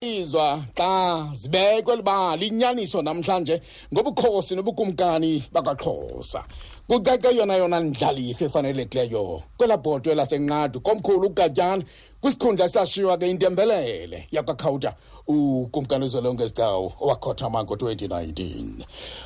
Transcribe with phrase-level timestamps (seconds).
[0.00, 3.62] izwa xa zibekwe libali inyaniso namhlanje
[3.92, 6.44] ngobukhosi nobukumkani bakaxhosa.
[6.88, 11.82] Kucece yona yona ndlalifa efanelekileyo kwelabhotwe lasenqadu komkhulu ugatyana
[12.20, 14.94] kwisikhundla esashiywa ke intembelele yakwakhawuta
[15.28, 18.64] ukumkani uzolonke esitawu owakhothama ngo-2019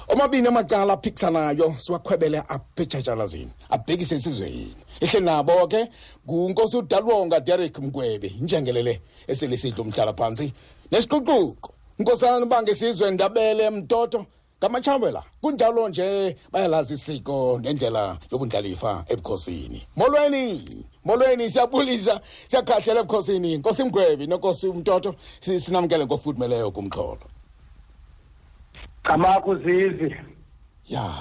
[0.09, 4.77] omabini amacala aphikisanayo siwakhwebele apha etshatshalazini abhekise esizweni.
[5.01, 5.89] Ehle nabo ke
[6.27, 10.53] ngunkosi udalwonga derek mgwebi njengelele eselisidla umhlala phantsi
[10.91, 14.27] nesiququqo nkosana bangesizwe ndabele mtoto
[14.59, 19.87] ngamatshambela kunjalo nje bayalazi isiko nendlela yobundlalifa ebukhosini.
[19.97, 20.85] Molweni!
[21.05, 23.57] Molweni siyabulisa siyakhahlela ebukhosini.
[23.59, 27.19] Nkosi mgwebi nenkosi umtoto sinamkele ngofudumeleyo kumxholo.
[29.03, 30.17] Qamakho zizi.
[30.89, 31.15] ya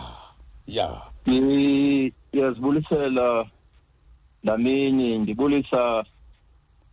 [0.67, 1.01] ya.
[1.29, 3.45] Ngiyazibulisela
[4.43, 6.05] namini ndibulisa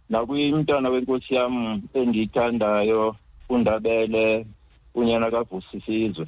[0.09, 3.17] nakwimntwana wenkosi yam endiyithandayo
[3.49, 4.47] undabele
[4.95, 6.27] unyana kavusisizwe.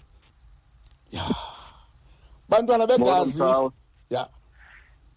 [1.12, 1.24] Ya.
[2.48, 3.42] Bantwana begazi.
[4.11, 4.28] Ya.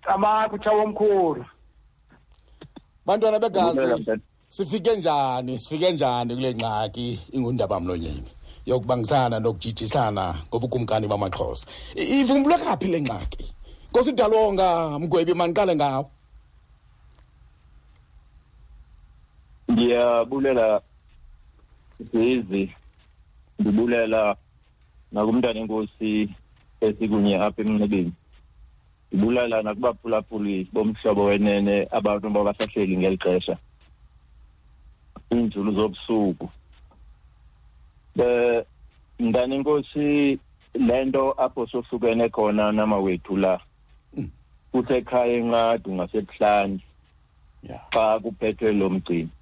[0.05, 1.45] Qamakho chawo omkhulu.
[3.05, 4.05] bantwana begazi
[4.49, 8.29] sifike njani sifike njani kule ngxaki ingundaba mlonyeni
[8.65, 11.67] yokubangisana nokujijisana ngobukumkani bamaxhosa.
[11.95, 13.53] I- ivumbulwe kaphi le ngxaki?
[13.89, 16.09] Nkosi udalonga mgwebi maniqale ngawo.
[19.71, 20.81] Ngiyabulela
[22.11, 22.71] zizi
[23.59, 24.35] ndibulela
[25.11, 26.29] nakumntana enkosi
[26.81, 28.13] esikunye apha emnxebeni.
[29.13, 33.57] Ndibulela nakubaphulaphuli bomhlobo wenene abantu babasahleli ngeli xesha.
[35.31, 36.49] Iinzulu zobusuku.
[38.17, 38.63] Um
[39.19, 40.39] mntana enkosi
[40.73, 43.59] le nto apho sohlukene khona namawethu la
[44.71, 46.79] kusekhaya enqadu ngasebuhlani
[47.63, 47.77] ya.
[47.93, 49.33] xa kuphethwe lo mcimbi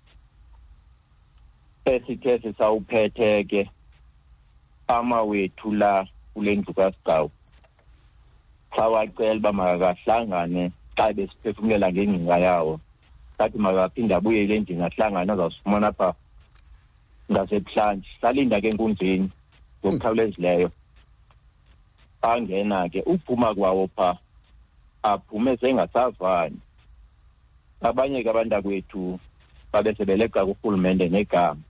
[1.85, 3.69] esithe sisawuphethe ke
[4.87, 7.31] amawethu la kule ndlu kasigcawu
[8.75, 12.79] sawacela uba makakahlangane xa besiphefumlela ngengcinga yawo.
[13.37, 16.09] Sathi makaphinde abuyele endlini ahlangane azawusifumana apha
[17.31, 19.29] ngasebuhlanji salinda ke enkundleni
[19.81, 20.69] ngokukhawulezileyo.
[22.21, 24.19] Angena ke uphuma kwawo phaa
[25.03, 26.59] aphume sengasavani.
[27.81, 29.19] Abanye ke abantakwethu
[29.71, 31.61] babesebeleqa kurhulumente negama.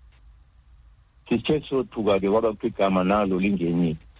[1.29, 4.10] Sithe sothuka ke kwaba kuthiwa igama nalo lingenile.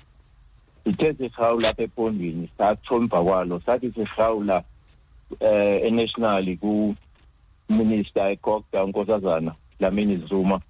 [0.83, 3.61] Sithe sirhawula apha epondweni satsho emva kwalo.
[3.65, 4.63] Sathi sirhawula
[5.41, 10.61] um enational kuminister ekokda unkosazana dlamini zuma.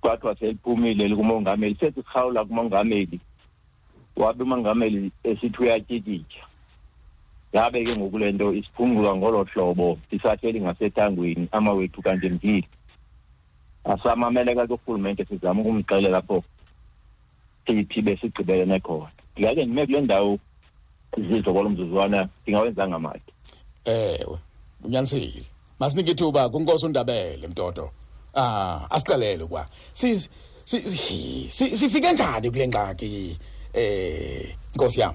[0.00, 3.20] Kwathiwa seliphumile likumongameli sesirhawula kumongameli.
[4.16, 6.42] Wabe umongameli esithi uyatyikitya
[7.52, 12.68] yabe ke ngoku le nto isiphungulwa ngolo hlobo sisahleli ngasethangweni amawethu kanti mdile
[13.84, 16.44] asamameleka kurhulumente sizama ukumxelela apho
[17.66, 20.38] siphi besigqibelene khona ndingake ndime kule ndawo
[21.28, 23.22] zizo kwalo mzuzwana ndingawenzanga mali
[23.84, 24.38] ewe
[24.84, 25.42] unyanisile
[25.80, 27.90] masinike ithuba kunkosi undabele mtoto.
[28.34, 30.30] Ah asixelele kwa si si-
[30.64, 33.38] si- si- sifike njani kule ngxaki
[33.74, 35.14] eh nkosi yam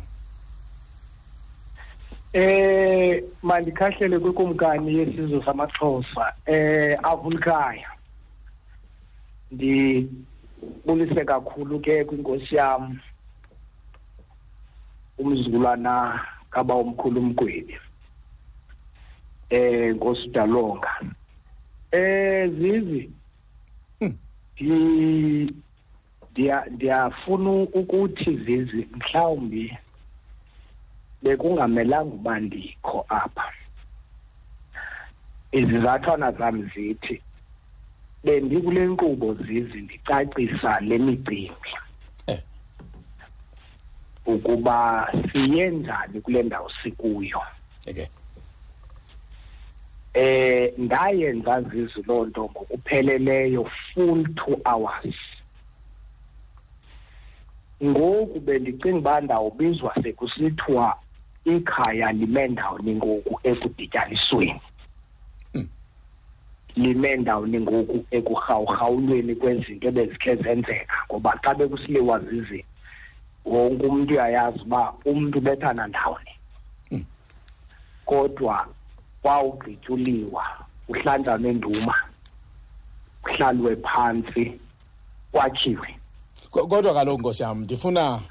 [2.34, 7.90] Eh mandikhahlele kwikumkani yesizwe samaXhosa eh avulkhaya.
[10.88, 13.00] Ndibulise kakhulu ke kwinkosi yam
[15.18, 17.76] umzukulwana kaba omkhulu umgwebi.
[19.50, 20.92] Eh Nkosi Dalonga.
[21.92, 23.12] Eh zizi
[24.00, 25.54] ndi
[26.32, 29.78] ndiya ndiyafuna ukuthi zizi mhlawumbi
[31.22, 33.52] bekungamelanga uba ndikho apha
[35.52, 37.22] izizathwana zam zithi
[38.28, 41.72] bendikule nkqubo zizi ndicacisa le micimbi.
[42.28, 42.40] Eh.
[44.26, 47.42] ukuba siyenzani kule ndawo sikuyo.
[47.90, 48.08] Okay
[50.14, 55.16] eh ndayenza zizi loo nto ngokupheleleyo full two hours.
[57.84, 60.98] Ngoku bendicinga uba ndawubizwa sekusithiwa
[61.46, 64.62] ikhaya lime ndawoni ngoku ekudityanisweni.
[66.78, 72.66] Lime ndawoni ngoku ekurhawurhawulweni kwezinto ebezikhe zenzeka ngoba xa bekusiliwa zizi
[73.46, 76.32] wonke umntu uyayazi uba umntu ubethana ndawoni
[78.06, 78.68] kodwa
[79.22, 80.44] kwawugqityuliwa
[80.88, 81.96] kuhlanjwa nenduma
[83.24, 84.60] kuhlalwe phantsi
[85.32, 85.88] kwakhiwe.
[86.52, 88.22] Ko- kodwa kaloku nkosi yam ndifuna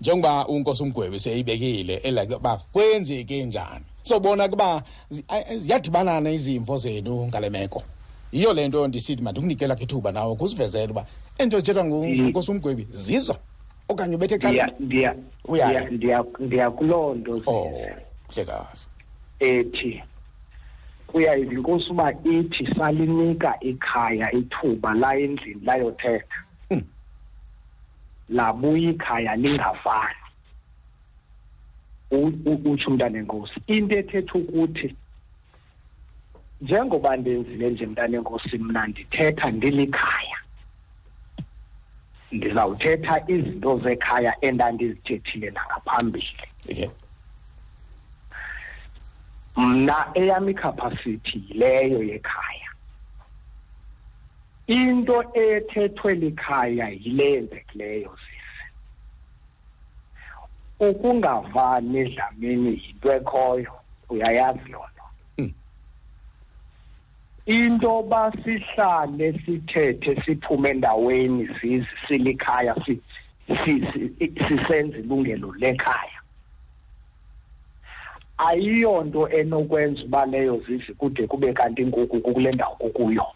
[0.00, 3.84] njengoba unkosi umgwebi seyibekile elake uba kwenzeke njani?
[4.02, 7.82] Sobona kuba zi- a- ziyadibanana izimvo zenu ngale meko.
[8.32, 11.06] Yiyo le nto ndisithi mandikunikela kho ithuba nawe kusivezela uba
[11.38, 13.36] ento zithethwa ngunkosi umgwebi zizo.
[13.88, 15.14] Okanye ubethe ndiya cala ndiya
[15.44, 15.80] Uyaya.
[15.80, 17.94] ndiya- ndiya ndiya kuloo nto oh Zizi,
[18.30, 18.86] mhlekazi.
[19.40, 20.02] ethi
[21.06, 26.36] kuyayiva inkosi uba ithi salinika ikhaya ithuba la endlini layothetha
[26.68, 26.82] Hmm.
[28.28, 30.20] labuya ikhaya lingavani
[32.10, 34.94] U- u- utsho umntana enkosi into ethetha ukuthi
[36.60, 40.38] njengoba ndenzile nje mntana enkosi mna ndithetha ndilikhaya
[42.32, 46.36] ndizawuthetha izinto zekhaya endandizithethile nangaphambili.
[46.70, 46.88] Okay
[49.56, 52.68] mna eyam icapacity yileyo yekhaya.
[54.66, 58.64] Into ethethwe likhaya yile yenzekileyo sisi
[60.80, 63.72] ukungavani edlamini yinto ekhoyo
[64.08, 64.95] uyayazi loo nto Mm.
[67.46, 73.00] Into ba sihlale sithethe siphume endaweni zizi silikhaya si-
[73.64, 76.20] si- si- sisenza ilungelo lekhaya.
[78.38, 83.26] Ayiyonto enokwenza uba leyo zizi kude kube kanti ngoku kule ndawo kukuyo.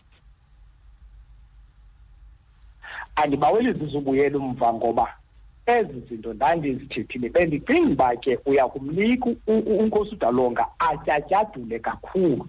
[3.16, 5.14] Andibaweli zizubuyela umva ngoba
[5.66, 12.48] ezi zinto ndandizithethile bendicinga uba ke uya kumnika u- u- unkosi udalonga atyatyadule kakhulu.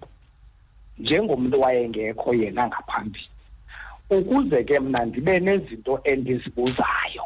[1.02, 3.28] Njengomntu wayengekho yena ngaphambili
[4.10, 7.24] ukuze ke mna ndibe nezinto endizibuzayo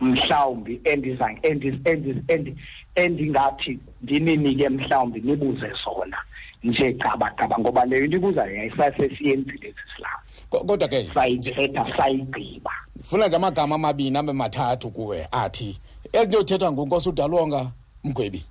[0.00, 2.56] mhlawumbi endiza endiz- endiz- endi-
[2.94, 6.16] endingathi ndininike mhlawumbi nibuze zona
[6.64, 12.70] nje gabagaba ngoba leyo into ibuzayo yayisasesiyenzile ezisilamu Ko- kodwa ke nje sayithetha sayigqiba.
[13.02, 15.78] Funa nje amagama amabini abe mathathu kuwe athi
[16.12, 17.70] ezinto ngunkosi udalonga
[18.04, 18.44] mgwebi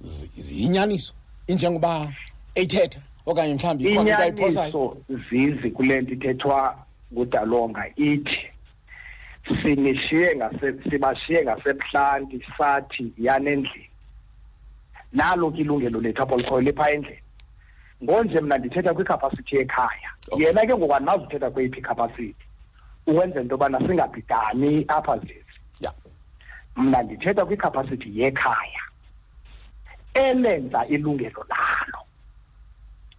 [0.00, 1.12] zi- ziyinyaniso.
[1.46, 2.12] Injengoba
[2.54, 4.68] eyithetha okanye mhlawumbi ikhona into ayiphosayo?
[4.68, 4.96] Inyaniso
[5.30, 6.78] zizi kule nto ithethwa
[7.12, 8.40] ngudalonga ithi
[9.62, 13.90] sinishiye ngase sibashiye ngasebuhlanti sathi yanendlini.
[15.12, 17.22] Nalo ke ilungelo lethu apho likhoyo lipha endlini.
[18.02, 20.10] Ngonje mna ndithetha kwicapacity yekhaya.
[20.30, 20.46] Okay.
[20.46, 22.34] yena ke ngoku andinazi uthetha kweyiphi icapacity
[23.06, 25.44] ukwenzela into yobana singabhidani apha zizi.
[25.80, 25.92] Ya.
[26.76, 28.82] Mna ndithetha kwicapacity yekhaya
[30.14, 31.98] elenza ilungelo lalo.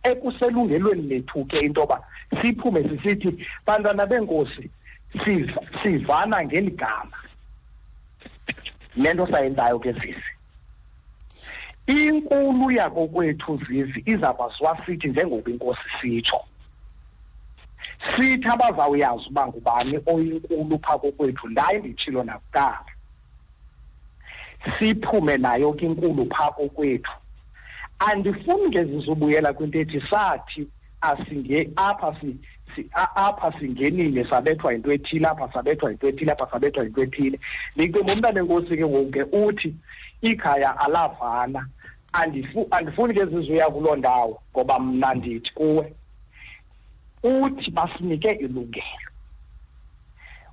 [0.03, 2.03] Ekuselungelweni lethu ke into yoba
[2.41, 4.69] siphume sisithi bantwana benkosi
[5.13, 7.17] siv- sivana ngeli gama
[8.95, 10.23] le nto sayenzayo ke zizi
[11.87, 16.39] inkulu yakokwethu zizi iza kwaziwa sithi njengoba inkosi sitsho.
[18.15, 22.85] Sithi abazawuyazi uba ngubani oyinkulu phaa kokwethu ndaye nditshilo nakuqala.
[24.79, 27.11] Siphume nayo ke inkulu phaa kokwethu.
[28.07, 30.67] Andifuni ngezizubuyela kwinto ethi sathi
[31.01, 32.35] asinge apha si,
[32.75, 37.39] si a- apha singenile sabethwa into ethile apha sabethwa into ethile apha sabethwa into ethile.
[37.75, 39.75] Ndicinga umntana enkosi ke ngoku ke uthi
[40.21, 41.67] ikhaya alavana
[42.13, 45.93] andifu andifuni ke zizuya kuloo ndawo ngoba mna ndithi kuwe.
[47.23, 49.09] Uthi basinike ilungelo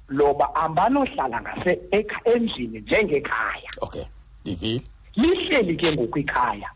[0.08, 3.70] loba ambanohlala ngase ekha- endlini njengekhaya.
[3.80, 4.04] Okay
[4.44, 4.82] ndivile
[5.16, 6.70] lihleli ke ngoku ikhaya.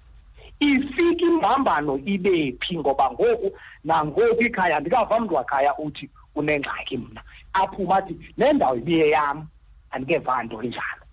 [0.61, 7.23] Ifika imbambano ibe phi ngoba ngoku nangoku ikhaya ndikava mntu wakhaya uthi unengxaki mna.
[7.53, 9.47] Aphuma athi le ndawo ibiye yam
[9.91, 11.05] andikeva nto enjalo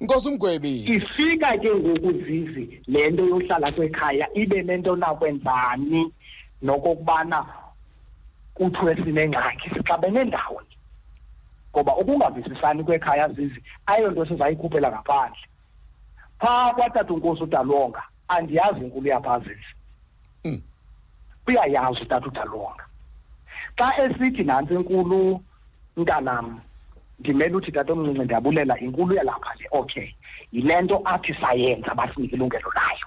[0.00, 0.84] nkosi umgwebi.
[0.84, 6.12] Ifika ke ngoku zizi le nto yohlala kwekhaya ibe nento nakwenzani?
[6.62, 7.46] Nokokubana
[8.54, 10.68] kuthiwe sinengxaki sixabene ndawoni
[11.72, 15.40] ngoba ukungavisisani kwekhaya zizi ayonto sizayikhuphela ngaphandle.
[16.38, 19.74] Phaa kwatata unkosi udalonga andiyazi inkulu yaphaa zizi
[20.44, 20.62] Mm.
[21.48, 22.84] uyayazi utata udalonga.
[23.76, 25.40] Xa esithi nantsi enkulu
[25.96, 26.60] mntanam
[27.18, 29.66] ndimele uthi tata omncinci ndiyabulela inkulu yalapha le.
[29.70, 30.08] Okay
[30.52, 33.06] yile nto athi sayenza basinike ilungelo layo.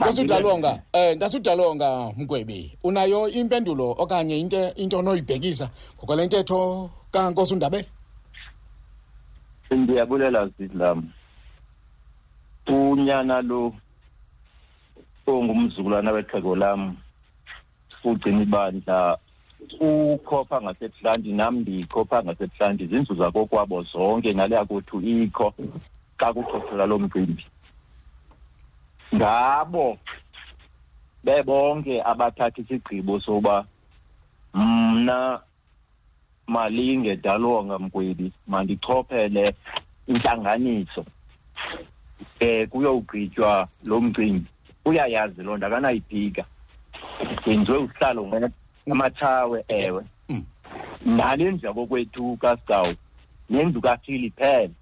[0.00, 7.54] Nkosi udalonga eh nkosi udalonga mgwebi unayo impendulo okanye into into onoyibhekisa ngokwale ntetho kankosi
[7.54, 7.88] undabele
[9.70, 11.08] ndiyabulela zidlam
[12.66, 13.74] unyana lo
[15.26, 16.96] ongumzukulwana wexhego lam
[18.04, 19.18] ugcina ibandla
[19.80, 25.54] ukhopha ngasebuhlanti nam ndiyikhopha ngasebuhlanti zindlu zakokwabo zonke ngaleya kuthu ikho
[26.18, 27.44] xa kuxoxela lo mcimbi.
[29.14, 29.98] Ngabo
[31.24, 33.66] bebonke abathatha isigqibo soba
[34.54, 35.40] mna
[36.50, 39.54] malinge dalonga mgwebi mandichophele
[40.06, 41.04] intlanganiso.
[42.40, 44.46] Eh kuyogqitywa lo mcimbi.
[44.84, 46.44] Uyayazi loo nto akanayiphika
[47.46, 48.50] yenziwe usihlalo
[48.92, 50.04] amathawe ewe.
[50.28, 50.44] Mm.
[51.06, 52.94] nale ndlu yakokwethu kasigcawu
[53.50, 54.74] nendlu kafili phela.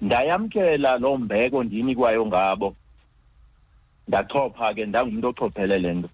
[0.00, 2.74] Ndayamkela loo mbeko ndiyinikwayo ngabo.
[4.08, 6.08] Ndachopha ke ndangumntu ochophele le nto.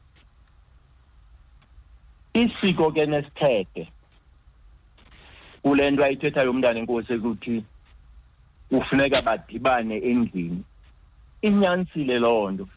[2.34, 3.88] Isiko ke nesithethe
[5.64, 7.64] kule nto ayithethayo umntana enkosi ekuthi
[8.68, 10.62] kufuneka badibane endlini.
[11.42, 12.68] Inyanisile loo nto.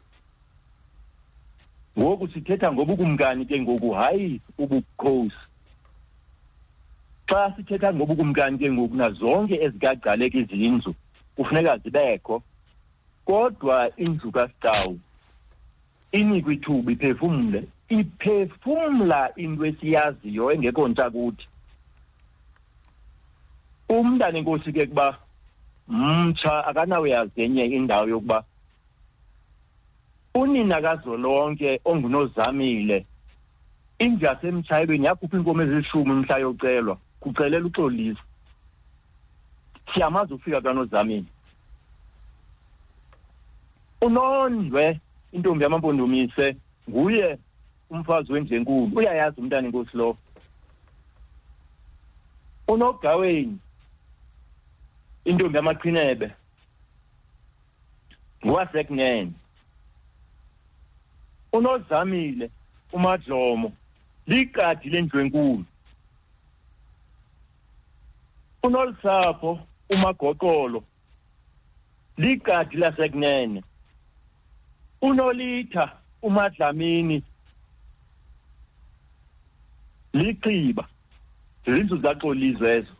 [2.00, 5.44] Ngoku sithetha ngobukumkani ke ngoku hayi ubukhosi.
[7.30, 10.96] Xa sithetha ngobukumkani ke ngoku nazonke ezikagcaleka izindlu
[11.36, 12.44] kufuneka zibekho.
[13.26, 15.00] Kodwa indlu kaStawu
[16.12, 21.48] inikwe ithuba iphefumule iphefumla into esiyaziyo engekho ntsha kuthi.
[23.90, 25.18] Umntana enkosi ke kuba
[25.88, 28.44] mtsha akanawuyazi enye indawo yokuba
[30.36, 33.06] unina kazolonke ongunozamile
[34.00, 38.24] indlu yasemtshayelweni yakhupha iinkomo ezilishumi mhla yocelwa kucelela uxolisa.
[39.94, 41.26] Siyamazi ufika kanozamile
[44.02, 45.00] unondwe
[45.32, 46.56] intombi yamampondomise
[46.90, 47.38] nguye
[47.90, 50.18] umfazi wendlenkulu uyayazi umntana inkosi lo.
[52.68, 53.58] Unogaweni
[55.30, 56.28] intombi yamaqhinebe
[58.46, 59.34] nguwasekunene
[61.58, 62.46] unozamile
[62.96, 63.70] umadlomo
[64.28, 65.66] ligadi lendlu enkulu
[68.64, 69.52] unolisapho
[69.90, 70.84] umagoqolo
[72.18, 73.64] ligadi lasekunene.
[75.02, 77.24] Unolitha umadlamini
[80.14, 80.88] lixiba
[81.66, 82.94] zizindlu zaxolizwe ezo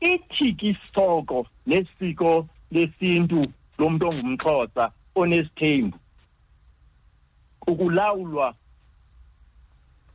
[0.00, 5.98] ithi isoko lesiko lesintu lomuntu ongumxhosa onesithembu.
[7.66, 8.54] Ukulawulwa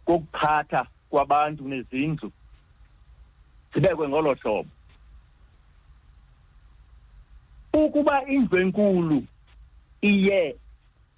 [0.06, 2.32] kokuphatha kwabantu nezindlu
[3.74, 4.70] sibekwe ngolo hlobo.
[7.74, 9.24] Ukuba indlu enkulu
[10.02, 10.56] iye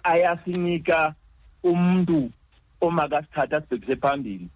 [0.02, 1.14] ayasinika
[1.62, 2.30] umuntu
[2.80, 4.48] omakasithatha sibhekise phambili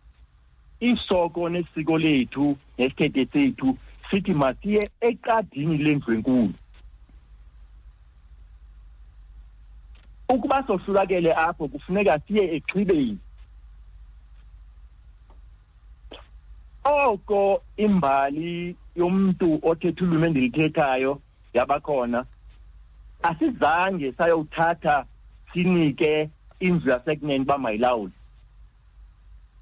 [0.81, 3.79] isoko nesiko lethu nesithethe sethu
[4.11, 6.55] sithi masiye eqadini lendlu enkulu.
[10.29, 13.19] Ukuba sohlulakele apho kufuneka siye exhibeni
[16.85, 21.21] oko imbali yomuntu othetha ulwimi endilithethayo
[21.55, 22.27] yabakhona.
[23.23, 25.05] Asizange sayowuthatha
[25.53, 28.18] sinike indlu yasekunene uba mayilawule.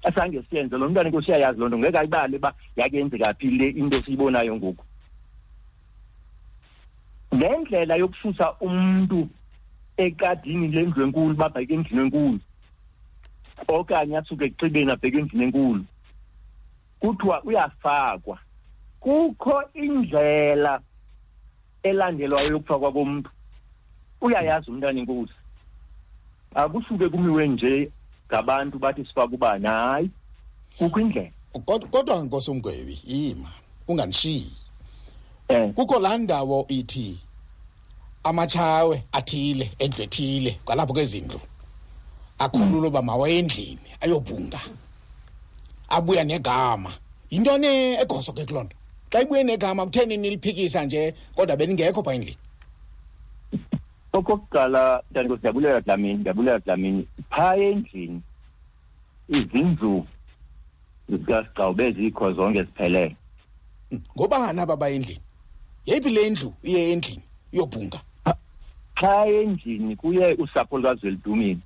[0.07, 1.77] Asange siyenze lo mntwana inkosi uyayazi loo nto.
[1.77, 4.83] Ngeke ayibale uba yakenzeka phi le into siyibonayo ngoku.
[7.31, 9.29] Le ndlela yokususa umntu
[9.97, 12.39] ekadini lendlu enkulu babheke endlini enkulu
[13.67, 15.83] okanye asuke ekuxibeni abheke endlini enkulu
[16.99, 18.39] kuthiwa uyafakwa.
[18.99, 20.81] Kukho indlela
[21.83, 23.29] elandelwayo yokufakwa komuntu
[24.21, 25.33] uyayazi umntana inkosi.
[26.55, 27.91] Akusuke kumiwe nje
[28.31, 30.09] ngabantu bathi sifake ubani hayi
[30.77, 31.31] kukho indlela.
[31.53, 33.49] Kod- kodwa nkosi umgwebi ima
[33.87, 34.51] unganishiyi.
[35.49, 37.19] Um kukho laa ndawo ithi
[38.23, 41.39] amatshawe athile endlu ethile kwalapho kwezindlu
[42.39, 44.59] akhulula uba mawaye endlini ayobhunga
[45.89, 46.93] abuya negama.
[47.29, 47.67] Yintoni
[48.01, 48.75] egoso ke kuloo nto?
[49.11, 52.37] Xa ibuye negama kutheni niliphikisa nje kodwa beningekho pha endlini?
[54.13, 58.21] Okokuqala ntanikosi ndiyabulela dlamini ndiyabulela dlamini phaa endlini
[59.29, 60.07] izindlu
[61.09, 63.15] zikasigcawu bezikho zonke ziphelele
[63.91, 65.21] Mm, ngobani aba bayendlini
[65.85, 67.99] yeyiphi le ndlu iye endlini iyobhunga
[68.95, 71.59] phaa endlini kuye usapho lukazwelidumile.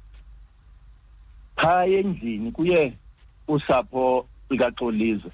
[1.56, 2.94] Phaa endlini kuye
[3.48, 5.32] usapho likaxolizwe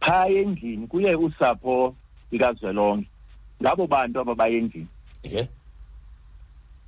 [0.00, 1.94] phaa endlini kuye usapho
[2.30, 3.08] likazwelonke
[3.62, 4.88] ngabo bantu aba bayendlini
[5.22, 5.48] ke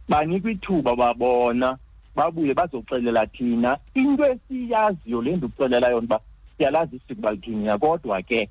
[0.09, 1.79] banikwa ithuba babona
[2.15, 3.79] babuye bazoxelela thina.
[3.95, 6.21] Into esiyaziyo le nto ukuxelela yona uba
[6.57, 8.49] siyalazi isiko balithini kodwa ke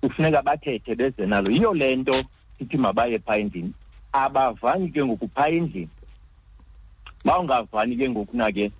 [0.00, 1.50] kufuneka bathethe beze nalo.
[1.50, 2.24] Yiyo le nto
[2.58, 3.72] sithi mabaye phaa endlini.
[4.12, 5.88] Abavani ke ngoku phaa endlini.
[7.24, 8.72] Bawungavani ke ngokuna ke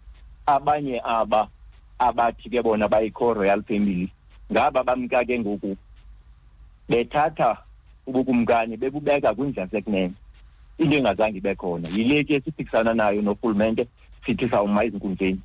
[0.47, 1.49] abanye aba
[1.99, 4.09] abathi ke bona bayikho royal family
[4.53, 5.77] ngaba bamka ke ngoku
[6.89, 7.59] bethatha
[8.07, 10.15] ubukumkani bebubeka kwindlu yasekunene.
[10.79, 13.87] Into engazange ibe khona yile ke siphikisana nayo norhulumente
[14.27, 15.41] sithi sawuma ezinkundleni.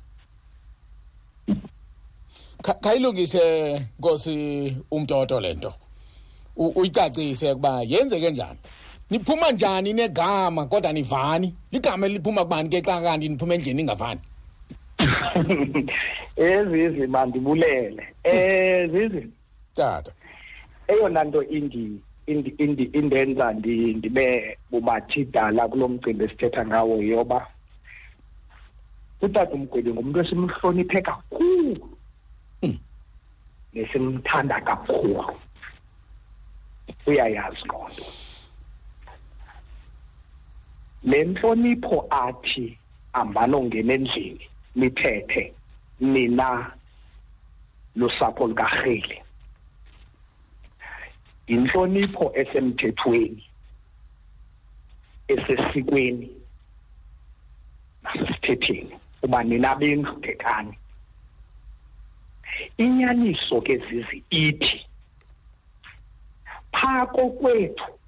[2.62, 5.74] Kha- khayilungise nkosi umtoto lento
[6.56, 8.58] uyicacise ukuba yenzeke njani?
[9.10, 11.54] Niphuma njani negama kodwa nivani?
[11.72, 14.20] Ligama liphuma kubani ke xa kanti niphuma endlini ningavani?
[16.36, 18.14] Ezizi mandibulele.
[18.24, 19.28] Eh zizi
[19.74, 20.12] tata.
[20.88, 27.46] Eyona nto indi indi indi indenza ndi ndibe bumathidala kulo mcimbi esithetha ngawo yoba
[29.22, 31.88] utata umgwebi ngumuntu esimhloniphe kakhulu
[32.62, 32.78] Mm.
[33.74, 35.24] nesimthanda kakhulu.
[37.06, 38.04] Uyayazi loo nto.
[41.04, 42.78] Le ntlonipho athi
[43.12, 44.40] ambanongena endlini
[44.76, 45.52] nithethe
[46.00, 46.72] nina
[47.96, 49.18] lusapho lukarheli.
[51.46, 53.44] Inhlonipho esemthethweni
[55.28, 56.30] esesikweni
[58.02, 58.98] nasesithetheni.
[59.22, 60.78] Uba nina bendlu thethani.
[62.78, 64.86] Inyaniso ke zizi ithi
[66.72, 67.98] phaa kokwethu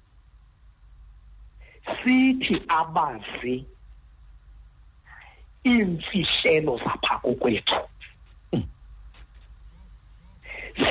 [2.03, 3.65] sithi abazi
[5.65, 7.81] iimfihlelo zapha kokwethu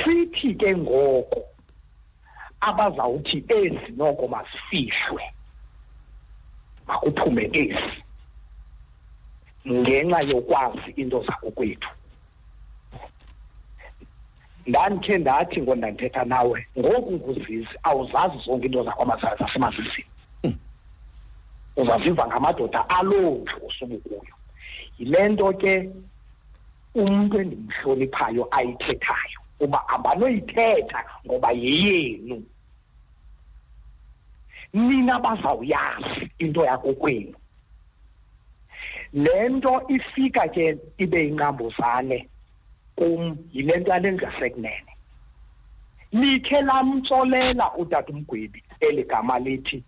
[0.03, 1.56] sithi ke ngoko
[2.61, 5.23] abazawuthi ezi noko mazifihlwe
[6.87, 8.03] makuphume ezi
[9.67, 11.89] ngenxa yokwazi into zakokwethu.
[14.67, 20.07] Ndandikhe ndathi ngo ndandithetha nawe ngoku nguzizi awuzazi zonke into zakwamazala zasemazizini
[21.77, 24.33] uzaziva ngamadoda aloo ndlu osubukuyo
[24.99, 25.89] yile nto ke
[26.95, 29.36] umntu endimhloniphayo ayithethayo.
[29.59, 32.43] Uba abanoyithetha ngoba yeyenu.
[34.73, 37.35] Nina bazawuyazi into yakokwenu.
[39.13, 42.29] Le nto ifika ke ibe inqambuzane
[42.95, 44.91] kum yile nto yale ngasekunene
[46.11, 49.83] likhe lamtsolela utata umgwebi eli gama lithi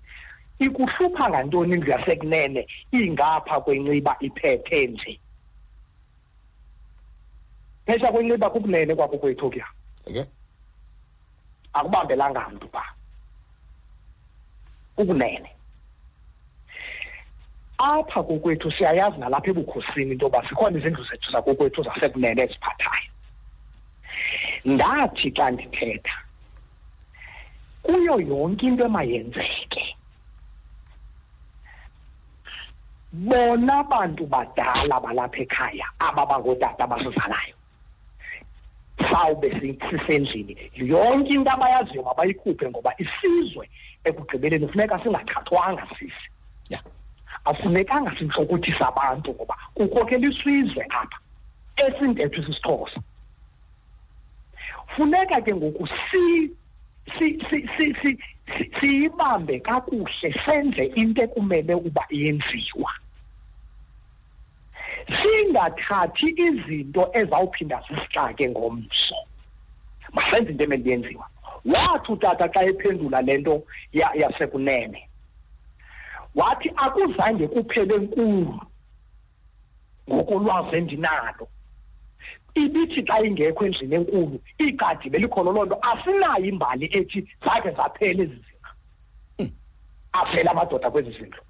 [0.59, 5.19] ikuhlupha ngantoni indlu yasekunene ingapha kwenxiba iphethe nje?
[7.89, 9.67] Phesha kwenxiba kubunene kwakho kwethu kuya
[10.05, 10.25] ke
[11.73, 12.83] akubambelanga mntu pha
[14.97, 15.49] ubunene
[17.79, 23.11] apha kokwethu siyayazi nalapha ebukhosini into yoba zikhona izindlu zethu zakokwethu zasekunene eziphathayo.
[24.65, 26.17] Ndathi xa ndithetha
[27.83, 29.85] kuyo yonke into emayenzeke.
[33.11, 37.58] Bona bantu badala balapha ekhaya aba bangootata abasizalayo.
[39.59, 43.69] Si- sisendlini yonke into abayaziyo mabayikhuphe ngoba isizwe
[44.03, 46.27] ekugqibeleni funeka singathathwanga sisi.
[46.69, 46.79] Ya.
[47.45, 51.17] Afunekanga sintlokothise abantu ngoba kukhokela isizwe apha.
[51.75, 52.99] Esintetho sisixhosa
[54.95, 56.51] funeka ke ngoku si
[57.17, 58.17] si si si si
[58.57, 62.91] si- siyibambe kakuhle senze into ekumele uba iyenziwa
[65.17, 69.15] singathathi izinto ezawuphinda zisixake ngomso.
[70.13, 71.29] Masenze into emele yenziwa
[71.65, 75.09] wathi utata xa ephendula le nto ya- yasekunene
[76.35, 78.61] wathi akuzange kuphele nkulu
[80.09, 81.47] ngokolwazi endinalo.
[82.55, 88.35] Ibithi xa ingekho endlini enkulu igadi belikhona loo nto asinayo imbali ethi zakhe zaphela ezi
[88.35, 88.71] zindlu
[90.13, 91.41] aphela amadoda kwezi zindlu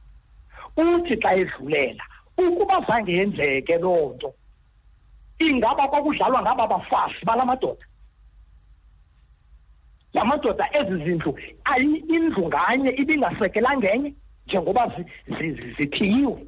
[0.77, 2.03] uthi xa edlulela
[2.47, 4.33] ukuba zange yenzeke loo nto
[5.39, 7.85] ingaba kwakudlalwa ngaba bafazi bala madoda?
[10.13, 11.37] La madoda ezi zindlu
[12.15, 14.13] indlu nganye ibingasekela ngenye
[14.47, 15.05] njengoba zi-
[15.37, 16.45] zi- zi- zithiyiwe.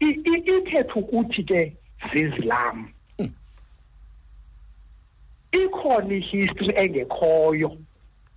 [0.00, 1.76] I- i- ithethe ukuthi ke
[2.12, 2.92] zizilam
[5.52, 7.76] ikhona ihistory engekhoyo.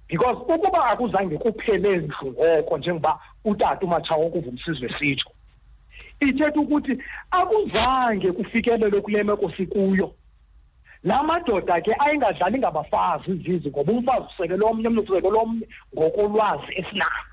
[0.07, 5.29] Because ukuba akuzange kuphele ndlu ngoko njengoba utata umatshawo kuva umsizwe sitsho
[6.19, 6.97] ithetha ukuthi
[7.31, 10.13] akuzange kufikelelwe kule meko sikuyo.
[11.03, 17.25] La madoda ke ayingadlali ngabafazi izizi ngoba umfazi usekele omnye omnye usekele omnye ngokolwazi esinalo.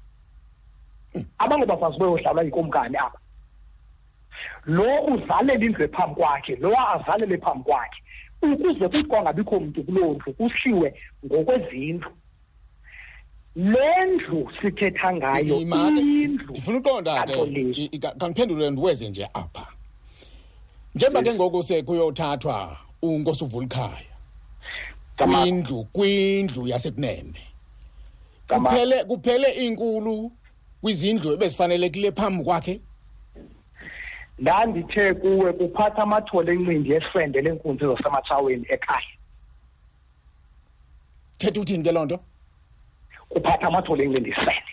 [1.39, 3.19] Abangobafazi bayodlalwa yikomkani aba.
[4.67, 8.03] Lo uzalela indlu ephambi kwakhe lo azalele phambi kwakhe
[8.43, 12.11] ukuze kuthi kwangabikho mntu kuloo ndlu kuhliwe ngokwezindlu.
[13.57, 17.81] Le ndlu sithetha ngayo Imake, indlu ndifuna uqonda ke kaxolisi.
[17.81, 19.67] i- i- ka- kandiphendule ndiweze nje apha.
[20.95, 24.13] Njengoba ke ngoku sekuyothathwa unkosi uvulukhaya
[25.19, 27.41] Gama- kwindlu kwindlu yasekunene
[28.49, 30.33] gama- kuphele kuphele inkulu
[30.81, 32.81] kwizindlu ebezifanelekile phambi kwakhe?
[34.39, 39.13] Ndandithe kuwe kuphatha amathole encindi esende lenkunzi zasematshaweni ekhaya.
[41.39, 42.19] Thetha uthini ke loo nto?
[43.33, 44.73] Kuphatha amathole engincindisele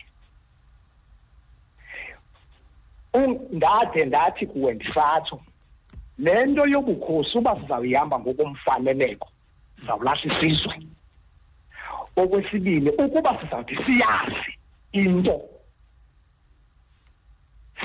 [3.52, 5.40] ndade ndathi kuwe ndisatsho
[6.18, 9.28] le nto yobukhosi uba sizawuyihamba ngokomfaneleko
[9.80, 10.76] sizawulahla isizwe.
[12.16, 14.52] Okwesibini ukuba sizawuthi siyazi
[14.92, 15.40] into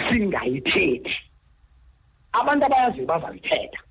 [0.09, 1.15] singayithethi
[2.31, 3.81] abantu abayaziyo bazayithetha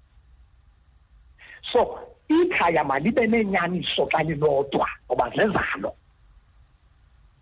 [1.72, 1.80] so
[2.28, 5.92] ikhaya malibe nenyaniso xa lilodwa ngoba zezalo.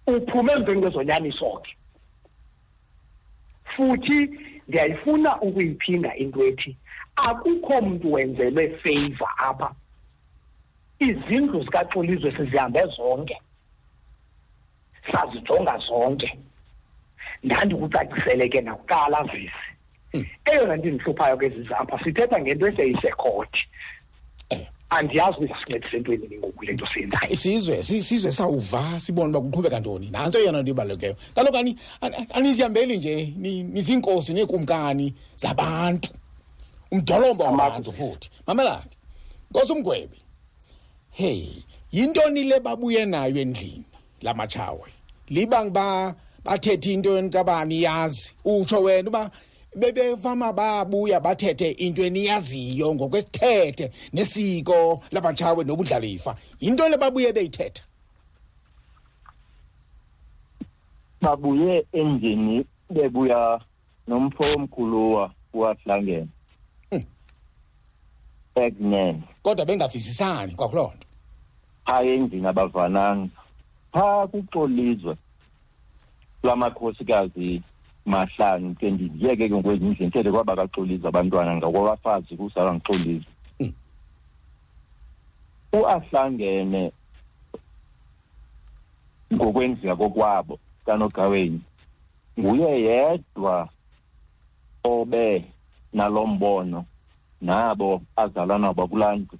[0.06, 1.76] Uphume emveni kwezonyaniso ke
[3.64, 4.30] futhi
[4.68, 6.76] ndiyayifuna ukuyiphinda into ethi
[7.16, 9.74] akukho mntu wenzelwe favor apha
[10.98, 13.40] izindlu zikaxolizwe sizihambe zonke
[15.12, 16.38] sazijonga zonke
[17.42, 19.68] ndandikucacisele ke nakuqala visi
[20.12, 20.26] hmm.
[20.44, 23.68] eyona nto indihluphayo ke zizapha sithetha ngento eseyisekhoti eh.
[24.96, 30.10] Andiyazi ukuthi sincedise entweni ningoku le nto siyenzayo isizwe isizwe sawuva sibone uba kuqhubeka ntoni
[30.10, 31.16] nantso eyona nto ibalulekileyo.
[31.34, 31.56] Kaloku
[32.30, 36.10] anizihambeli nje niziinkosi neekumkani zabantu.
[36.90, 38.30] Umdolomba wabantu futhi.
[38.46, 38.92] Mamelani
[39.50, 40.18] nkosi umgwebi
[41.10, 41.48] hey
[41.92, 43.84] yintoni le babuye nayo endlini
[44.20, 44.92] lamatshawe
[45.28, 48.32] liba ngiba bathethe into enikabani yazi.
[48.44, 49.30] Utsho wena uba
[49.76, 56.36] bebefama babuya bathethe into eniyaziyo ngokwesithethe nesiko labatshawe nobudlalifa.
[56.60, 57.82] Yinto le babuye beyithetha?
[61.20, 63.60] Babuye endlini bebuya
[64.08, 66.28] nomfo omkhuluwa wahlangene
[68.54, 71.06] ekunene kodwa bengavisisani kwakuloo nto?
[71.86, 73.28] Phaa endlini abavananga.
[73.92, 75.16] Phaa kuxolizwe
[76.42, 77.62] lwamakhosikazi.
[78.06, 83.74] Mahlanu ke ndiyeke ke ngokwezi ndlela nthethe kwaba kaxolizwe abantwana ngakwabafazi kusala ngixolizwe hmm.
[85.72, 86.92] uahlangene
[89.32, 91.60] ngokwenziwa kokwabo kanogaweni
[92.38, 93.68] nguye yedwa
[94.84, 95.44] obe
[95.92, 96.84] nalombono
[97.40, 99.38] nabo azalwa nabo kulaa ndlu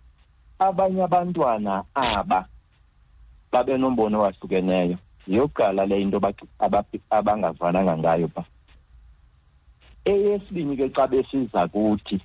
[0.59, 2.46] abanye abantwana aba
[3.53, 4.96] babe nombono wahlukeneyo
[5.27, 6.20] yeyokuqala le into
[7.11, 8.42] abangavananga ngayo pha
[10.05, 12.21] eyesibini ke xa besiza kuthi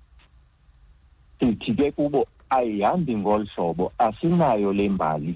[1.39, 5.35] sithi ke kubo ayihambi ngolu hlobo asinayo le mbali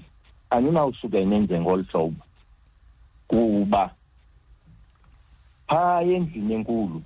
[0.50, 2.22] aninawusuke nenze ngolu hlobo.
[3.28, 3.94] Kuba
[5.68, 7.02] phaa endlini enkulu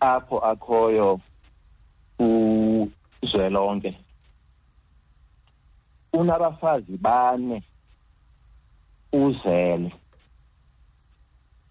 [0.00, 1.20] apho akhoyo
[2.18, 3.98] uzwelonke
[6.12, 7.62] unabafazi bane
[9.12, 9.92] uzele.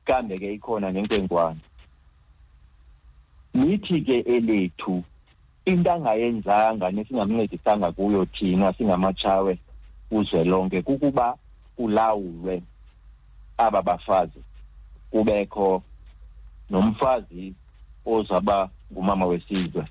[0.06, 1.60] Kambe ke ikhona nenkwenkwana.
[3.54, 5.04] Nithi ke elethu
[5.66, 9.58] into angayenzanga nesingamncedisanga kuyo thina singamatshawe
[10.12, 11.38] uzwelonke kukuba
[11.76, 12.64] kulawulwe
[13.58, 14.42] aba bafazi.
[15.12, 15.84] Kubekho
[16.70, 17.54] nomfazi
[18.06, 19.86] ozaba ngumama wesizwe.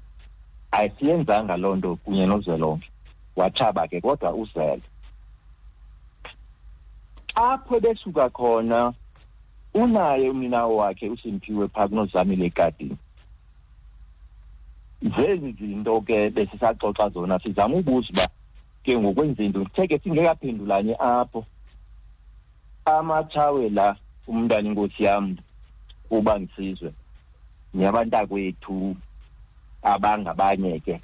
[0.71, 2.89] Ayisiyenzanga loo nto kunye nozwelonke
[3.37, 4.83] wathaba ke kodwa uzele
[7.35, 8.93] apho besuka khona
[9.75, 12.97] unaye umninawo wakhe uSimphiwe phaa kunozamile egadini
[15.03, 17.39] zezi zinto ke besisaxoxa zona.
[17.43, 18.29] Sizama ukubuza uba
[18.85, 21.45] ke ngokwenzinto sitheke singekaphendulanye apho.
[22.85, 25.37] Amatshawe la umntwana inkosi yam
[26.11, 26.93] uba ngisizwe.
[27.75, 28.97] Niyabantakwethu
[29.83, 31.01] abangabanye ke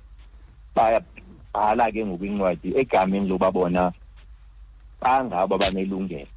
[0.74, 3.92] bayabhala ke ngokwincwadi egameni loba bona
[5.00, 6.30] bangabo banelungelo.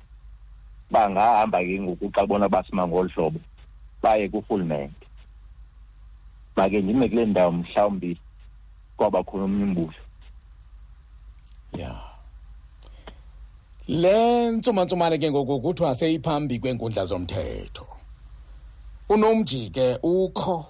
[0.92, 3.40] Bangahamba ke ngoku xa bona basima ngolu hlobo
[4.02, 5.01] baye kurhulumente.
[6.62, 8.18] Make ndime kule ndawo mhlawumbi
[8.98, 10.02] kwaba khona omnye umbuzo.
[11.78, 11.96] Ya.
[13.88, 17.88] Le ntsumantsumane ke ngoku kuthiwa seyiphambi kweenkundla zomthetho.
[19.10, 20.66] Unomjike ukho.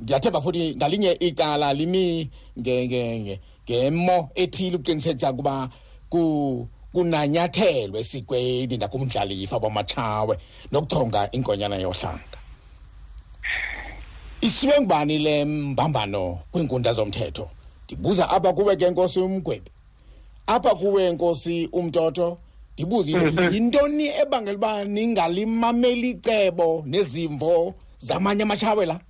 [0.00, 5.68] Ndiyathemba futhi ngalinye icala limi ngemo ethile ukuqinisekisa ukuba
[6.92, 10.38] kunanyathelwe esikweni nakumdlalifa bamatshawe
[10.72, 12.31] nokuchonga inkonyana yohlanga.
[14.42, 17.50] Isiwe ngubani le mbambano kwiinkundla zomthetho?
[17.84, 19.70] Ndibuza apha kuwe ke nkosi umgwebi.
[20.46, 22.38] Apha kuwe nkosi umtoto
[22.74, 23.12] ndibuze
[23.52, 29.00] yintoni ebangela uba ningalimameli icebo nezimvo zamanye amatshawe la?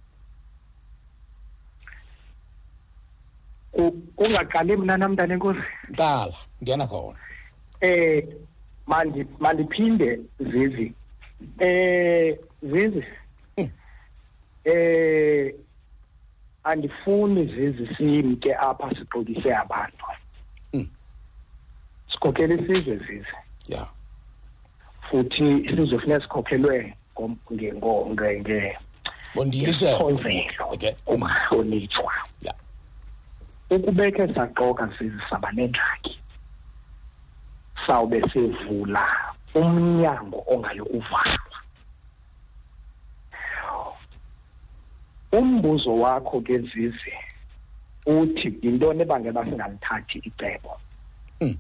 [4.17, 5.61] Kungaqali mna namntana enkosi
[5.97, 7.19] qala ngena khona.
[7.81, 8.27] Eh
[8.87, 10.93] mandi mandiphinde zizi.
[11.59, 13.05] Eh zizi.
[14.65, 15.55] Eh
[16.65, 20.05] andifuni zizi simke apha sixokise abantu.
[20.73, 20.89] Mm.
[22.13, 23.37] sikhokhela isizwe zizi
[23.69, 23.87] ya.
[25.11, 26.95] Futhi isizwe funeka sikhokhelwe
[28.41, 28.79] nge
[29.35, 30.07] bondiliselo
[30.71, 30.93] okay.
[31.07, 32.13] ukuhlonitshwa
[33.71, 36.19] ukubekhe saqoka sizisaba nengxaki.
[37.87, 39.07] Sawube sevula
[39.55, 41.52] umnyango ongayokuvalwa
[45.33, 47.13] umbuzo wakho ke zizi
[48.07, 50.79] uthi yintoni ebangela singalithathi icebo?
[51.41, 51.57] Mm.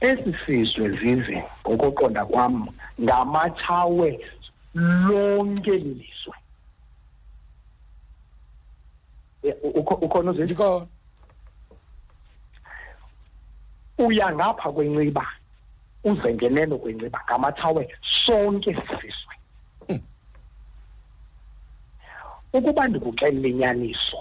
[0.00, 2.68] esi sizwe zize ngokoqonda kwam
[3.00, 4.20] ngamatshawe
[4.74, 6.36] lonke lilizwe
[10.04, 10.54] ukhona uzithi
[13.98, 15.26] uya ngapha kwenciba
[16.04, 19.34] uze ngeneno kwenciba ngamathawe sonke sisizwe
[19.86, 20.00] hmm.
[22.54, 24.18] Ukuba ndikuxelela inyaniso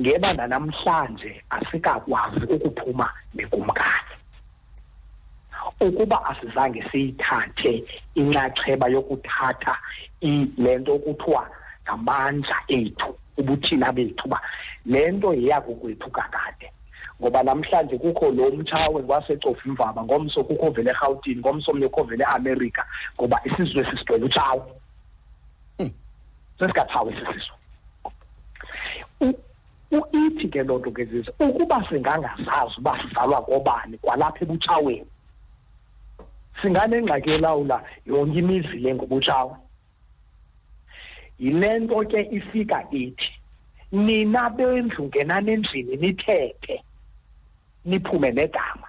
[0.00, 4.14] ngebanda namhlanje asikakwazi ukuphuma nekumkani
[5.80, 7.72] ukuba asizange siyithathe
[8.14, 9.74] inxaxheba yokuthatha
[10.62, 11.42] le nto kuthiwa
[11.84, 14.40] ngamandla ethu ubuthina bethu uba
[14.86, 16.68] le nto yeyakokwethu kakade
[17.20, 22.24] ngoba namhlanje kukho lo mtshawe wasecofa imvaba ngomso kukho vele erhawutini ngomso omnye kukho vele
[22.24, 24.62] eamerika ngoba isizwe sisigcwele utshawe.
[26.58, 27.56] Sesingathawe sisizwe
[29.90, 35.10] uithi ke loo nto ke zizo ukuba singangazazi uba sizalwa kobani kwalapha ebutshaweni
[36.62, 39.54] singanengxaki elawula yonke imizi le ngobutshawe.
[41.38, 43.30] Yile nto ke ifika ithi
[43.92, 46.82] nina bendlu ngenani endlini nithethe
[47.84, 48.88] niphume negama.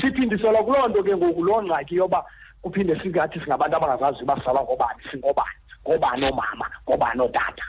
[0.00, 2.24] Siphindiselwa kuloo nto ke ngoku loo ngxaki yoba
[2.62, 5.58] kuphinde singathi singabantu abangazazi uba sizalwa ngobani singobani.
[5.88, 7.64] Ngobani oomama ngobani ootata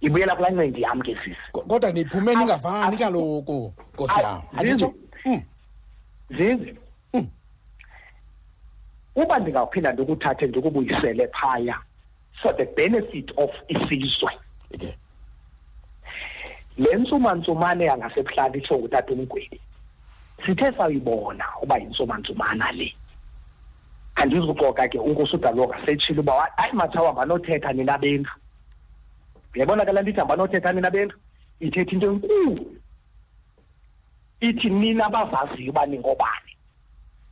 [0.00, 4.94] ibuyela kulaa ncindi yam ke sisi kodwa niphume ningavani kaloku nkosi yam anditsho
[6.30, 6.74] zizi.
[7.12, 7.28] Hmm.
[9.14, 11.78] uba ndingawuphinda ndikuthathe ndikubuyisele phaya
[12.42, 14.32] for the benefit of isizwe.
[14.74, 14.94] Okay
[16.78, 19.60] le ntsumantsumane yangasebuhlanti itsho ngutata umgwebi
[20.46, 22.94] sithe sayibona uba yintsumantsumana le.
[24.20, 28.32] Andizuxoka ke unkosudaloka setshile uba hayi mathawa banothetha nina bendlu.
[29.54, 31.18] Uyayibona ke laa nto ithi hambanothetha nina bendlu?
[31.60, 32.66] Ithetha into enkulu.
[34.40, 36.52] Ithi nina bazaziyo uba ningobani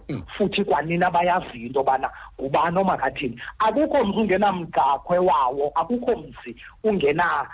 [0.09, 0.23] mm.
[0.37, 7.47] futhi kwanina bayaziyo into yobana ngubani omakathini akukho mzi ungenamgaqwe wawo akukho mzi ungena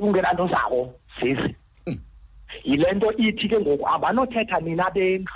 [0.00, 1.98] ungenanto zawo zizi mm.
[2.64, 5.32] yile nto ithi ke ngoku abanothetha nina bendlu.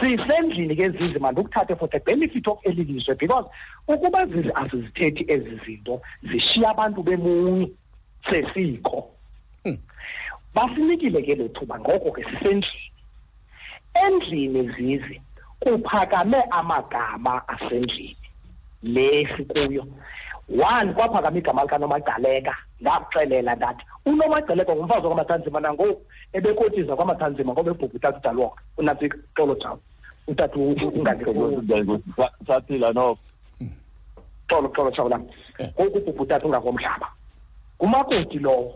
[0.00, 3.46] Sisendlini ke zizi mandikuthathe for the benefit of eli lizwe because
[3.88, 7.70] ukuba zizi asizithethi ezi zinto zishiya abantu bemunye
[8.30, 9.10] sesiko.
[9.64, 9.78] Hmm.
[10.54, 12.90] basinikile ke le thuba ngoko ke sisendlini.
[13.94, 15.20] Endlini zizi
[15.60, 18.16] kuphakame amagama asendlini
[18.82, 19.86] le sikuyo
[20.48, 26.02] one kwaphakama igama likanomagcaleka ndakuxelela ndathi unomagcaleka ngumfazi wakwamathanzima nangoku.
[26.34, 29.78] Ebekotiza kwamathanzima ngoba ebhubha utata udalwonga unatsi xolo jawo
[30.26, 30.56] utata
[32.46, 33.16] saphila no
[34.50, 35.22] xolo xolo jawo lam
[35.58, 35.70] eh.
[35.78, 37.08] ngoku ubhubha utata ungakomhlaba.
[37.78, 38.74] Ngumakoti lowo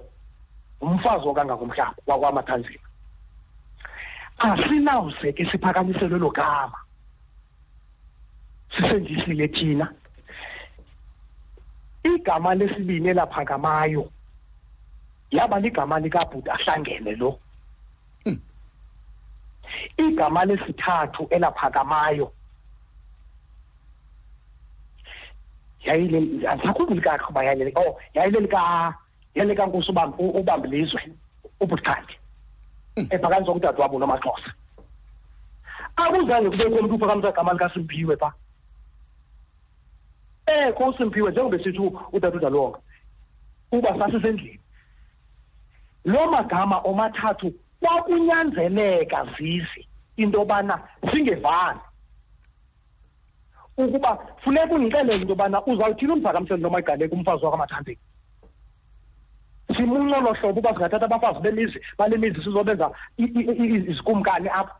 [0.80, 2.86] umfazi wokangakomhlaba wakwamathanzima
[4.38, 6.78] asinawuze ke siphakamiselwe lo gama.
[8.70, 9.92] Sisendisile thina.
[12.04, 14.10] Igama lesibini elaphakamayo
[15.30, 17.38] yaba ligama likabhuti ahlangene lo.
[19.98, 22.32] Igama lesithathu elaphakamayo.
[25.84, 28.94] Yayile andisakhumbuli kakho uba yayile oh yayile lika
[29.34, 31.02] yayile kankosi ubambilizwe
[31.60, 32.14] ubhuthandi
[32.94, 33.06] hmm.
[33.10, 34.50] ephakamisa kudade wabo nomaxhosa
[35.96, 38.32] akuzange kubekho umntu uphakamisa igama likasimpiwe phaa
[40.46, 41.80] ekho usimpiwe njengoba sithi
[42.12, 42.78] utata udalonga
[43.72, 44.60] uba sasisendlini
[46.04, 49.87] lo magama omathathu kwakunyanzeleka zizi
[50.18, 50.80] into yobana
[51.12, 51.80] singevani.
[53.78, 57.98] Ukuba funeka undixelele into yobana uzawuthini umphakamiseli nomagqaleka umfazi wakwamathandeni
[59.76, 64.74] simunco lo hlobo uba singathatha abafazi bemizi bale mizi sizobenza izikumkani apha.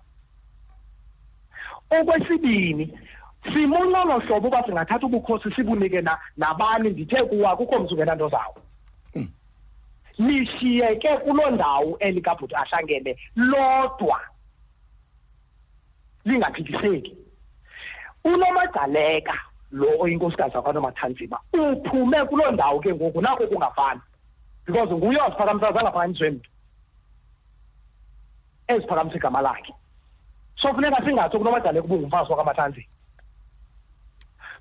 [1.90, 2.98] Okwesibini
[3.52, 6.02] simunqolo hlobo uba singathatha ubukhosi sibunike
[6.36, 8.56] nabani ndithe kuwa kukho mzi ungenanto zawo?
[9.14, 9.28] Mm.
[10.18, 14.20] lishiyeke kuloo ndawo elikabhuti ahlangene lodwa.
[16.24, 17.16] Lingaphikiseki
[18.24, 19.34] unomagcaleka
[19.70, 24.00] lo oyinkosikazi akwanomathanzima uphume kuloo ndawo ke ngoku nako kungafani.
[24.66, 26.50] Because nguye waziphakamisa zangaphakanyiswe mntu
[28.68, 29.74] eziphakamisa igama lakhe.
[30.62, 32.86] So funeka singatsho kunomagcaleka ubungumfazi wakwamathanzima.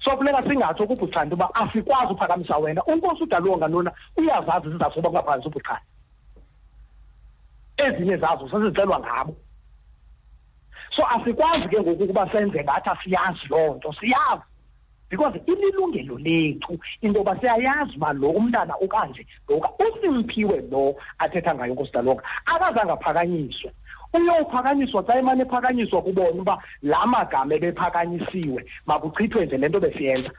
[0.03, 2.83] So funeka singatsho kubhuchane uba asikwazi uphakamisa wena.
[2.83, 5.85] Unkosi udalonga lona uyazazi izizathu soba kungaphakanyisa ubhuchane
[7.77, 9.35] ezinye zazo sezicelwa ngabo.
[10.97, 14.43] So asikwazi ke ngoku ukuba senze ngathi asiyazi loo nto siyazi.
[15.09, 21.73] Because ililungelo lethu into yoba siyayazi uba lo umntana okanje loka usimphiwe lo athetha ngayo
[21.73, 23.71] nkosidalonga akazange aphakanyiswe.
[24.13, 30.31] Uyowuphakanyiswa xa emane ephakanyiswa kubona uba la magama ebephakanyisiwe makuchithwe nje le nto besiyenza.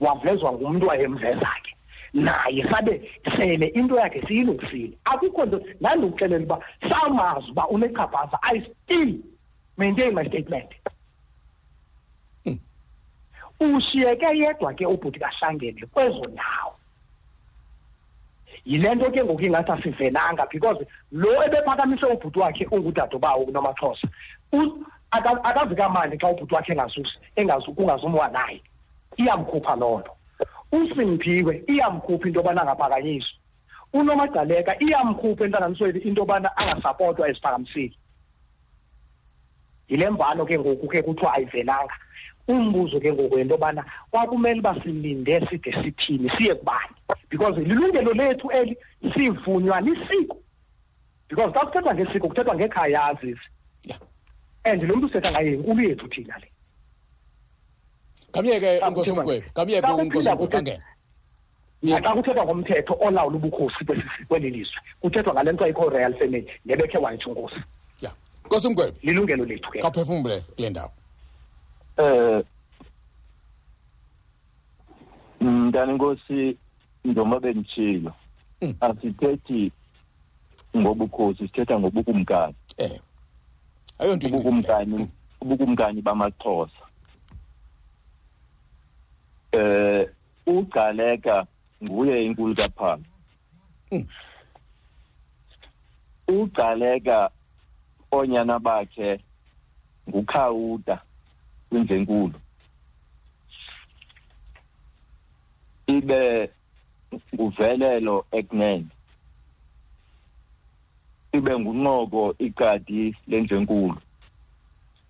[0.00, 1.74] Wavezwa ngumntu wayemveza ke.
[2.14, 4.96] Naye sabe sele into yakhe siyilungisile.
[5.04, 9.18] Akukho nto ndandikuxelela uba samazi uba unechaphaza i still
[9.76, 10.70] maintain my statement.
[12.44, 12.58] Hmm.
[13.60, 16.74] ushiyeke yedwa ke ubhuti kahlangene kwezo ndawo
[18.64, 24.08] yile nto ke ngoku ingathi asivelanga because lo ebephakamise ubhuti wakhe ungudadobawo kunomaxhosa
[25.42, 26.72] akazi kamandi xa ubhuti wakhe
[27.36, 28.62] engasusi kungazumwa naye.
[29.16, 30.12] Iyamkhupha loo nto.
[30.72, 33.38] uSimphiwe iyamkhupha into yobana angaphakanyiswa
[33.92, 37.96] unomadaleka iyamkhupha entlanganisweni into yobana angasapotwa eziphakamisile
[39.88, 41.94] yile mbano ke ngoku ke kuthiwa ayivelanga.
[42.48, 46.94] Umbuzo ke ngoku yento yobana kwakumele uba silinde side sithini siye kubani?
[47.30, 48.76] Because lilungelo lethu eli
[49.14, 50.36] sivunywa lisiko
[51.28, 53.48] because xa kuthethwa ngesiko kuthethwa ngekhaya azisi
[54.64, 56.48] and lo mntu setha ngaye yinkulu yethu thina le.
[58.32, 60.80] Kamyeke unkosi umgwebe kamyeke unkosi angene
[61.84, 63.84] xa kuthethwa ngomthetho olawula ubukhosi
[64.28, 67.60] kweli lizwe kuthethwa ngale nto ayikho royal family nebekhe wayitsho unkosi
[68.44, 70.92] nkosi umgwebe lilungelo lethu ke kawuphefumule kule ndawo.
[71.96, 72.44] Eh
[75.40, 76.56] mntana inkosi
[77.04, 78.12] njengoba benditshilo
[78.62, 78.74] mm.
[78.80, 79.72] asithethi
[80.76, 82.54] ngobukhosi sithetha ngobukumkani.
[82.78, 83.00] Eh
[83.98, 85.08] ayonto ubukumkani
[85.40, 86.84] ubukumkani bamaxhosa.
[89.52, 90.08] Eh
[90.46, 91.46] ugcaleka
[91.82, 93.02] nguye inkulu kaphalo
[93.92, 94.06] mm.
[96.28, 97.30] ugcaleka
[98.16, 99.10] onyana bakhe
[100.08, 100.96] ngukhawuta
[101.68, 102.38] kwindlenkulu
[105.86, 106.50] ibe
[107.34, 108.90] nguvelelo ekunene
[111.36, 113.98] ibe ngunqoko igadi lendlenkulu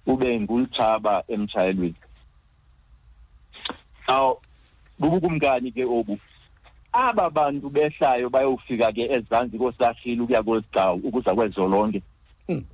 [0.06, 2.00] ube ngulithaba emshayelweni.
[4.08, 4.36] Aw
[4.98, 6.18] bubukumkani ke obu?
[6.92, 12.02] Aba bantu behlayo bayofika ke ezantsi kosahili ukuya kwesigcawu ukuza kwezolonke
[12.46, 12.64] hmm.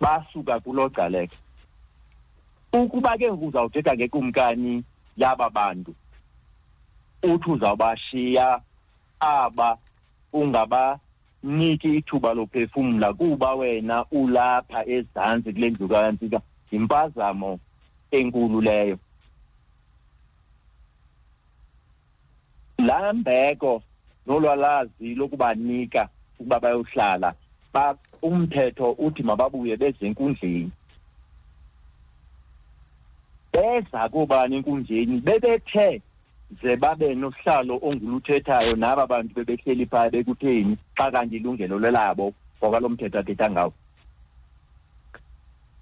[0.00, 1.36] Basuka kulogcaleka
[2.72, 4.84] ukuba ke uzawuthetha ngekumkani
[5.16, 5.94] yaba bantu
[7.22, 8.60] uthi uzawubashiya
[9.20, 9.78] aba
[10.32, 17.58] ungabaniki ithuba lophefumla kuba wena ulapha ezantsi kule ndlu kantsika yimpazamo
[18.10, 18.98] enkulu leyo.
[22.78, 23.82] Laa mbeko
[24.26, 27.34] nolwalazi lokubanika ukuba bayohlala
[28.22, 30.70] umthetho uthi mababuye bezenkundleni
[33.56, 35.20] beza kubani enkundleni?
[35.20, 36.02] Bebethe
[36.62, 43.18] ze babe nosihlalo onguluthethayo naba bantu bebehleli phaya bekutheni xa kanti ilungelo lelabo ngokwalo mthetho
[43.18, 43.72] athetha ngawo.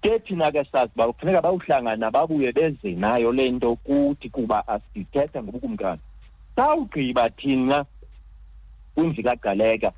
[0.01, 5.43] Ke thina ke sazi uba kufuneka bawuhlangana babuye beze nayo le nto kuthi kuba asithetha
[5.43, 6.01] ngobukumkani.
[6.55, 7.85] Sawugqiba thina
[8.95, 9.91] kwindlu kagqaleka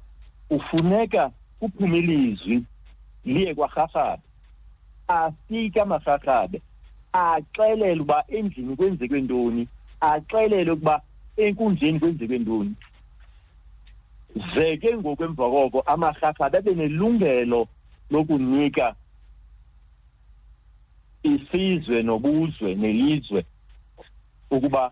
[0.49, 2.63] ufuneka kuphume ilizwi
[3.25, 4.23] liye kwarharhabe.
[5.07, 6.61] Afike amarharhabe
[7.13, 9.67] axelele uba endlini kwenzeke ntoni
[10.01, 11.01] axelele ukuba
[11.37, 12.73] enkundleni kwenzeke ntoni.
[14.53, 17.67] Ze ke ngokwemva koko amarhafa babe nelungelo
[18.11, 18.95] lokunika
[21.23, 23.45] isizwe nobuzwe nelizwe
[24.51, 24.91] ukuba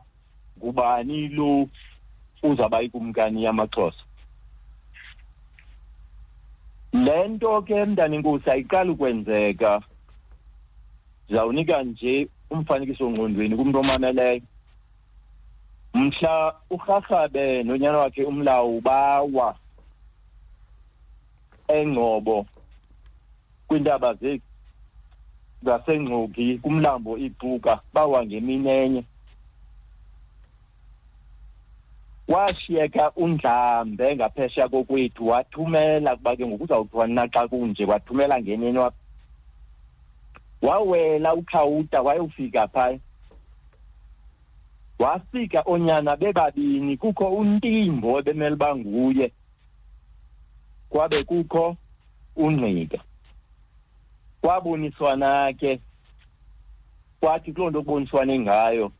[0.57, 1.67] ngubani lo
[2.43, 4.04] uzaba ikumkani yamaxhosa.
[7.03, 9.81] Le nto ke mntana inkosi ayiqali ukwenzeka.
[11.25, 14.41] Ndizawunika nje umfanekiso ngqondweni kumntu omameleyo.
[15.93, 19.55] Mhla urharhabe nonyana wakhe umlawu bawa
[21.67, 22.45] engcobo
[23.67, 24.17] kwintaba
[25.63, 29.03] zasengxoki kumlambo icuka bawa ngemini enye
[32.27, 38.79] washiyeka undlambe ngaphesheya kokwethu wathumela kuba ke ngoku uzawuthiwa naxa kunje wathumela ngeneni
[40.61, 42.99] wawela ukhawuta wayofika phaya.
[44.99, 49.31] Wafika onyana bebabini kukho untimbo ebemele banguye
[50.89, 51.75] kwabe kukho
[52.35, 52.99] ungqika.
[54.41, 55.79] Kwaboniswana ke
[57.19, 58.91] kwathi kuloo nto kuboniswane ngayo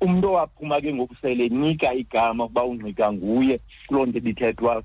[0.00, 4.82] umuntu owaphuma ke ngokusele nika igama ukuba ungqika nguye kuloo nto ibithethwa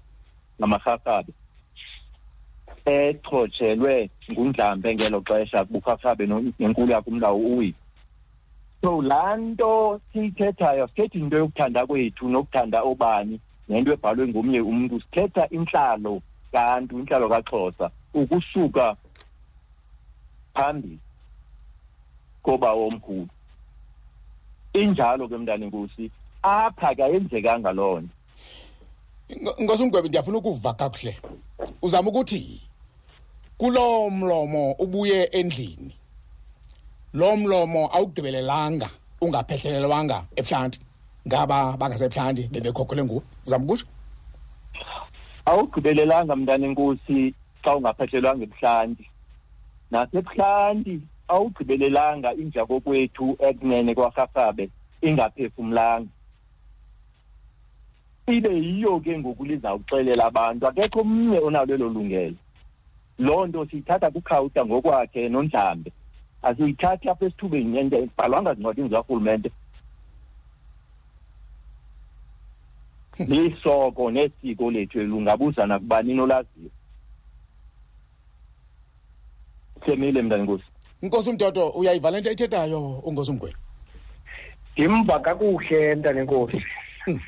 [0.60, 1.34] ngamarharhabe
[2.86, 6.24] echotshelwe ngundlambe ngelo xesha bukharhabe
[6.60, 7.74] nenkulu yakhe umlawu uwi
[8.82, 13.39] so laa nto siyithethayo sithethi into yokuthanda kwethu nokuthanda obani
[13.70, 15.01] nento ebhalwe ngomnye umntu.
[15.01, 18.95] Sithetha intlalo kantu intlalo kaxhosa ukusuka
[20.53, 20.99] phambili
[22.41, 23.28] koba womkhulu
[24.74, 26.11] injalo ke mntana enkosi
[26.43, 28.13] apha kayenzekanga loo nto.
[29.61, 31.17] Ngosumgwebi ndiyafuna ukuva kakuhle.
[31.82, 32.61] Uzama ukuthi
[33.57, 35.95] kulo mlomo ubuye endlini
[37.13, 38.89] lo mlomo awugqibelelanga
[39.22, 40.80] ungaphethelelwanga ebuhlanti.
[41.28, 43.86] Ngaba bangasebhlanti bebekhokhele nguwe uzama ukutsho?
[45.45, 49.05] Awugqibelelanga mntana enkosi xa ungaphethelwanga ebuhlanti.
[49.91, 51.01] Nasebuhlanti
[51.34, 54.66] awugqibelelanga inja kokwethu ekunene kwarharhabe
[55.08, 56.12] ingaphefumlanga
[58.32, 60.68] ibe yiyo ke ngoku lizawuxelela abantu.
[60.68, 62.38] Akekho omnye onalo elo lungelo.
[63.20, 65.92] Loo nto siyithatha kukhawuta ngokwakhe nondlambe.
[66.42, 69.52] Asiyithathi apha esithubeni and ibhalwanga zincwadini zikarhulumente.
[73.20, 76.72] Lisoko nesiko lethu lungabuza nakubani nolaziyo
[79.86, 80.64] semile mntana nkosi
[81.02, 83.58] nkosi umdodo uyayiva le nto ayithethayo unkosi umgweli
[84.74, 86.60] ndimva kakuhle ntana enkosi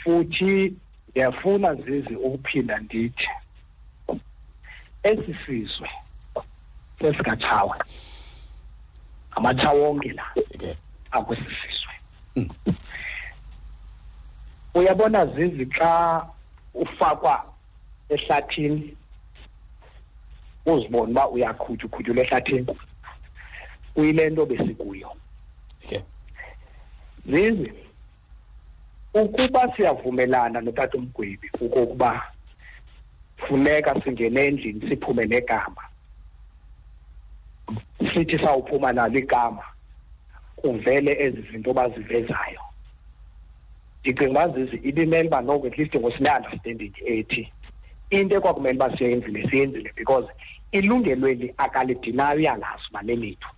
[0.04, 0.74] futhi
[1.10, 3.30] ndiyafuna zizi ukuphinda ndithi
[5.04, 5.90] esi sizwe
[7.00, 7.86] sesikatshawa
[9.32, 10.26] amatshawa onke la
[11.12, 11.94] akwesi sizwe
[12.36, 12.50] mm.
[14.74, 16.26] uyabona zizi xa
[16.74, 17.46] ufakwa
[18.10, 18.98] ehlathini
[20.66, 22.76] uzibona uba uyakhutywa ukhutyula ehlathini?
[23.94, 25.12] Kuyile nto besikuyo
[27.26, 27.74] zizi
[29.14, 32.32] ukuba siyavumelana notata umgwebi ukokuba
[33.38, 35.82] funeka singene endlini siphume negama
[38.14, 39.64] sithi sawuphuma nalo igama
[40.56, 42.62] kuvele ezi zinto bazivezayo
[44.02, 47.54] ndicinga uba zizi ibimele uba noko at least ngosine-understanding ethi
[48.10, 50.28] into ekwakumele uba siyenzile siyenzile because
[50.72, 53.50] ilungelweni akalidinayo iyalazi uba lelethu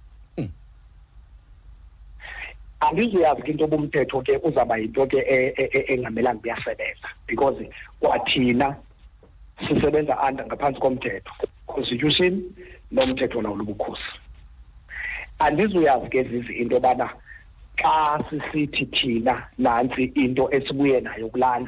[2.87, 7.07] andizuyazi ke into obumthetho ke uzawuba yinto ke e, e, e, engamelanga kuyasebenza.
[7.27, 7.59] Because
[7.99, 8.75] kwathina
[9.67, 11.31] sisebenza under ngaphansi komthetho
[11.67, 12.43] constitution
[12.91, 14.11] nomthetho lawulo ubukhosi
[15.39, 17.09] andizuyazi ke zizi into yobana
[17.75, 21.65] xa sisithi thina nantsi into esibuye nayo kulaa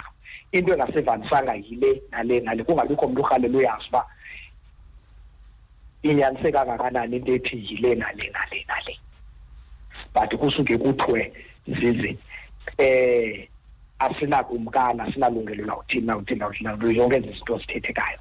[0.51, 4.05] into engasevanisanga yile nale nale kungabikho mntu urhalela uyazi uba
[6.03, 8.99] inyaniseke kangakanani into ethi yile nale nale nale.
[10.15, 11.33] But kusuke kuthiwe
[11.67, 12.17] zizi
[12.77, 13.47] eh
[13.99, 18.19] asinakumkani asinalungelo lawuthini nawuthini nawuthini zonke ezi zinto zithethekayo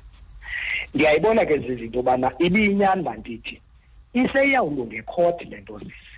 [0.95, 3.61] ndiyayibona ke zizinto yobana ibiyinyani bandithi
[4.13, 6.15] iseyawulunga ekhoti le nto zisi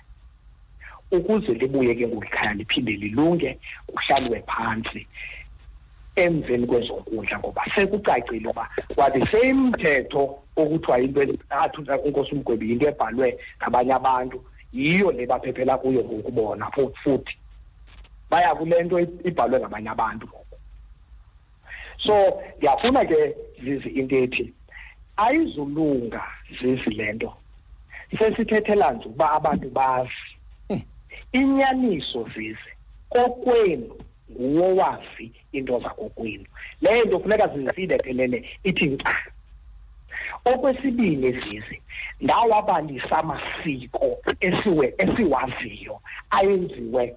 [1.10, 5.06] ukuze libuye ke ngokukhaya liphinde lilunge kuhlalwe phantsi
[6.16, 11.20] emveni kwezonkundla ngoba sekucacile uba kwathi seyimthetho okuthiwa into
[11.50, 14.44] athi unkosi umgwebi yinto ebhalwe ngabanye abantu.
[14.72, 16.70] Yiyo le baphephela kuyo ngokubona
[17.02, 17.36] futhi
[18.30, 20.56] baya kule nto ibhalwe ngabanye abantu ngoku.
[21.98, 24.52] So ndiyafuna ke zizi into ethi
[25.16, 26.22] ayizulunga
[26.60, 27.32] zizi le nto.
[28.18, 30.26] Sesithethela nje ukuba abantu bazi.
[30.68, 30.82] Hmm.
[31.32, 32.70] inyaniso zize
[33.08, 33.94] kokwenu
[34.30, 36.46] nguwo wazi into zakokwenu.
[36.80, 39.14] Leyo nto funeka zizidephelele ithi nca
[40.44, 41.82] okwesibini zizi
[42.20, 46.00] ndawabalisa amasiko esiwe esiwaziyo
[46.30, 47.16] ayenziwe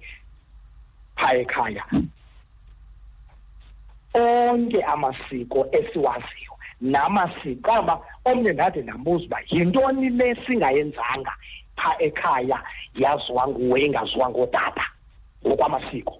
[1.16, 1.84] phaa ekhaya
[4.14, 11.34] onke amasiko esiwaziyo namasiko kaba omnye ndade ndambuza uba yintoni le singayenzanga
[11.76, 12.58] phaa ekhaya
[12.94, 14.84] yaziwa nguwe ingaziwa ngootata
[15.46, 16.16] ngokwamasiko?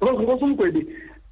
[0.00, 0.86] Because ngosumgwebi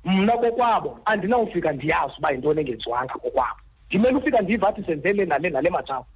[0.05, 3.64] mna kokwabo andinawufika ndiyazi uba yintoni engenziwanga kokwabo.
[3.95, 6.07] Ndimele ufika ndiva athi senzele nale nale matshawo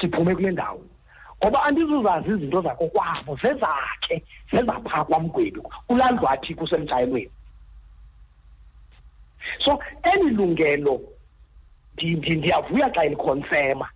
[0.00, 0.84] siphume kule ndawo.
[1.38, 7.30] Ngoba andizuzazi izinto zakokwabo zezakhe zezaphaa kwamgwebi kulaa ndlu athi kusemtshayelweni
[9.64, 9.78] so
[10.12, 11.00] eli lungelo
[11.96, 13.88] ndiyavuya xa ilikhonsema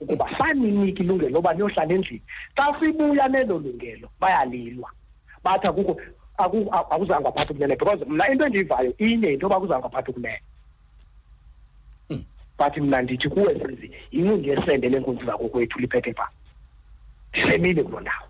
[0.00, 2.22] ukuba saninika ilungelo loba niyohlala endlini.
[2.56, 4.90] Xa sibuya nelo lungelo bayalilwa.
[5.44, 6.00] Bathi akukho
[6.38, 10.40] akuzange aphathe ukunene because mna into endiyivayo inye yinto yoba kuzange aphathe ukunene
[12.58, 16.28] but mna ndithi kuwe sizi yincundi yesende leenkunzi zakokwethu liphethe phaa
[17.32, 18.26] ndisemile kuloo ndawo.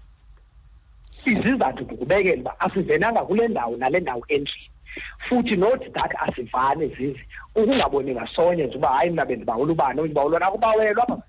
[1.25, 4.71] Izizathu ndikubekela uba asivenanga kule ndawo nale ndawo endlini.
[5.29, 7.21] Futhi not that asivane zizi
[7.55, 11.23] ukungaboni ngasonye nje uba hayi mna bendibawula ubani ndibawulwa nakubawelwa apha.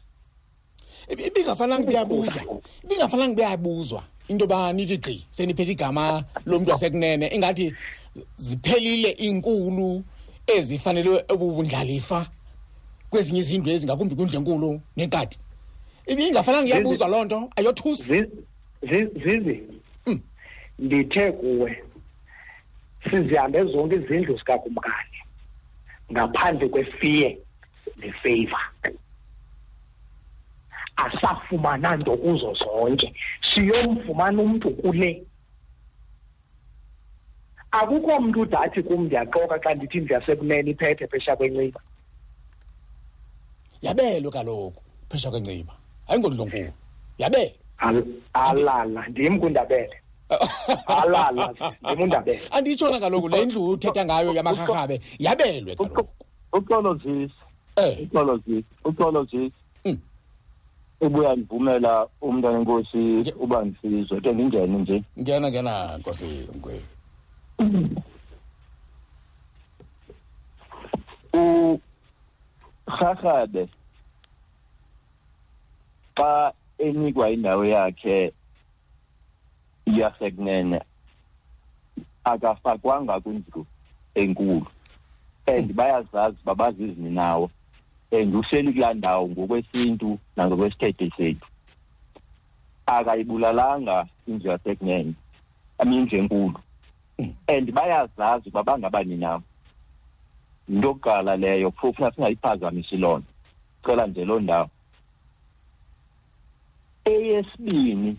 [1.27, 2.41] Ibingafanelanga kuyabuzwa
[2.83, 7.75] ibingafanelanga kuyabuzwa into yoba nithi gqi seniphethe igama lomntu wasekunene ingathi
[8.37, 10.03] ziphelile inkulu
[10.47, 12.27] ezifanele ubundlalifa
[13.15, 15.37] kwezinye izindlu ezingakumbi kwindlu enkulu nenkadi
[16.11, 18.17] ibingafanelanga kuyabuzwa loo nto ayothusi
[19.23, 19.55] zizi
[20.79, 21.83] ndithe kuwe
[23.09, 25.19] sizihambe zonke izindlu zikakumkani
[26.11, 27.39] ngaphandle kwefiye
[27.97, 28.65] nefavor.
[30.95, 35.23] Asafumana nto kuzo zonke siyomfumana umntu kule.
[37.71, 41.81] Akukho mntu udathi kum ndiyaxoka xa ndithi ndiyasekunene iphethe phesha kwenciba
[43.81, 45.73] yabelwe kaloku phesha kwenciba
[46.07, 46.71] ayingondlonkulu
[47.17, 47.55] yabelwe.
[48.33, 49.07] Alala.
[49.07, 49.95] Ndim kundabele.
[50.87, 51.53] Alala
[51.83, 52.41] ndim undabele.
[52.51, 56.07] Anditshona kaloku le ndlu uthetha ngayo yamarharhabe yabelwe kaloku.
[56.53, 57.33] uxolo zisi
[57.75, 57.97] eh.
[58.03, 59.51] Uxolo zisi uxolo zisi
[59.85, 59.99] Mm.
[61.01, 65.03] ubuya ndivumela umntwana enkosi uba ndisizwe ke ndingene nje.
[65.19, 66.81] Ngena ngena nkosi nkwe
[72.87, 73.67] urharhabe
[76.17, 78.33] xa enikwa indawo yakhe
[79.85, 80.81] yasekunene
[82.23, 83.65] akafakwanga kwindlu
[84.15, 84.67] enkulu.
[85.47, 87.51] And bayazazi babazizini nawo
[88.11, 91.47] and uhleli kulaa ndawo ngokwesintu nangokwesithethe sethu.
[92.85, 95.13] Akayibulalanga indlu yasekunene
[95.77, 96.59] amindlu enkulu.
[97.47, 99.43] And bayazazi uba bangabani nawo
[100.69, 103.31] yinto yokuqala leyo phofu funa singayiphazamisi loo nto
[103.85, 104.69] cela nje loo ndawo.
[107.05, 108.17] Eyesibini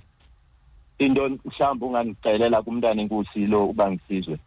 [0.98, 4.38] into mhlawumbi ungandixelela kumntana enkosi lo uba ngisizwe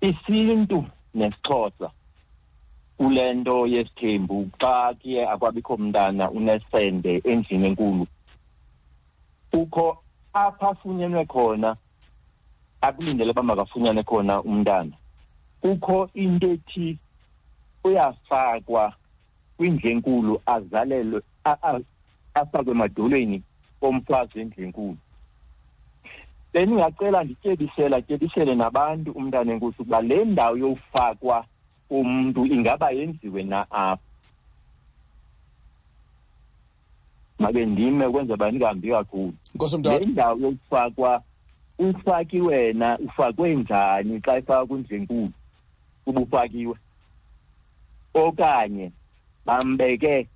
[0.00, 0.84] isintu
[1.14, 1.90] nesixhosa
[2.96, 8.06] kule nto yesithembu xa kuye akwabikho mntana unesende endlini enkulu
[9.50, 9.86] kukho
[10.32, 11.76] apha afunyenwe khona
[12.80, 14.94] akulindele uba makafunyane khona umntana.
[15.62, 16.98] Kukho into ethi
[17.84, 18.94] uyafakwa
[19.56, 21.22] kwindlu enkulu azalelwe
[22.34, 23.42] afakwe emadolweni
[23.82, 24.98] omfazi endlu enkulu
[26.52, 31.44] bendingacela ndityebisela tyebisele nabantu umntana enkosi ukuba le ndawo yofakwa
[31.90, 34.02] umntu ingaba yenziwe na apha?
[37.38, 39.34] Make ndime ukwenzela uba ndingahambi kakhulu?
[39.54, 41.22] Nkosi le mntwana ndawo yokufakwa
[41.78, 45.32] ufaki wena ufakwe njani xa ifakwa kwindlu enkulu
[46.06, 46.76] ubufakiwe.
[48.14, 48.92] Okanye
[49.46, 50.28] bambeke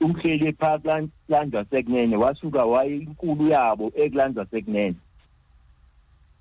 [0.00, 4.96] uhleli phaa kulandwa sekunene wasuka wayinkulu yabo ekulandwa sekunene.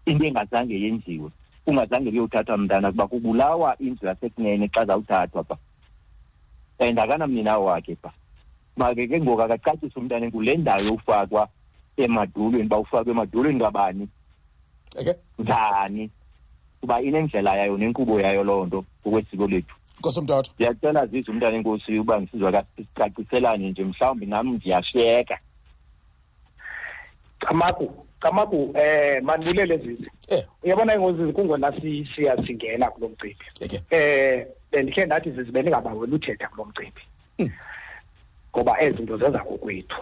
[0.05, 1.29] Into engazange yenziwe
[1.67, 5.57] ungazange kuyothathwa mntana kuba kubulawa indlu yasekunene xa zawuthathwa pha.
[6.79, 8.11] And akanamninawo wakhe pha.
[8.77, 11.49] Make ke ngoku akacacisa umntana enkulu le ndawo yofakwa
[11.97, 14.07] emadolweni uba ufakwe emadolweni kabani?
[15.39, 16.09] Njani
[16.81, 21.99] kuba inendlela yayo nenkqubo yayo loo nto ngokwesiko lethu nkosi mntwana ndiyacela zize umntana enkosi
[21.99, 25.37] uba ngisizwa sicaciselane nje mhlawumbi nam ndiyashiyeka
[27.39, 33.81] camaku camaku eh mandibulele zizi eh uyabona ingozi kungona si- siya singena kulo mcimbi eke
[33.89, 37.01] eh bendikhe ndathi zizi bendingabawela uthetha kulo mcimbi
[37.39, 37.49] Mm.
[38.55, 39.97] ngoba ezi zinto zenza kokwethu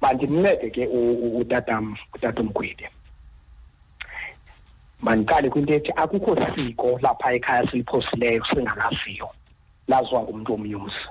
[0.00, 2.84] mandimncede ke u- u- utatam utatomgwidi
[5.02, 9.28] mandiqale kwinto ethi akukho siko lapha ekhaya siliphosileyo singalaziyo
[9.88, 11.04] laziwa ngumntu omnye umzi.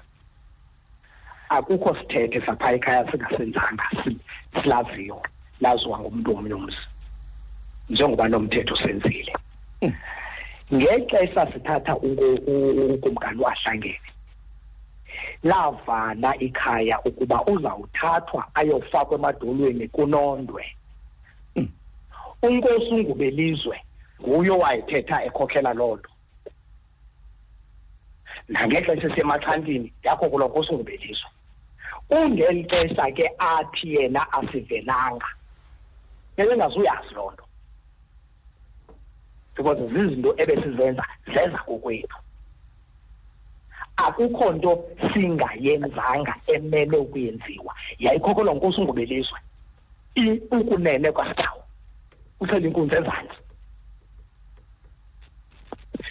[1.49, 4.19] Akukho sithethe sapha ekhaya singasenzanga si-
[4.61, 5.21] silaziyo
[5.61, 6.77] laziwa ngumntu omnye umzi.
[7.89, 9.33] Njengoba nomthetho senzile.
[10.73, 13.99] Ngexesha sithatha unko- u- ukumkani wahlangene
[15.43, 20.65] lavana ikhaya ukuba uzawuthathwa ayofakwa emadolweni kunondwe.
[22.41, 23.81] Unkosi ungubelizwe
[24.21, 26.09] nguye owayethetha ekhokhela loo nto.
[28.47, 31.29] Nangexesha esemaxhantini yakho kuloo nkosi ungubelizwe
[32.09, 35.29] ungeli xesha ke athi yena asivelanga.
[36.37, 37.43] Bebengazuyazi loo nto.
[39.55, 42.17] Because zizinto ebesizenza zenza kokwethu.
[43.97, 44.83] Akukho nto
[45.13, 47.75] singayenzanga emele ukuyenziwa.
[47.99, 49.39] Yayikhokelwa nkosi ungubelizwe
[50.51, 51.63] ukunene kwasitawo
[52.39, 53.37] uthela inkunzi ezantsi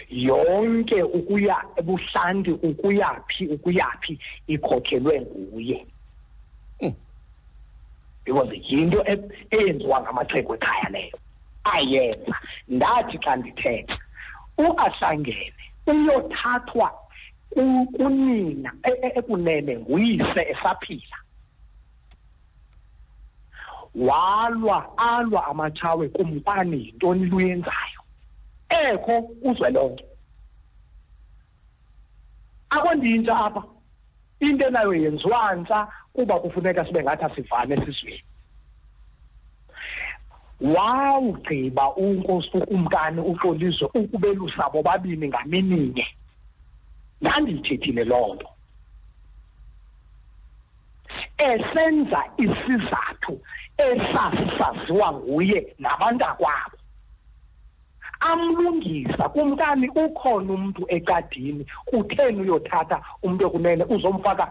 [0.09, 5.85] yonke ukuya ebuhlanti ukuyaphi ukuyaphi ikhokhelwe nguye.
[8.25, 11.19] Because yinto e- eyenziwa ngamaxhego ekhaya leyo.
[11.63, 12.35] Ayenza.
[12.67, 13.97] Ndathi xa ndithetha
[14.57, 15.53] uahlangene
[15.87, 16.91] uyothathwa
[17.95, 21.17] kunina e- e- ekunene nguyise esaphila.
[23.95, 28.01] Walwa alwa amatshawe kumkani yintoni luyenzayo
[28.69, 30.05] ekho uzwelonke.
[32.69, 33.63] Akondintsha apha
[34.39, 38.23] into enayo yenziwa ntsha kuba kufuneka sibe ngathi asivane esizweni.
[40.61, 46.07] Wawugqiba unkosi ukumkani uxolizwe ukubelusa bobabini ngamininye.
[47.21, 48.49] Ndandiyithethile loo nto.
[51.37, 53.41] Esenza isizathu
[53.85, 56.77] esasisaziwa nguye nabantakwabo
[58.19, 64.45] amlungisa kumkani ukhona umuntu ecadini kutheni uyothatha umuntu ekunene uzomfaka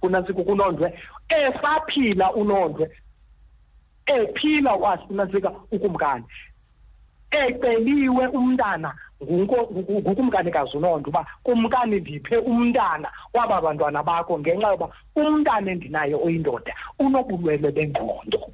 [0.00, 0.88] kunantsika kunondwe?
[1.28, 2.90] Esaphila unondwe
[4.06, 6.24] ephila wasinantsika ukumkani.
[7.30, 16.18] Eceliwe umntana ngukumkanikazi unondo uba kumkani ndiphe umntana waba bantwana bakho ngenxa yoba umntana endinayo
[16.24, 18.50] oyindoda unobulwele bengqondo.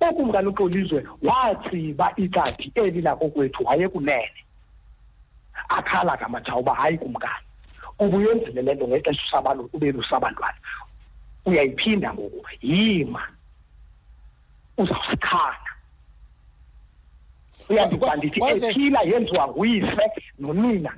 [0.00, 4.40] Ukumkani uxolizwe watsiba icadi eli lakokwethu wayekunene.
[5.68, 7.46] Akhala ngamatshawu uba hayi kumkani
[7.98, 9.40] ubuyenzile le nto ngexesha
[9.72, 10.58] ubelusabantwana
[11.46, 13.22] uyayiphinda ngoku yima.
[14.78, 15.69] Uzawusikhana
[17.70, 20.92] uyandiba ndithi ephila yenziwa nguyise nonina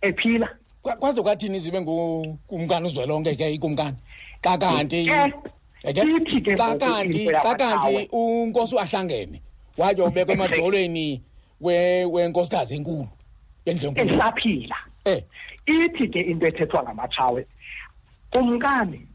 [0.00, 0.48] ephila.
[0.82, 3.96] Kwaze kwathini zibe ngukumkani uzwelonke ke ikumkani?
[4.40, 5.10] Kakanti
[6.56, 9.42] kakanti kakanti unkosi ahlangene
[9.78, 11.22] waye ubekwa emadolweni
[11.60, 13.08] wenkosikazi enkulu
[13.64, 14.76] endlenkulu esaphila.
[15.04, 15.22] Eh.
[15.66, 17.46] Ithi ke into ethethwa ngamatshawe
[18.30, 19.06] kumkani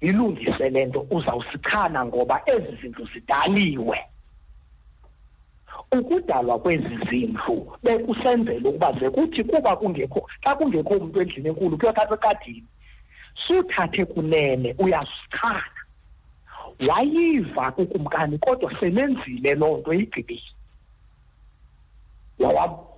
[0.00, 3.98] ilungise lento uzawusichana ngoba ezi zinto zidaliwe.
[5.92, 12.16] Ukudalwa kwezi zindlu bekusenzela ukuba ze kuthi kuba kungekho xa kungekho umuntu endlini enkulu kuyothathwa
[12.16, 12.66] ekadini
[13.46, 15.80] suthathe kunene uyasichana
[16.88, 20.50] wayiva kukumkani kodwa semenzile loo nto igqibile.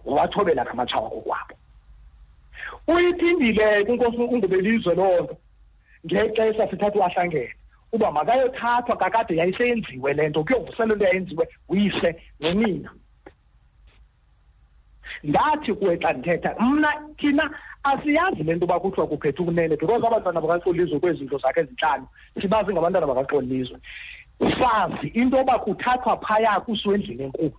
[0.04, 1.54] Wawathobela ngamatshawa kokwabo
[2.88, 5.36] uyiphindile kunkosi ungubelizwe loo nto.
[6.06, 7.54] Ngexesha sithatha uwahlangene
[7.92, 12.90] uba makayothathwa kakade yayiseyenziwe le nto kuyovuselelo yayenziwe uyise nonina
[15.24, 17.50] ndathi kuwe xa ndithetha mna thina
[17.82, 22.06] asiyazi le nto uba kuthiwa kuphethe ukunene because abantwana bakaxolizwe kwezinto zakhe ezintlanu
[22.40, 23.78] sibazi ngabantwana bakaxolizwe.
[24.40, 27.52] Sazi into yoba kuthathwa phaya kusiwe endlini enkulu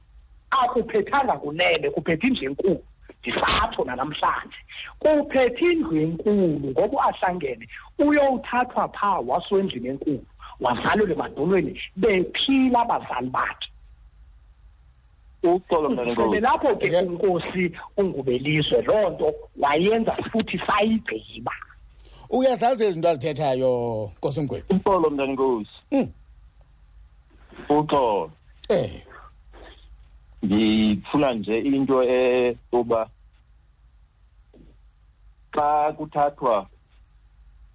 [0.49, 2.83] akuphethanga kunene kuphethe indlu enkulu.
[3.23, 4.57] Ndisatsho nanamhlanje.
[4.99, 7.67] Kuphethe indlu enkulu ngoba ahlangene
[7.99, 10.25] uyowuthathwa phaa wasiwe endlini enkulu
[10.59, 13.67] wazalelwe emadolweni bephila abazali bakhe.
[15.43, 21.51] Uxolo mntanenkosi lapho ke unkosi ungubelizwe loo nto wayenza futhi sayigqiba.
[22.29, 26.11] Uyazazi izinto azithethayo nkosi mgwebu uxolo mntanenkosi Mm.
[27.69, 28.31] uxolo.
[28.69, 29.03] Eh.
[30.45, 33.09] Ngifuna nje into eyoba
[35.55, 36.67] xa kuthathwa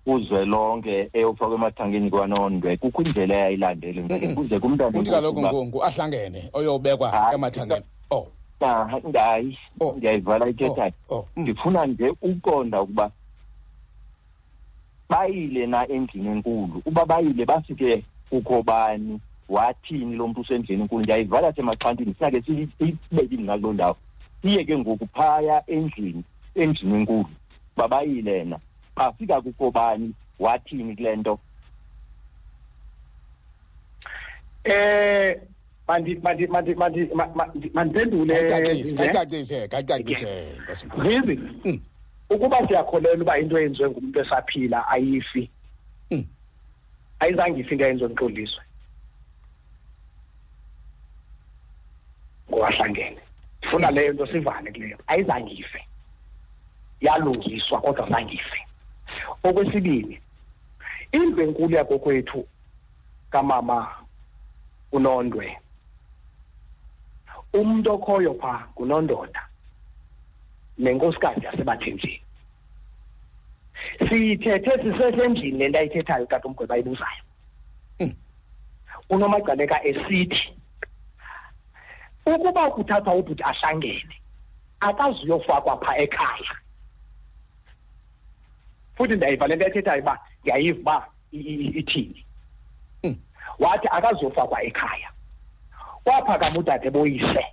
[0.06, 4.34] uzwelonke eyofakwa emathangeni kwanondwe kukho indlela eyayilandele Mm-mm.
[4.34, 7.84] kuze kumntana uthi kaloku ngungu ahlangene oyobekwa Hayi, emathangeni.
[8.10, 8.26] oh.
[9.08, 9.92] Ngayi Oh.
[9.96, 11.28] ndiyayivala ithethayo oh, oh.
[11.36, 11.42] Mm.
[11.42, 13.10] ndifuna nje uqonda ukuba
[15.08, 16.82] bayile na endlini enkulu?
[16.86, 19.20] Uba bayile bafike kukho bani?
[19.48, 21.02] Wathini lo mntu usendlini enkulu?
[21.02, 23.96] Ndiyayivala semaxhantini sinake siyibekile nakuloo ndawo.
[24.42, 26.24] Siye ke ngoku phaya endlini
[26.54, 27.26] endlini enkulu.
[27.76, 28.58] Babayile na
[28.96, 31.38] bafika kukho bani wathini kule nto?
[34.64, 35.40] Eh
[35.88, 39.08] mandi mandi mandi mandi ma- ma- mandiphendule kayicacise Zinhle.
[39.08, 41.80] kayicacise kayicacise nkosi mgwebu zizi Mm.
[42.30, 45.50] ukuba siyakholelwa uba into eyenziwe ngumuntu esaphila ayifi.
[46.10, 46.24] Mm.
[47.20, 48.62] ayizange ifi into eyenziwe ngixoliswe
[52.58, 53.20] ngowahlangene
[53.58, 54.98] ndifuna leyo nto sivane kuleyo.
[55.06, 55.84] Ayizange ife
[57.00, 58.66] yalungiswa kodwa zange ife
[59.42, 60.20] okwesibini
[61.12, 62.46] indlu enkulu yakokwethu
[63.30, 63.94] kamama
[64.92, 65.58] unondwe
[67.52, 69.42] umuntu okhoyo phaa ngunondoda
[70.78, 72.22] nenkosikazi yasebathenjini
[74.08, 77.22] siyithethe sisesendlini le nto ayithethayo tata umgweba ayibuzayo.
[78.00, 78.14] Mm.
[79.10, 80.57] unomagqaleka esithi
[82.34, 84.16] ukuba kuthathwa ubhuti ahlangene
[84.80, 86.54] akazuyofakwa phaa ekhaya.
[88.96, 91.06] Futhi ndayiva le nto ayithethayo uba ndiyayiva uba
[91.80, 92.24] ithini.
[93.58, 95.10] Wathi akazofakwa ekhaya.
[96.04, 97.44] Waphakama udade boyise.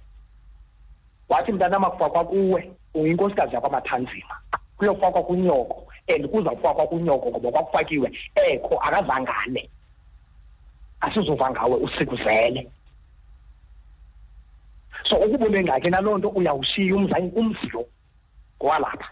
[1.30, 4.36] Wathi mntanam akufakwa kuwe uyinkosikazi yakwamathanzima.
[4.78, 9.70] Kuyofakwa kunyoko and kuzawufakwa kunyoko ngoba kwakufakiwe ekho akazangane.
[11.02, 12.72] Asizova ngawe usikuzele.
[15.08, 17.86] So ukubona engxaki naloo nto uyawushiya umzi lo
[18.58, 19.10] ngowalapha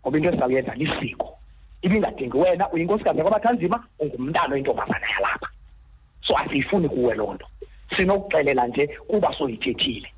[0.00, 1.38] ngoba into esizawuyenza lisiko
[1.84, 5.48] ibingadingi wena uyinkosikazi yakwabathanzima ungumntana oyintombazana yalapha.
[6.26, 7.46] So asiyifuni kuwe loo nto.
[7.96, 10.10] Sinokuxelela nje kuba soyithethile.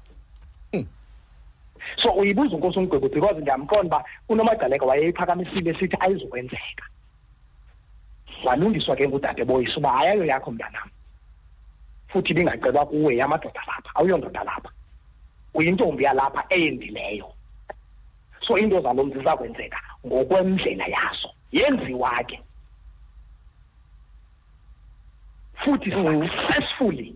[1.96, 6.84] So uyibuza unkosi umgwebo because ndiyamqonda uba unomagcaleka wayeyiphakamisile esithi ayizokwenzeka.
[8.44, 10.88] Walungiswa ke ngudade boyise uba hayi ayo yakho mntanam.
[12.16, 14.70] Futhi ibingacelwa kuwe yamadoda lapha awuyondoda lapha.
[15.54, 17.32] Uyintombi yalapha eyendileyo.
[18.46, 21.30] So into zalo mzi zakwenzeka ngokwendlela yazo.
[21.52, 22.40] Yenziwa ke
[25.64, 27.14] futhi successfully.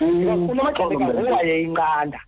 [0.00, 2.20] Unomajaleka ngowayeyinqanda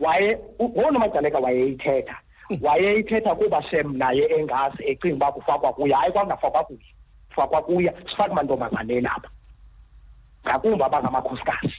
[0.00, 2.16] waye ngonomajaleka wayeyithetha.
[2.60, 5.94] Wayeyithetha kuba shem naye engazi ecinga uba kufakwa kuye.
[5.94, 6.91] Hayi kwangafakwa kuye.
[7.32, 9.30] Kufakwa kuye sifake mantombazaneni apha
[10.46, 11.74] ngakumbi abangamakhosikazi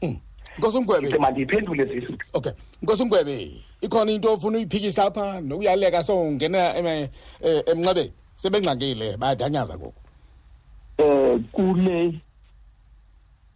[0.00, 0.16] hmm.
[0.58, 1.18] Nkosi Mgwebe.
[1.18, 2.18] Mandiphendule zisi.
[2.32, 2.52] Okay.
[2.82, 6.76] Nkosi Mgwebe, ikhona into ofuna uyiphikisa lapha nokuyaleka so ungena
[7.66, 8.12] emnxebeni.
[8.36, 10.00] Sebengxakile bayadanyaza ngoku.
[10.98, 12.20] Eh kule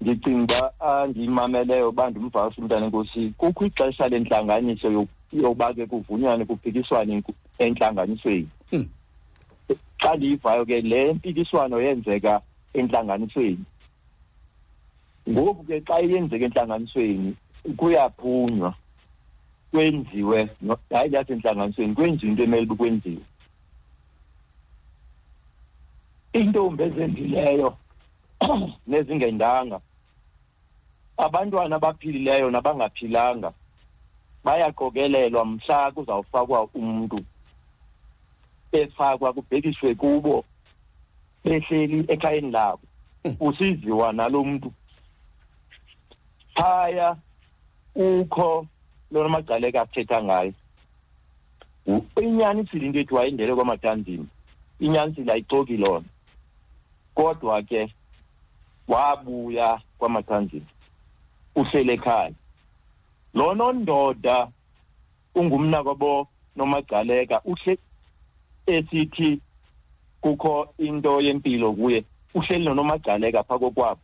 [0.01, 7.23] ndicinga andiyimameleyo bantu umvasi umntana enkosi kukho ixesha lentlanganiso yokuba ke kuvunywane kuphikiswane
[7.59, 8.89] entlanganisweni hmm.
[10.01, 12.41] Xa ndiyivayo ke le mpikiswano yenzeka
[12.75, 13.65] entlanganisweni.
[15.29, 17.37] Ngoku ke xa yenzeka entlanganisweni
[17.77, 18.75] kuyaphunywa
[19.71, 20.51] kwenziwe
[20.91, 23.25] hayi lasentlanganisweni kwenziwe into emele ukwenziwe
[26.33, 27.77] intombi ezenzileyo
[28.89, 29.81] nezingendanga
[31.17, 33.53] abantwana abaphilileyo nabangaphilanga
[34.45, 37.25] bayaqokelelwa mhla kuzawufakwa umntu.
[38.73, 40.45] Efakwa kubhekiswe kubo
[41.45, 42.83] behleli ekhayeni labo.
[43.23, 43.37] Hmm.
[43.41, 44.73] usiziwa nalo muntu.
[46.55, 47.17] Phaya
[47.95, 48.67] ukho
[49.11, 50.53] lona magcaleka athetha ngayo
[52.23, 54.27] inyanisile into ethi wayendele kwamatanzini
[54.81, 56.05] inyanisile ayixoki lona.
[57.15, 57.95] Kodwa ke
[58.89, 60.67] wabuya kwamatanzini
[61.55, 62.33] uhlele ekhaya.
[63.35, 64.49] Lona ondoda
[65.35, 67.79] ungumna kwabo nomagcaleka uhle
[68.67, 69.41] esithi
[70.21, 72.05] kukho into yempilo kuye
[72.35, 74.01] uhleli nonomagcaleka phako kwabo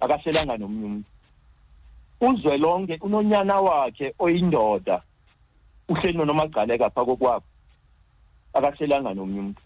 [0.00, 1.10] akahlelanga nomunye umuntu.
[2.20, 5.02] Uzwelonke unonyana wakhe oyindoda
[5.88, 7.44] uhleli nonomagcaleka phako kwabo
[8.52, 9.62] akahlelanga nomunye umuntu.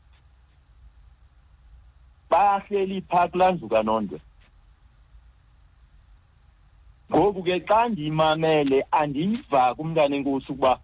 [2.30, 4.20] Bahleli phaa kulanzuka nondwe
[7.10, 10.78] ngoku ke xa ndiyimamele andiyiva kumntana enkosi ukuba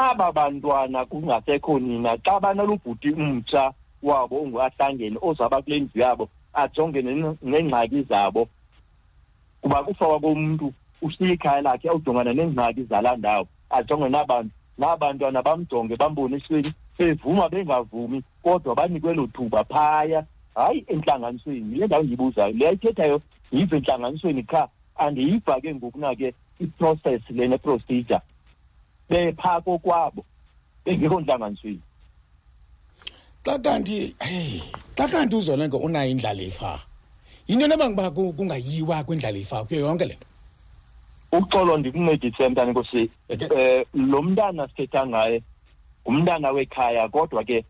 [0.00, 2.16] aba bantwana kungasekho nina.
[2.24, 3.72] Xa banalubhuti umtsha
[4.02, 8.48] wabo onguahlangene ozaba kule ndlu yabo ajongene neengxaki zabo.
[9.60, 10.72] Kuba kufakwa komuntu
[11.02, 14.50] ushiye ikhaya lakhe awujongana neengxaki zalaa ndawo ajonge nabantu.
[14.78, 20.24] Nabantwana bamjonge bambone esweni bevuma bengavumi kodwa banikwe lo thuba phaya.
[20.54, 23.20] Hayi entlanganisweni yile ndawo ndiyibuzayo le ayithethayo
[23.52, 24.68] yiva entlanganisweni qha.
[24.96, 28.20] Andiyiva ke ngokuna ke iprocess le neprocedure.
[29.10, 30.24] Bephaa kokwabo
[30.84, 31.82] bengekho ntlanganisweni
[33.44, 34.60] xa kanti hey
[34.96, 36.80] xa kanti uzolengo unayo indlalifa.
[37.48, 39.64] Yinto nebangoba kungayiwa kwindlalifa?
[39.64, 40.26] Kuyo yonke le nto.
[41.32, 43.10] Uxolo ndikuncedise mntana nkosi.
[43.28, 45.42] Eh lo mntana sithetha ngaye
[46.02, 47.64] ngumntana wekhaya kodwa ke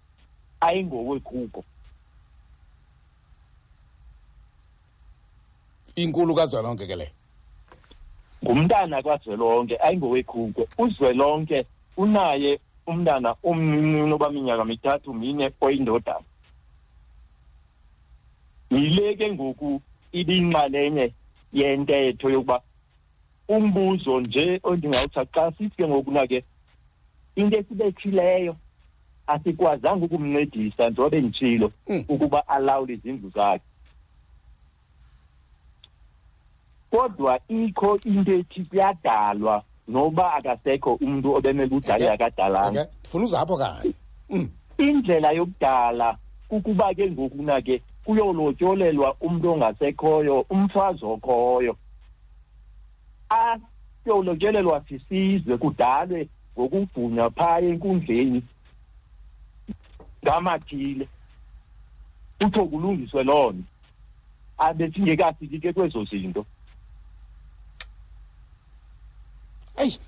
[0.61, 1.64] ayingowekhuko
[5.97, 7.12] inkulu kazwelonke ke le.
[8.45, 11.66] Ngumntana kazwelonke ayingowekhuko uzwelonke
[11.97, 16.26] unaye umntana omncinci oba minyaka mithathu mine oyindodana.
[18.70, 19.82] Yile ke ngoku
[20.12, 21.12] ibiyinxalenye
[21.53, 22.62] yentetho yokuba
[23.49, 26.45] umbuzo nje ondingawuthi xa sithi ke ngokuna ke
[27.36, 28.57] into esibethileyo
[29.26, 32.05] asikwazanga ukumncedisa njengoba nditshilo hmm.
[32.09, 33.70] ukuba alawule izindlu zakhe.
[36.91, 43.93] Kodwa ikho into ethi kuyadalwa noba akasekho umuntu obemele udale akadalanga ndifuna uzapho kanye
[44.28, 44.49] hmm.
[44.78, 46.16] indlela yokudala
[46.49, 51.76] kukuba ke ngokuna ke kuyolotyolelwa umuntu ongasekhoyo umfazi okhoyo.
[53.28, 56.28] Asiyolotyelelwa sisizwe kudalwe
[56.59, 58.43] ngokuvunywa phaya enkundleni
[60.24, 61.09] ngamathile.
[62.41, 63.64] Utho kulungiswe loo nto.
[64.59, 66.45] Abe singekafiki ke kwezo zinto.
[69.83, 69.99] Eyi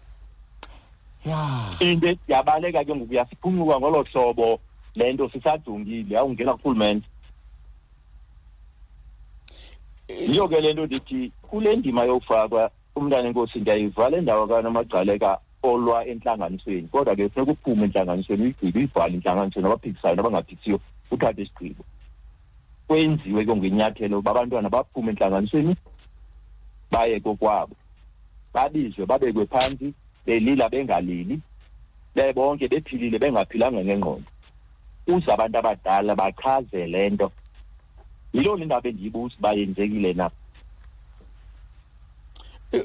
[1.25, 1.39] ya.
[1.81, 4.61] Into yabaleka ke ngoku yasiphuncuka ngolo hlobo.
[4.95, 7.09] Le nto sisadungile awungena kurhulumente.
[10.09, 16.07] Yiyo ke le nto ndithi kule ndima yokufakwa umntana enkosi ndiyayiva le ndawo kanomagqaleka olwa
[16.07, 16.89] entlanganisweni.
[16.89, 21.85] Kodwa ke funeka uphume entlanganisweni uyigqibe uyibhale intlanganisweni abaphikisayo nabangaphikisiyo uthathe isigqibo.
[22.87, 25.77] Kwenziwe ke ngenyathelo uba abantwana baphume entlanganisweni
[26.91, 27.77] baye kokwabo.
[28.55, 29.95] Babizwe babekwe phantsi
[30.27, 31.41] belila bengalili
[32.15, 34.29] bebonke bephilile bengaphilanga ngengqondo.
[35.07, 37.33] Uze abantu abadala bachaze le nto.
[38.33, 40.31] Yiloo le ndaba endiyibuza uba yenzekile na?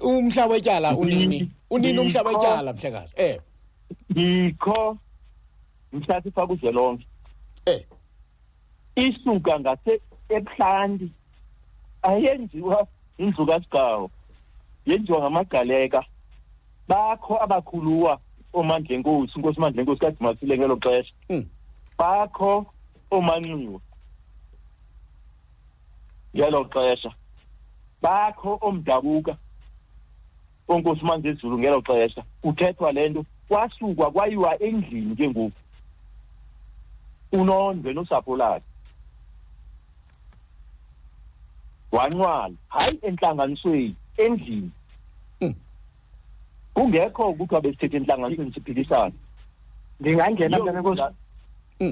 [0.03, 1.51] Umhla wetyala unini?
[1.69, 3.13] Unini umhla wetyala mhlekazi?
[3.17, 3.39] Eh.
[4.15, 4.97] Yikho
[5.93, 7.05] mhla sifaka uzwelonke
[7.65, 7.85] eh.
[8.95, 11.11] Isuka ngase eplanti
[12.01, 12.87] ayenziwa
[13.17, 14.09] indlu kasigcawu
[14.87, 16.03] yenziwa ngamagaleka.
[16.87, 18.19] Bakho abakhuluwa
[18.53, 21.13] omandlenkosi inkosi mandlenkosi kadimasile ngelo xesha.
[21.29, 21.45] Mm.
[21.97, 22.65] bakho
[23.11, 23.79] omanxiwa
[26.35, 27.11] ngelo xesha.
[28.01, 29.37] Bakho omdabuka
[30.67, 32.23] onkosi manzezulu ngelo xesha.
[32.41, 35.51] Kuthethwa le nto kwasukwa kwayiwa endlini ke ngoku.
[37.31, 38.65] Unondwe nosapho lakhe
[41.91, 44.71] wanqwala hayi entlanganisweni endlini.
[46.77, 49.11] Kungekho kuthiwa besithethe entlanganisweni siphikisana
[49.99, 51.01] ndingangena Yiyo mntana enkosi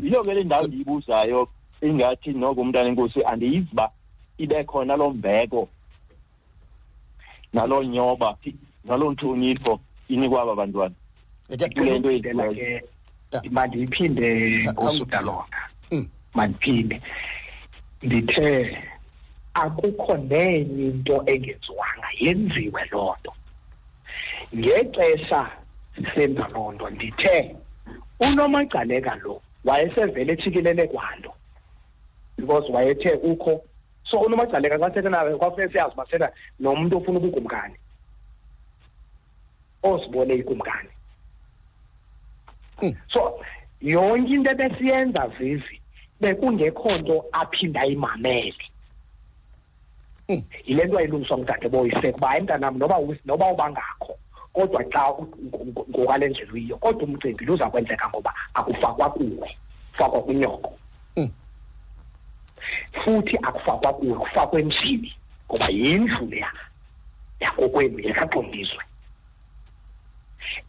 [0.06, 1.50] yiyo ke le ndawo ndiyibuzayo
[1.82, 3.90] ingathi noko umntana enkosi andiyizi uba
[4.38, 5.70] ibe khona loo mbeko
[7.54, 8.38] naloo nyoba
[8.84, 9.80] naloo ntlonipho
[10.10, 10.96] inikwa aba bantwana.
[11.74, 12.10] Kule nto
[12.54, 12.84] ke
[13.32, 13.42] Ya.
[13.52, 15.62] mandiyiphinde Ya, ngosudalonga
[15.92, 16.08] Mm.
[16.34, 17.02] mandiphinde.
[18.04, 18.78] Ndithe
[19.54, 23.34] akukho nenye into engenziwanga yenziwe loo nto.
[24.56, 25.52] Ngexesha
[25.96, 27.56] sisenza loo nto ndithe
[28.20, 31.34] unomagqaleka lo wayesevele etshikilele kwanto
[32.38, 33.62] because wayethe ukho
[34.04, 36.30] so unomagqaleka xa thetha naye kwafuneka siyazi uba sithetha
[36.60, 37.76] nomntu ofuna ubukumkani
[39.84, 40.90] ozibone ikumkani
[42.82, 42.94] Mm.
[43.08, 43.40] so
[43.82, 45.82] yonke into ebesiyenza zizi
[46.22, 48.56] bekungekho nto aphinda ayimamele
[50.30, 50.44] Mm.
[50.66, 54.18] yile nto ayilungiswa ngudade boyise kuba hayi mntanam noba uwis- noba ubangakho
[54.56, 55.04] kodwa xa
[55.92, 59.50] ngokwale ndlela uyiyo kodwa umcimbi luza kwenzeka ngoba akufakwa kuwe
[59.92, 60.72] kufakwa kwinyoko
[61.18, 61.32] Mm.
[63.04, 65.14] futhi akufakwa kuwe kufakwa endlini
[65.48, 66.52] ngoba yindlu leya
[67.40, 68.84] yakokwenu yekaqondiswe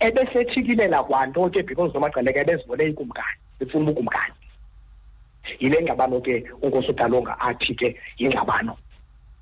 [0.00, 4.34] ebesetshikilela kwanto ke because nomagqaleka ebezibone ikumkani efuna ubukumkani
[5.58, 8.76] yile ngxabano ke unkosi udalonga athi ke yingxabano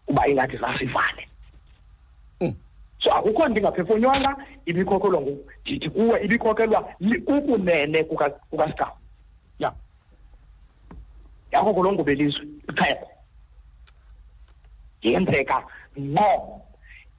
[0.08, 1.28] uba ingathi zasivane.
[3.04, 4.36] So akukho nto ingaphefonywana
[4.66, 5.20] ibikhokelwa
[5.62, 6.80] ndithi kuwe ibikhokelwa
[7.26, 8.96] kukunene kuka- kukasigcawu
[9.58, 9.72] ya.
[11.52, 13.08] Yakho kulongo belizwe ixhego
[15.02, 15.62] yenzeka
[15.98, 16.60] ngqo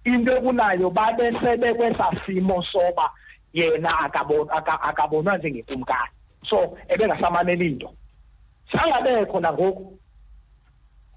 [0.05, 3.09] into ekunayo babesebe kwesaa simo soba
[3.53, 6.11] yena akabo- aka- akabonwa njengekumkani.
[6.49, 7.93] So ebengasamaneli nto.
[8.71, 9.99] Sangabekho nangoku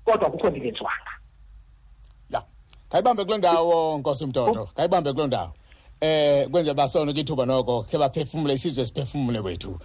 [0.04, 1.12] kodwa kukho ndingenziwanga
[2.88, 5.52] ya khayibambe kuloo ndawo nkosi mtoto khayibambe kuloo ndawo.
[6.00, 9.78] Eh kwenze basonika ithuba noko khe baphefumule isizwe siphefumule wethu.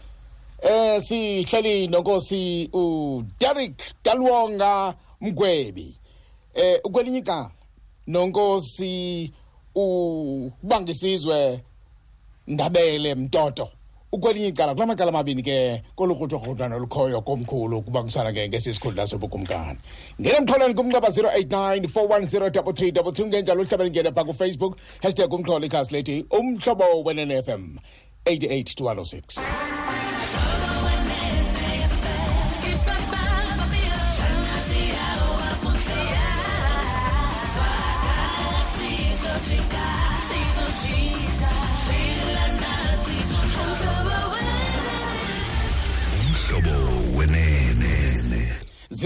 [0.62, 5.98] Eh sihleli nonkosi uDerek Dalwonga Mgwebi.
[6.54, 7.52] Eh ukwelinye igama
[8.08, 9.32] nonkosi
[9.76, 11.64] ubangisizwe
[12.48, 13.70] ndabele mtoto.
[14.14, 19.08] ukwelinye icala kula macala amabini ke kolukruthu rhuluntwana olukhoyo komkhulu kuba kusana ke ngesi sikhundla
[19.08, 19.80] sobukumkani.
[20.22, 27.04] Ngena emxholweni kumnxeba 089 410 kungenjalo uhlabeni ngene phaa kufacebook hashtag umxholo ikhasi lethi umhlobo
[27.04, 27.78] wenenfm
[28.26, 29.93] 88 206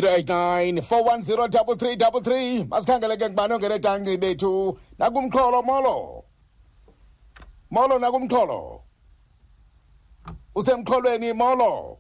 [0.02, 4.78] 089 410 3333 masikhangele ke ngubani ongene tanci bethu?
[5.00, 6.24] Nakumxholo molo.
[7.72, 8.82] Molo nakumxholo.
[10.56, 11.98] Usemxholweni molo.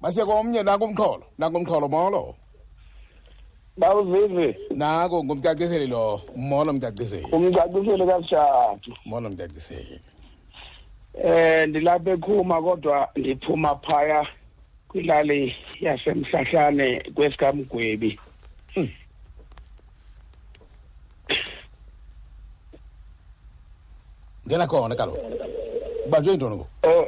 [0.00, 1.24] Masiye komnye nakumxholo.
[1.38, 2.36] Nakumxholo molo.
[3.76, 6.20] Bawuzivi nako ngumcaciseli lo.
[6.36, 7.26] Molo mcaciseli.
[7.32, 10.00] Umcaciseli kasishatu molo mcaciseli.
[11.24, 14.26] Eh ndilapha ekhuma kodwa ndiphuma phaya
[14.90, 18.18] kwilali yasemhlahlane kwesikamgwebi.
[24.46, 25.20] Ngena khona kaloku.
[26.06, 26.70] Ubanjwe yintoni ngoku?
[26.82, 27.06] Oh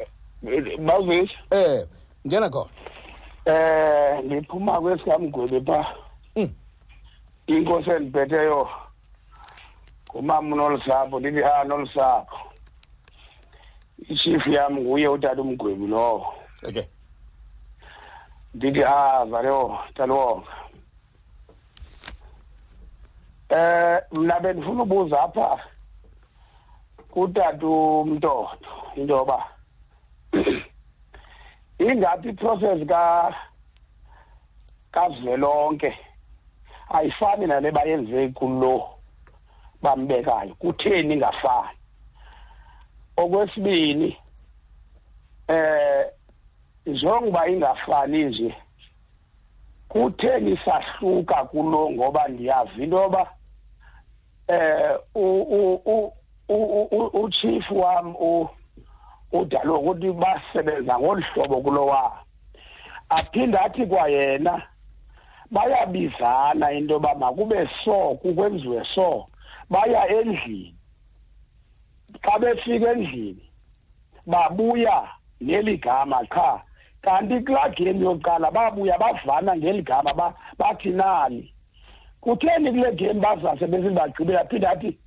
[0.78, 1.86] bawuzisa eh
[2.26, 2.70] ngena khona.
[3.46, 5.86] Eh ngiphuma kwesikamgwebi pha.
[6.36, 6.54] Mm.
[7.46, 8.68] inkosi endibhetheyo
[10.10, 12.38] ngumama unolusapho ndithi ha nolusapho
[14.08, 16.34] ichief yam nguye utata umgwebi lowo.
[16.68, 16.86] Okay
[18.86, 20.52] ah valeo talwonga
[23.48, 25.58] eh mna bendifuna ubuza apha
[27.10, 28.50] kutata umntondo
[28.96, 29.46] into yoba
[31.78, 33.34] ingaphi iprocess ka
[34.92, 35.98] kazwelonke?
[36.88, 38.88] Ayifani nale bayenze kulo
[39.82, 41.78] bambekayo kutheni ingafani?
[43.16, 44.16] Okwesibini
[45.48, 46.06] eh
[46.86, 48.54] njengoba ingafani nje.
[49.88, 53.30] Kutheni sahluka kulo ngoba ndiyazi into yoba
[54.48, 55.74] eh u
[57.12, 58.48] u chief wam u
[59.32, 62.18] udalo ukuthi basebenza ngolu hlobo kulo wa.
[63.08, 64.62] Aphinde athi kwayena
[65.50, 69.26] bayabizana into yoba makube so kukwenziwe so
[69.70, 70.74] baya endlini.
[72.22, 73.50] Xa befika endlini
[74.26, 75.08] babuya
[75.40, 76.62] neli gama qha.
[77.02, 81.52] Kanti kulaa game yokuqala babuya bavana ngeli gama ba- bathi nani?
[82.20, 84.98] Kutheni kule game bazase besithi bagqibela phinde athi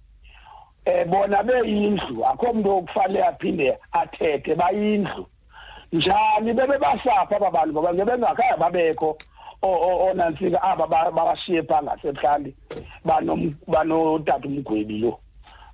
[0.88, 5.26] um bona beyindlu akho mntu okufanele aphinde athethe bayindlu.
[5.94, 6.54] Njani?
[6.54, 9.18] Bebebasapha aba bantu ngoba ngebengakhange babekho.
[9.62, 12.56] Onantsika aba ba- babashiye phaa ngasebuhlanti
[13.68, 15.20] banotata umgwebi lo.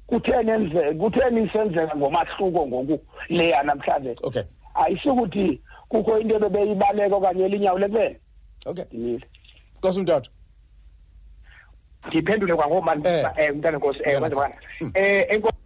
[0.08, 3.00] Kutheni enze kutheni isenzeka ngomahluko ngoku
[3.30, 4.44] leya namhlanje okay.
[4.76, 5.62] Ayisukuthi
[5.92, 8.20] kukho into ebebeyibaleka okanye elinyawo lekubele
[8.66, 8.86] okay.
[8.92, 9.26] Ndimile
[9.78, 10.30] nkosi umtata
[12.08, 13.26] ndiphendule kwangoma Eh.
[13.38, 14.20] eh mntana enkosi eh Yena.
[14.20, 14.56] kwenza bana
[14.94, 15.58] eh enkosi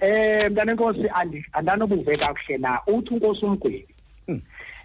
[0.00, 1.08] eh mntana enkosi
[1.52, 2.80] andanobuve kakuhle na?
[2.86, 3.88] Uthi unkosi umgwebi
[4.28, 4.40] Mm.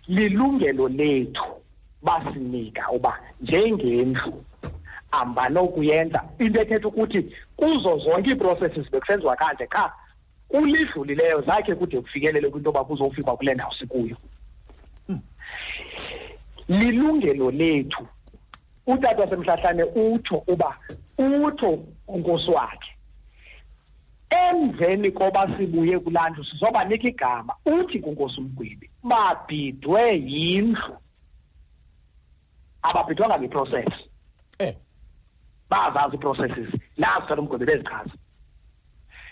[0.08, 1.44] lilungelo lethu
[2.02, 4.44] basinika uba njengendlu
[5.12, 9.94] ambanokuyenza into ethetha ukuthi kuzo zonke ii-processes bekusenziwa kanje qha
[10.48, 14.18] kulidlulileyo zakhe kude kufikelele kwinto yoba kuzofikwa kule ndawo sikuyo.
[16.68, 18.08] Lilungelo lethu.
[18.88, 20.78] Utata wasemhlahlane utsho uba
[21.18, 22.98] utsho unkosi wakhe
[24.30, 30.98] emveni koba sibuye kulaa ndlu sizobanika igama uthi kunkosi umgwebi babhidwe yindlu.
[32.82, 33.94] Ababhidwanga ngeprocess.
[34.60, 34.76] Eh.
[35.70, 38.12] Bazazi ii-processes nazi tata umgwebi bezichaza.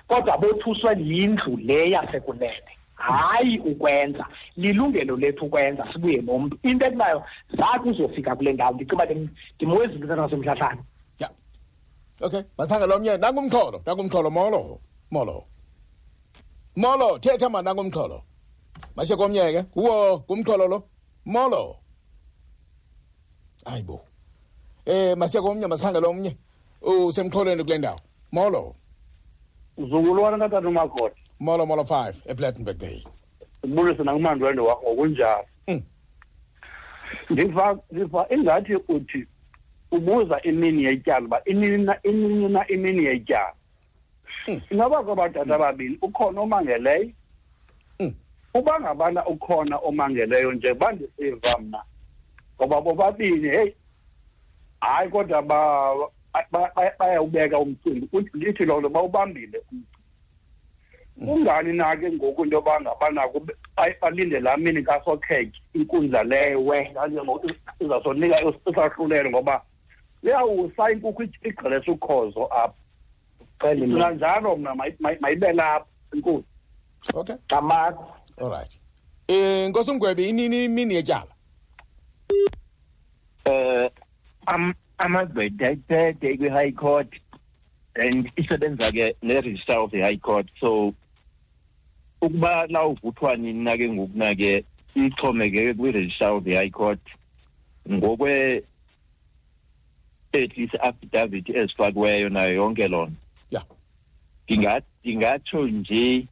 [0.08, 2.75] Kodwa bothuswe yindlu le yasekunene.
[2.96, 4.26] Hayi ukwenza
[4.58, 6.58] lilungelo lethu ukwenza sibuye nomntu.
[6.64, 7.24] Into ekunayo
[7.58, 10.82] zakhe uzofika kule ndawo ndicinga uba ndim- ndimwezile utata wasemhlahlane
[11.20, 11.30] ya.
[12.22, 14.80] Okay masithanga lomnye nangumxholo nangumxholo molo
[15.12, 15.44] molo.
[16.76, 18.22] Molo thetha ma nangumxholo.
[18.96, 20.84] Masiye komnye ke kuwo kumxholo lo.
[21.26, 21.76] Molo.
[23.66, 24.02] Hayibo
[24.86, 26.38] eh masiye komnye masikhangele omnye
[26.82, 28.00] usemxholweni kule ndawo.
[28.32, 28.76] Molo.
[29.78, 31.22] Zukulwana katata umakoti.
[31.40, 33.04] Molo molo 5 eplattenburg bay.
[33.64, 35.82] Ubulise nakumandwende wakho ngokunjalo Mm.
[37.30, 39.28] ndiva ndiva ingathi uthi
[39.92, 41.78] ubuza imini yetyala uba inini
[42.50, 43.54] na imini yetyala.
[44.48, 44.62] Mm.
[44.70, 45.98] ingaba kwabatata ababini?
[46.02, 47.10] Ukhona omangeleyo?
[48.54, 51.84] Uba ngabana ukhona omangeleyo nje bandisiva mna.
[52.56, 53.76] Ngoba bobabini heyi
[54.82, 55.96] hayi kodwa ba-
[56.52, 58.10] ba- ba- bayawubeka umcimbi.
[58.34, 59.95] Ndithi loo nto bawubambile umcimbi.
[61.20, 63.42] Kungani na ke ngoku into yoba ngabanako
[64.02, 66.92] balinde laa mini kasokhekhe inkundla lewe
[67.80, 69.62] izasonika isahlulelo ngoba
[70.24, 72.74] liyawusa inkukhu igqelesa ukhozo apha.
[73.76, 76.44] Mna njalo mna mayi- mayi- mayibe lapha inkundla.
[77.14, 78.06] Okay ngamakho
[78.42, 78.80] all right.
[79.28, 81.32] Eh nkosi umgwebi inini imini yetyala?
[83.46, 83.90] Eh
[84.48, 87.08] am amagqwetha ayiphethe kwi-high court
[87.96, 90.48] and isebenza ke ne-register of the high court.
[90.60, 90.94] So
[92.22, 94.64] ukuba la uvuthwa nini na ke ngoku na ke
[94.96, 97.02] ixhomekeke kwi-register of the high court
[97.92, 98.64] ngokwe
[100.34, 103.16] at least affidavit ezifakiweyo nayo yonke loo nto
[103.52, 103.64] ya.
[104.48, 106.28] Ndinga- ndingatsho nje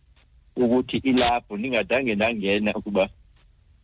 [0.55, 3.09] ukuthi ilapho ndingadange ndangena ukuba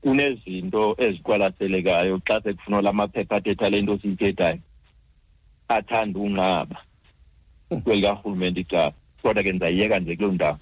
[0.01, 4.59] kunezinto eziqwalaselekayo xa sekufunwa la maphepha athetha le nto siyithethayo.
[5.67, 6.81] Athanda unqaba
[7.83, 8.93] kwelikarhulumente icala.
[9.21, 10.57] Kodwa ke ndizayiyeka nje kuloo ndawo.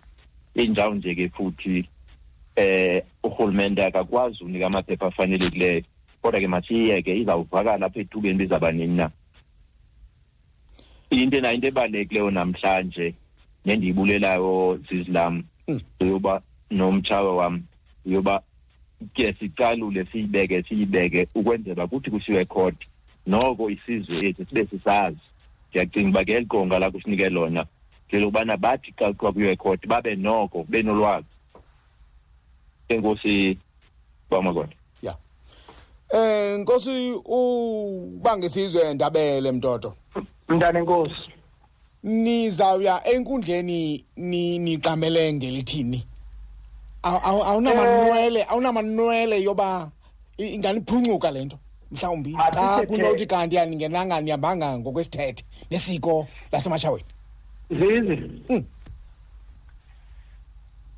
[0.63, 1.89] Injalo nje ke futhi
[2.55, 5.83] eh uhulumende akakwazi unika amaphepha afanelekileyo.
[6.21, 9.11] Kodwa ke masiyeke izawuvakala apha ethubeni bizaba nini na?
[11.09, 13.13] Into nayo into ebalulekileyo namhlanje
[13.65, 15.43] nendiyibulelayo zizilam
[15.99, 16.41] yoba
[16.71, 17.63] nomtshawe wam
[18.05, 18.41] yoba
[19.13, 22.75] ke sicalule siyibeke siyibeke ukwenzela kuthi kusiwe court.
[23.27, 25.17] Noko isizwe ethu sibe sisazi.
[25.69, 27.65] Ndiyacinga uba ngeli qonga la kusinike lona
[28.11, 31.27] lelokubana bathi xa kuthiwa kuyiwe court babe noko benolwazi
[32.89, 33.57] enkosi
[34.29, 35.15] bamakwanda ya.
[36.13, 39.93] Eh nkosi ubangesizwe ndabele mtoto.
[40.47, 41.15] Mntana enkosi
[42.03, 46.07] nizawuya enkundleni ni niqamele ngelithini?
[47.03, 49.91] Awu- awu- awunamanwele awunamanwele yoba
[50.37, 51.57] i- inganiphuncuka le nto.
[51.91, 57.05] Mhlawumbi xa Masithethe- kunothi kanti aningenanga nihambanga ngokwesithethe nesiko lasematshaweni
[57.69, 58.41] zizi?
[58.49, 58.63] Mm.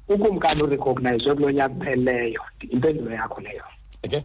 [0.10, 3.64] ukumkani urecognizwe kulo nyaka uphelileyo impendulo yakho leyo.
[4.02, 4.24] Eke?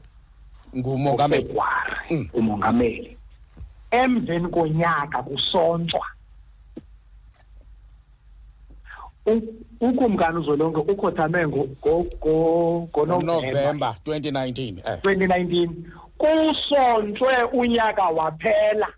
[0.77, 1.43] Ngumongameli.
[1.43, 2.29] Februwari Mm.
[2.33, 3.17] umongameli.
[3.91, 6.07] Emveni konyaka kusontshwa
[9.27, 14.99] U- ukumkani uzolonke ukhothame ngo- ngo- ngo- ngonovemba novemba 2019 eh.
[15.03, 15.71] 2019
[16.19, 18.89] kusontshwe unyaka waphela.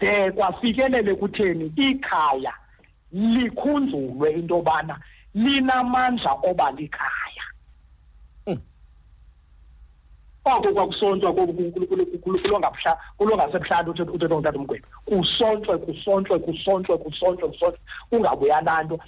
[0.00, 1.72] De kwafikelele kutheni?
[1.76, 2.52] Ikhaya
[3.12, 4.98] likhunjulwe into yobana
[5.34, 7.44] linamandla oba likhaya.
[10.44, 11.32] Oko kwakusontshwa
[13.18, 17.78] kulongasebuhlanti uthetha ngutata umgwebi kusontshwe kusontshwe kusontshwe kusontshwe kusontshwe
[18.10, 18.98] kungabuya nanto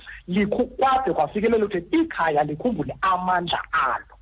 [0.77, 4.15] kwade kwafikelela ukuthi ikhaya likhumbule amandla alo.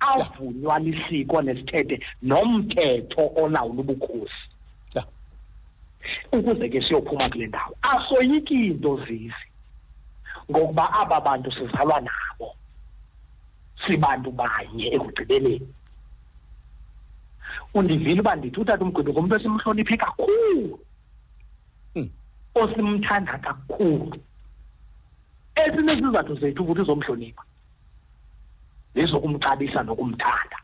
[0.00, 4.53] Avunywa lisiko nesithethe nomthetho olawula ubukhosi.
[6.38, 7.76] Ukuze ke siyophuma kule ndawo.
[7.82, 9.46] Asoyiki into zizi
[10.50, 12.56] ngokuba aba bantu sizalwa nabo
[13.86, 15.68] sibantu banye ekugqibeleni.
[17.74, 20.80] Undivile uba ndithi utata umgwebi ngumntu esimhloniphe kakhulu
[21.94, 22.10] Mm.
[22.54, 24.18] osimthanda kakhulu.
[25.54, 27.44] Esinesizathu zethu ukuthi uzomhlonipha
[28.94, 30.58] nezokumxabisa nokumthanda.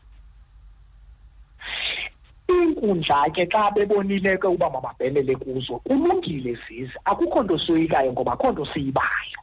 [2.81, 8.51] Inkundla ke xa bebonile ke uba mababhenele kuzo kulungile zizi akukho nto soyikayo ngoba akho
[8.51, 9.39] nto siyibayo.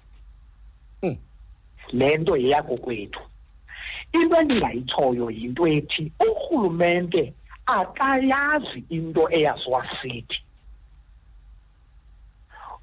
[1.03, 1.17] Mm.
[1.93, 3.21] le nto yeyakokwethu.
[4.13, 7.35] Into endingayitshoyo yinto ethi urhulumente
[7.67, 10.43] akayazi into eyaziwa sithi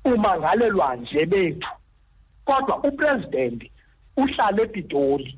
[0.06, 1.70] umangalelwa nje bethu
[2.45, 3.72] kodwa upresident
[4.18, 5.38] uhlala epitoli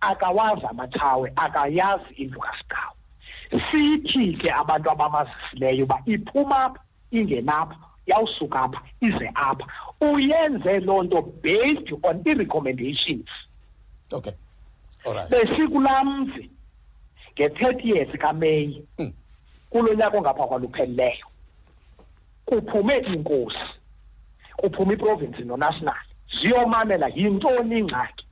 [0.00, 2.93] akawazi amatshawe akayazi indlu kasikawo
[3.70, 6.80] sithi ke abantu abamazisileyo uba iphuma apha
[7.10, 7.76] ingenapha
[8.06, 9.66] yawusuka apha ize apha.
[10.00, 13.28] Uyenze loo nto based on i-recommendations.
[14.12, 14.32] Okay.
[15.06, 16.50] Alright besikulaa mzi
[17.34, 19.12] nge-thirtieth kameyi Mm.
[19.70, 21.26] kulo nyaka ongapha kwaluphelileyo
[22.46, 23.58] kuphume inkosi
[24.56, 25.94] kuphume iprovinsi nonational
[26.42, 28.24] ziyomamela yintoni ingxaki?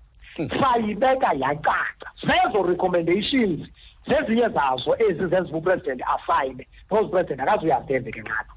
[0.60, 2.06] Sayibeka yacaca.
[2.26, 3.68] Zezo recommendations
[4.08, 8.54] zezinye zazo ezi zenziwa upresident asayine because upresident akazuyazenze ke nqapha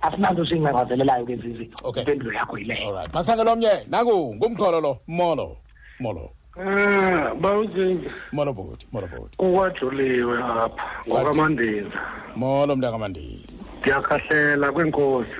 [0.00, 2.02] asinanto siyingqeqazelelayo ke zizi Okay.
[2.02, 5.56] impendulo yakho yileyo alright masikhangela omnye nangu ngumkholo lo molo.
[6.00, 6.30] Molo.
[6.58, 9.36] Eh bawuzinze molo bhuti molo bhuti.
[9.38, 12.00] Ukwajuliwe apha ngokwamandiza
[12.36, 15.30] molo mntakamandizi ndiyakhahlela kwenkosi.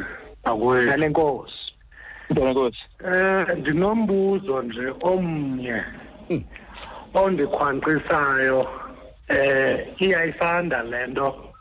[0.45, 0.87] Akwethu.
[0.87, 1.55] Nale nkosi.
[2.31, 2.79] Mntwana nkosi.
[3.15, 5.83] Eh ndinombuzo nje omnye.
[6.31, 6.45] Mm.
[7.15, 8.69] Ondikhwankqisayo
[9.29, 11.53] eh iyayisanda lento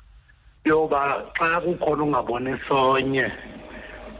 [0.65, 3.31] yoba xa kukhona ungaboni sonye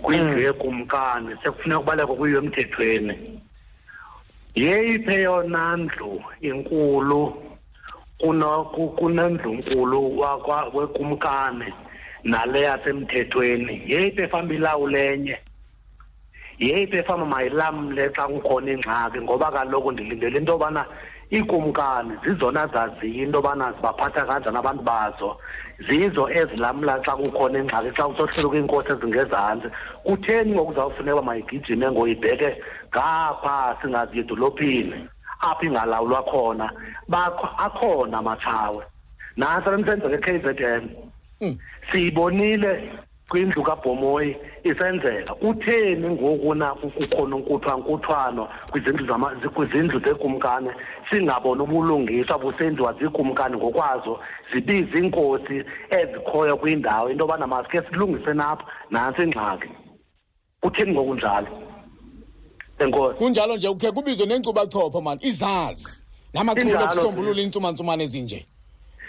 [0.01, 3.41] kwindlu yekumkani sekufuneka ubaleka kuyiwe emthethweni.
[4.55, 7.43] Yeyiphi eyona ndlu inkulu
[8.97, 10.19] kunendlu nkulu
[10.73, 11.73] wekumkani
[12.23, 13.83] nale yasemthethweni?
[13.87, 15.37] Yeyiphi efamba ilawulenye?
[16.59, 19.21] Yeyiphi efama mayilamle xa kukhona ingxaki?
[19.21, 20.85] Ngoba kaloku ndilindele into yobana
[21.31, 25.37] iikumkani zizona zaziyo into yobana zibaphatha kanjani abantu bazo.
[25.89, 29.67] Zizo ezilamla xa kukhona ingxaki xa kusohlelo kwiinkosi ezingezantsi.
[30.03, 32.49] Kutheni ngoku uzawufuneka uba mayigijime ngoyibheke
[32.89, 35.07] ngapha singaziyo edolophini?
[35.41, 36.71] Apho ingalawulwa khona
[37.07, 38.83] bakho akhona amatshawe
[39.37, 40.89] nantsi lemsenzeka e-k z n
[41.41, 41.57] Mm.
[41.91, 42.89] siyibonile
[43.29, 45.33] kwindlu kabhomoyi isenzeka.
[45.35, 50.69] Kutheni ngoku na kukhona unkuthwankuthwano kwizindlu zama- zi- kwizindlu zekumkani?
[51.11, 54.19] Singaboni ubulungiswa busenziwa ziikumkani ngokwazo
[54.53, 57.09] zibize iinkosi ezikhoyo kwindawo.
[57.11, 59.69] Into yobana masike silungise napha nantsi ingxaki.
[60.61, 61.47] Kutheni ngoku njalo?
[62.79, 63.17] Enkosi.
[63.17, 66.03] Kunjalo nje ukhe kubizwe nenkcubachopho mani izazi.
[66.33, 68.45] Namachule Injalo, okusombulula iintsumantsumane ezinje.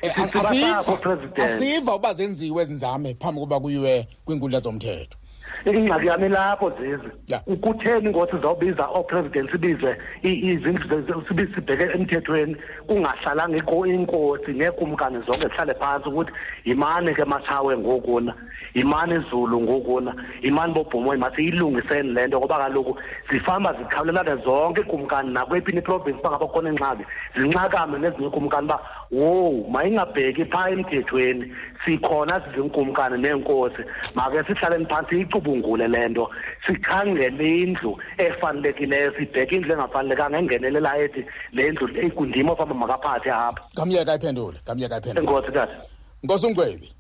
[0.03, 1.39] Asiva President.
[1.39, 5.19] asiva uba zenziwe ezinzame phambi kokuba kuyiwe kwiinkundla zomthetho
[5.65, 7.39] ingxaki yami lapho zizi Ya.
[7.39, 12.57] kutheni ngothi sizawubiza oopresident sibize i- izindlu ze- ze- sibi- sibheke emthethweni.
[12.87, 16.33] Kungahlalanga iko- inkosi neekumkani zonke zihlale phantsi ukuthi
[16.65, 18.35] yimani ke mathawe ngokuna
[18.75, 22.97] yimani izulu ngokuna yimani bobhumo masi iyilungiseni le nto ngoba kaloku
[23.31, 27.05] zifamba zikhawulelane zonke ikumkani nakwephini iprovinsi uba ngaba khona ingxaki
[27.37, 28.81] zincakame nezinye ikumkani uba
[29.11, 31.53] wowu mayingabheki phaa emthethweni.
[31.85, 33.83] Sikhona sizinkumkani neenkosi
[34.15, 36.31] make sihlaleni phantsi icubungule le nto.
[36.67, 43.63] Sikhangele indlu efanelekileyo sibheke indlu engafanelekanga engenelela ethi le ndlu ikundima ofamba makaphathe apha.
[43.75, 45.27] Kamyeka ayiphendule kamyeka ayiphendule.
[45.27, 45.83] Enkosi tata
[46.23, 46.93] nkosi umgwebi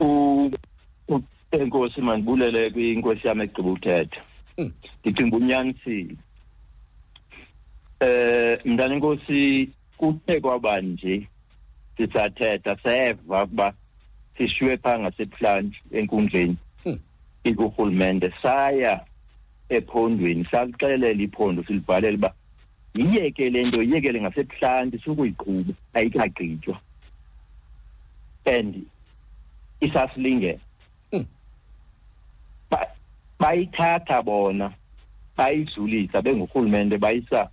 [0.00, 0.50] U-
[1.08, 4.20] u- enkosi mandibulele kwinkosi yami egqiba uthetha
[4.58, 4.72] Mm.
[5.04, 6.16] ndicinga unyanisile
[8.00, 11.28] eh mntana inkosi kuthe kwaba nje
[11.96, 13.72] sisathetha seva ukuba
[14.38, 16.56] sishiywe phaa ngasebuhlanti enkundleni
[16.86, 16.98] Mm.
[17.44, 19.00] ikurhulumente saya
[19.68, 22.34] ephondweni sakuxelela iphondo silibhalela uba
[22.94, 26.80] yiyeke le nto yiyekele ngasebuhlanti sukuyiqhuba ayikagqitywa
[28.46, 28.86] and
[29.80, 30.58] isasilingela
[31.12, 31.26] Mm.
[32.70, 32.92] Ba-
[33.40, 34.74] bayithatha bona
[35.36, 37.50] bayidlulisa bengurhulumente bayisa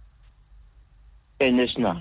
[1.40, 1.98] enational.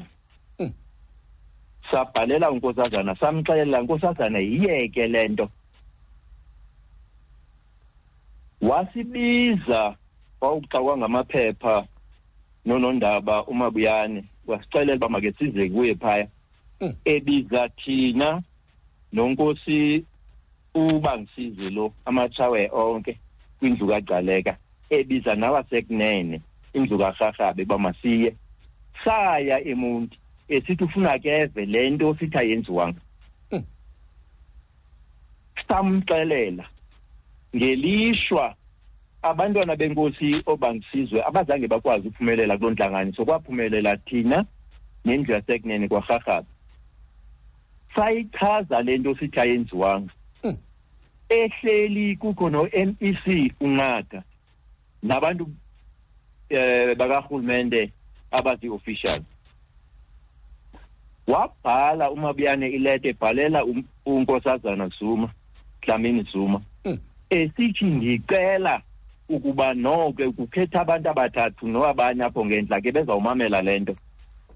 [1.90, 5.48] Sabhalela unkosazana samxelela nkosazana yiyeke le nto.
[8.60, 9.96] Wasibiza
[10.40, 11.86] wawuxakwa ngamaphepha
[12.64, 16.28] nonondaba umabuyane wasixelela uba make size kuye phaya.
[16.80, 16.94] Mm.
[17.04, 18.42] ebiza thina
[19.12, 20.04] nonkosi
[20.74, 23.18] ubangisize lo amatshawe onke
[23.58, 24.56] kwindlu kagcaleka.
[24.90, 26.40] Ebiza nawasekunene
[26.72, 28.34] indlu karharhabe bamasiye
[29.04, 30.19] saya emonti.
[30.50, 33.00] Esithi ufuna keve le nto sithi ayenziwanga.
[33.52, 33.64] Mm.
[35.68, 36.64] samxelela
[37.56, 38.54] ngelishwa
[39.22, 44.46] abantwana benkosi obangisizwe abazange bakwazi ukuphumelela kuloo ntlanganiso kwaphumelela thina
[45.04, 46.48] nendlu yasekunene kwarharhabe.
[47.94, 50.12] Sayichaza le nto sithi ayenziwanga.
[50.44, 50.56] Mm.
[51.28, 54.22] ehleli kukho no-mec unqaga
[55.02, 55.50] nabantu
[56.50, 57.92] eh bakarhulumente
[58.30, 59.22] abazi-official.
[61.30, 65.28] Wabhala umabuyane ileta ebhalela um- unkosazana zuma
[65.82, 66.60] dlamini zuma.
[66.84, 66.98] Mm.
[67.30, 68.82] esithi ndicela
[69.28, 73.94] ukuba noko kukhetha abantu abathathu nowabanye apho ngendla ke bezawumamela le nto.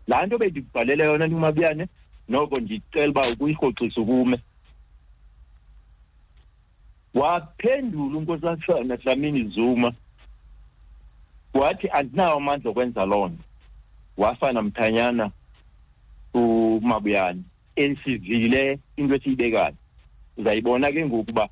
[0.07, 1.87] Laa nto bendikubhalele yona ndimabuyane
[2.29, 4.39] noko ndicela uba ukuyirhoxisa ukume.
[7.15, 9.93] Waphendula unkosazana dlamini zuma
[11.55, 13.45] wathi andinawo amandla okwenza loo nto.
[14.17, 15.31] Wafana mthanyana
[16.35, 17.43] umabuyane
[17.77, 19.75] esivile into esiyibekayo.
[20.37, 21.49] Uzayibona ke ngoku uba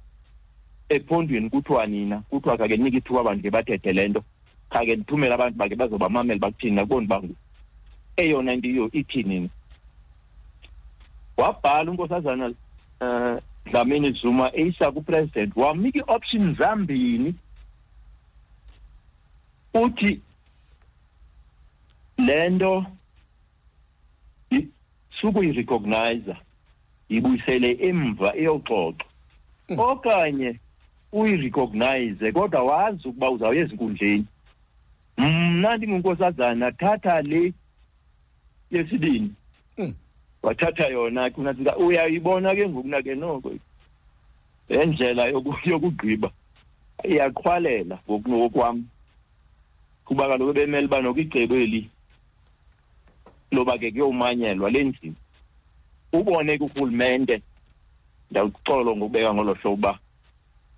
[0.88, 4.24] ephondweni kuthiwa nina kuthiwa khake nika ithuba abantu ke bathethe le nto.
[4.70, 7.36] Khake ndithumele abantu bakhe bazobamamela bakuthini nakuboni bangu
[8.16, 9.48] eyona nto iyo ithi nina
[11.36, 12.54] wabhala unkosazana
[13.00, 17.34] um dlamini zuma eyisa kupresident wamnika ii-option zambini.
[19.74, 20.20] Uthi
[22.18, 22.86] le nto
[25.20, 26.35] sukuyirecognize
[27.09, 29.05] yibuyisele emva iyoxoxa
[29.69, 29.79] Mm.
[29.79, 30.59] okanye
[31.12, 34.27] uyirecognize kodwa wazi ukuba uzawuya ezinkundleni.
[35.19, 37.53] Mna ndingunkosazana thatha le
[38.70, 39.33] yesibini.
[39.79, 39.95] Mm.
[40.43, 43.53] wathatha yona ke unatsika uyayibona ke ngokuna ke noko?
[44.69, 46.31] Le ndlela yoku- yokugqiba
[47.05, 48.85] iyaqhwalela ngokunokwam
[50.05, 51.89] kuba kaloku bemele uba noko icebo eli.
[53.53, 55.15] Loba ke kuyomanyelwa lenziwe
[56.12, 57.43] ubone ke urhulumente
[58.31, 59.99] ndawuxolo ngokubeka ngolo hlobo uba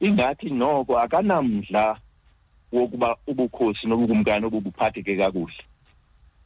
[0.01, 1.99] ingathi noko akanamdla
[2.73, 5.63] wokuba ubukhosi nobukumkani obu buphatheke kakuhle.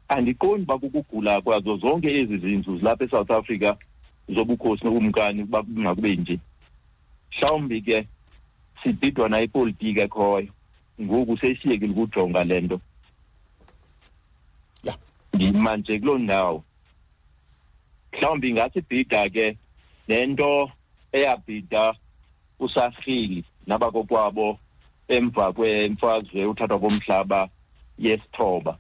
[0.09, 3.77] Andiqondi uba kukugula kwazo zonke ezi zindlu zilapha eSouth Africa
[4.29, 6.39] zobukhosi nobukumkani uba kungakube nje.
[7.33, 8.07] Mhlawumbi ke
[8.83, 10.49] sibhidwa nayipolitiki ekhoyo
[11.01, 12.81] ngoku sesiyekile ukujonga le nto.
[15.33, 15.39] Ya.
[15.51, 16.65] ndima nje kuloo ndawo
[18.13, 19.57] mhlawumbi ingasibhida ke
[20.09, 20.71] le nto
[21.13, 21.95] eyabhida
[22.59, 24.59] usarhili nabakokwabo
[25.09, 27.49] emva kwemfazwe uthathwa komhlaba
[27.99, 28.79] yesithoba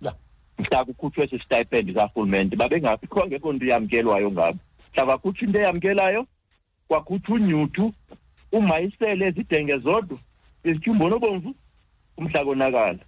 [0.00, 0.12] Ya.
[0.58, 4.58] mhla kukhutshwe esi stipend karhulumente babengakho ngekho nto yamkelwayo ngabo
[4.92, 6.26] mhla kwakhutshwa into eyamkelayo
[6.88, 7.92] kwakhutshwa unyuthu
[8.52, 10.18] umayisele zidenge zodwa
[10.64, 11.54] izityumbono bomvu
[12.16, 12.98] umhla konakala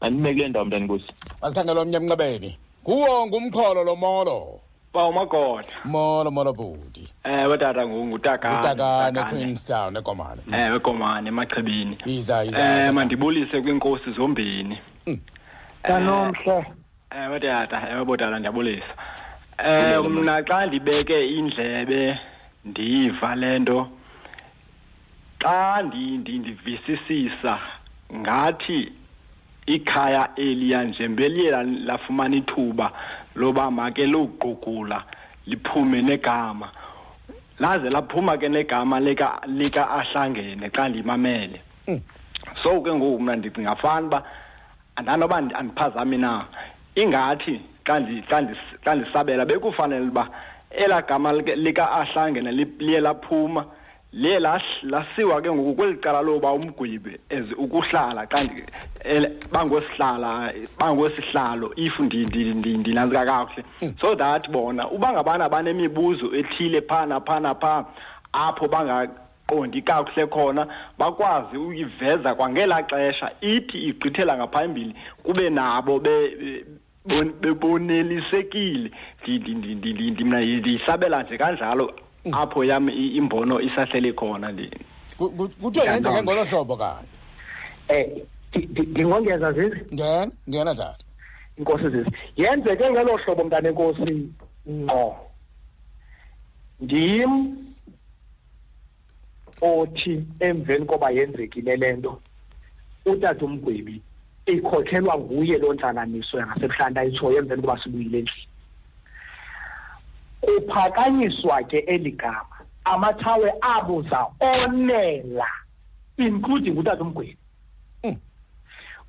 [0.00, 1.12] andime kule ndawo mntani nkosi
[1.42, 2.58] Masikhangela omnye emnqebeni.
[2.84, 4.60] Kuwo ngumqholo lo molo.
[4.94, 7.04] ba umagoda Molo molo budi.
[7.24, 10.40] ewe tata ngutakane Utakane Queenstown ekomane.
[10.52, 12.92] ewe komane emachibini Iza eh iza.
[12.92, 14.78] mandibulise kwinkosi zombini
[15.82, 16.66] kanomhle
[17.10, 18.94] ewe tata ewe botata ndiyabulisa
[19.58, 22.18] eh mna xa ndibeke indlebe
[22.64, 23.88] ndiva lento
[25.42, 27.58] xa ndi- ndi- ndivisisisa
[28.14, 28.92] ngathi
[29.66, 32.90] ikhaya eliya njembeliye la- lafumana ithuba
[33.36, 35.02] loba make lowugqugula
[35.46, 36.68] liphume negama.
[37.58, 41.60] Laze laphuma ke negama lika lika ahlangene xa ndimamele.
[42.62, 44.22] So ke ngoku mna ndicinga fana uba
[44.96, 46.44] andanoba ndi- andiphazami na.
[46.94, 50.28] Ingathi xa ndi- xa ndis- xa ndisabela bekufanele uba
[50.70, 53.64] elaa gama lika- lika-ahlangene li- liye laphuma
[54.16, 58.26] lahl- lasiwa ke ngoku kweli cala loba umgwibi as ukuhlala
[59.04, 63.64] ele- bangosihlala bangosihlalo if ndi- ndi- ndi- ndinantsika kakuhle
[64.00, 67.84] so that bona uba ngabana banemibuzo ethile phana phana phaa
[68.32, 70.66] apho bangaqondi kakuhle khona
[70.98, 76.64] bakwazi uyiveza kwangelaa xesha ithi igqithela ngaphambili kube nabo be- be-
[77.06, 78.90] bon- bebonelisekile
[79.26, 81.92] Ndi- ndi- ndi- ndi- ndi- ndi- mna ndiyisabela nje kanjalo
[82.32, 84.70] apho yam i- imbono isahleli khona ndi
[85.18, 87.08] Kuthiwa yenzeke ngolo hlobo kanye.
[87.88, 88.06] eh
[88.52, 89.76] ndi- ndi- ndingongeza zizi.
[89.94, 91.04] Ngena ngena tata.
[91.58, 92.10] inkosi zizi.
[92.36, 94.28] Yenzeke ngelo hlobo mntana enkosi
[94.68, 95.16] ngqo
[96.80, 97.32] ndim
[99.62, 102.20] othi emveni koba yenzekile lento
[103.06, 104.02] utata umgwebi
[104.46, 108.48] ikhokhelwa nguye loo ntlanganiso yangasebuhlanti ayitshoyo emveni koba sibuyile endlini.
[110.40, 112.46] Kuphakanyiswa ke eli gama
[112.84, 115.46] amathawe abuza onela
[116.18, 117.38] including utata umgwebi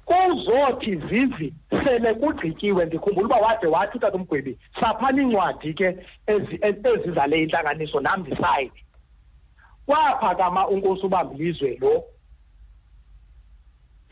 [0.06, 5.98] kuzothi zizi sele kugqityiwe ndikhumbula uba wade wathi utata umgwebi saphana iincwadi ke
[6.28, 8.84] ezi- ezi- ezizale intlanganiso nam ndisayine.
[9.86, 12.04] Kwaphakama unkosi ubambilizwe lo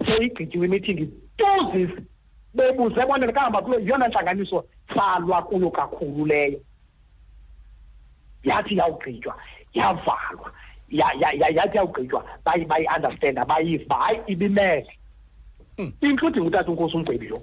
[0.06, 2.02] seyigqityiwe imithingi tuzisi
[2.54, 4.66] bebuze bonele kahamba kuyo yiyona ntlanganiso
[4.96, 6.60] salwa kuyo kakhulu leyo.
[8.45, 9.35] Yathi yawugqitywa
[9.73, 10.51] yavalwa
[10.89, 14.88] ya- ya- ya- yathi yawugqitywa bayi- bayi-understanda bayiva uba hayi ibimele
[16.01, 17.41] including utata unkosi umgwebi lo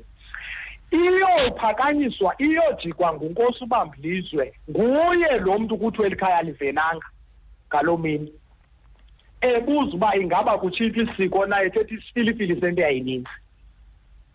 [0.92, 7.06] iyophakanyiswa iyojikwa ngunkosi ubambilizwe nguye lo mntu kuthiwa eli khaya alivenanga
[7.68, 8.32] ngaloo mini
[9.40, 13.28] ebuza uba ingaba kutshiphi isiko naye ethetha isifilifili sento yayininzi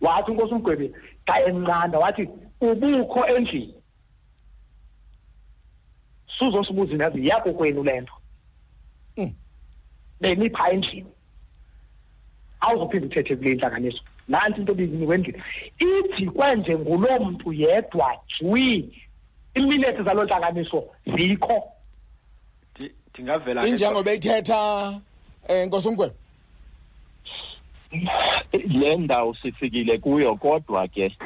[0.00, 0.92] wathi unkosi umgwebi
[1.26, 2.28] xa enqanda wathi
[2.60, 3.74] ubukho endlini
[6.38, 8.12] suzosibuza inazi yako kwenu le nto
[10.20, 11.06] benipha endlini
[12.60, 13.98] awuzophinde uthethe kule ntlanganiso
[14.28, 15.42] nantsi into bizinikwe endlini
[15.78, 18.92] ijikwe nje nguloo mntu yedwa jwi
[19.54, 20.84] iminethe zaloo ntlanganiso
[21.16, 21.62] zikho.
[22.76, 25.00] Ndi- ndingavela ke- Injengoba ithetha
[25.48, 26.14] eh Nkosi umgwebo.
[28.52, 31.16] le ndawo sifikile kuyo kodwa ke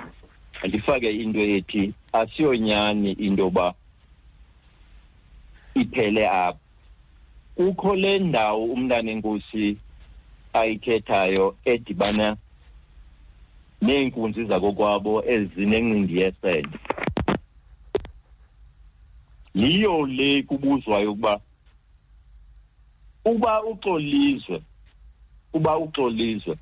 [0.65, 3.75] ndifake into ethi asiyonyani into yoba
[5.75, 6.59] iphele apha
[7.57, 9.77] kukho le ndawo umntana enkosi
[10.53, 12.37] ayikhethayo edibana
[13.83, 16.79] neenkunzi zakokwabo ezinencindi yesende
[19.55, 21.41] yiyo le kubuzwayo ukuba
[23.25, 24.63] uba uxolizwe
[25.53, 26.57] uba uxolizwe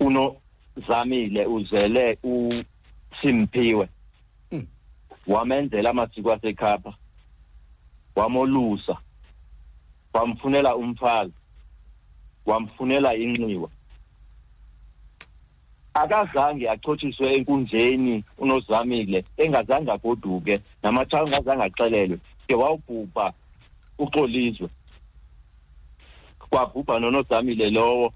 [0.00, 3.88] unozamile uzele uSimphiwe
[5.26, 6.94] wamenzela amasiko asekhapha
[8.16, 8.96] wamolusa
[10.12, 11.32] wamfunela umfazi
[12.46, 13.70] wamfunela inxiwa.
[15.94, 23.32] Akazange achothiswe enkundleni unozamile engazange agoduke namathawu engazange axelelwe ke wawubhubha
[23.98, 24.68] uxolizwe.
[26.50, 28.12] Kwabhubha nonozamile lowo.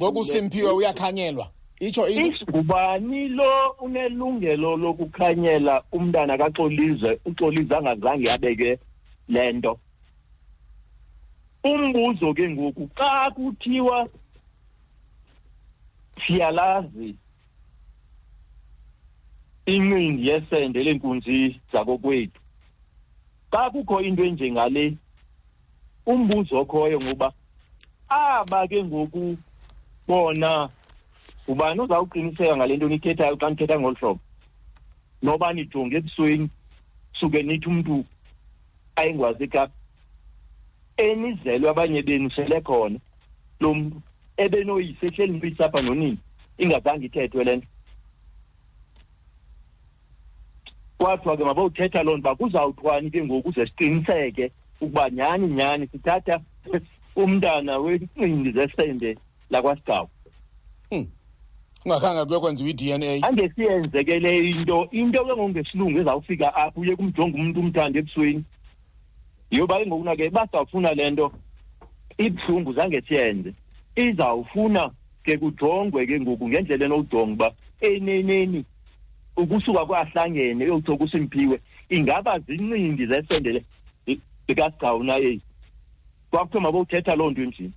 [0.00, 1.50] Ngokusimpiwe uyakhanyelwa.
[1.82, 2.06] Itsho
[2.50, 8.78] ngubani lo unelungelo lokukhanyela umntana kaxolizwe uxolizwe angazange abeke
[9.28, 9.72] lento
[11.64, 14.08] umbuzo ke ngoku xa kuthiwa
[16.22, 17.16] siyalazi
[19.66, 22.40] incindi yesende lenkunzi zakokwethu
[23.52, 24.84] xa kukho into enjengale
[26.06, 27.28] umbuzo okhoyo ngoba
[28.08, 29.36] aba ke ngoku
[30.06, 30.70] bona
[31.48, 34.20] ubani uzawuqiniseka ngale nto nithethayo xa nithetha ngolu hlobo?
[35.22, 36.48] Noba nijonge ebusweni
[37.18, 38.04] suke nithi umntu
[38.96, 39.74] ayingwazi ekapa.
[40.96, 42.98] Enizelwe abanye benu sele khona.
[43.60, 44.02] Lo muntu
[44.36, 46.18] ebenoyise ehleli mpisi apha nonini
[46.58, 47.68] ingazange ithethwe le nto.
[50.98, 56.40] Kwathiwa ke mabawuthetha loo nto uba kuzawuthwani ke ngoku uze siqiniseke ukuba nyhani nyhani sithatha
[57.22, 59.18] umntana wencindi zesende
[59.50, 60.08] lakwasigaba
[61.84, 67.60] ungakhange kuyokwenziwa i-dna angesiyenze ke le into into ke ngokungesilungu ezawufika apho uye kumjonga umuntu
[67.60, 68.44] umthanda ebusweni.
[69.50, 71.32] Yoba ke ngokuna ke basawufuna le nto
[72.18, 73.54] ibuhlungu zange siyenze
[73.96, 74.90] izawufuna
[75.24, 77.48] ke kujongwe ke ngoku ngendlela enowujonga uba
[77.80, 78.64] eneneni
[79.36, 81.60] ukusuka kwahlangene uyowuthi kusimpiwe
[81.90, 83.64] ingaba zincindi zesendele
[84.48, 85.40] likasigcawu naye
[86.30, 87.72] kwakuthiwa mabowuthetha loo nto endlini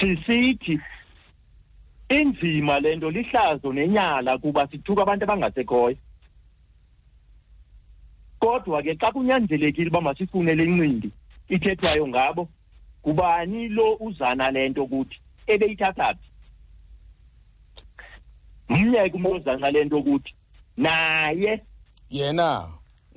[0.00, 0.80] sisithi
[2.20, 5.96] inzima le nto lihlazo nenyala kuba sithuka abantu abangasekhoyo
[8.40, 11.10] kodwa ke xa kunyanzelekile uba masifune le ncindi
[11.48, 12.48] ithethwayo ngabo
[13.02, 15.16] kubani lo uzana le nto kuthi?
[15.46, 16.28] Ebeyithatha phi?
[18.68, 20.34] Mnyeke umuntu ozana le nto kuthi?
[20.76, 21.62] Naye.
[22.10, 22.68] Yena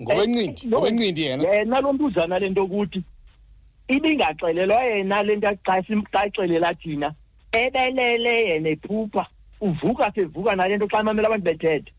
[0.02, 1.44] ngowencindi Eh, no, ngowencindi yena.
[1.44, 3.04] yena lo mntu uzana le nto kuthi?
[3.88, 5.82] Ibingaxelelwa yena le nto xa
[6.12, 7.14] xa ixelela thina.
[7.60, 9.26] Ebelele yena ephupha
[9.62, 11.92] uvuka sevuka nale nto xa emamela abantu bethetha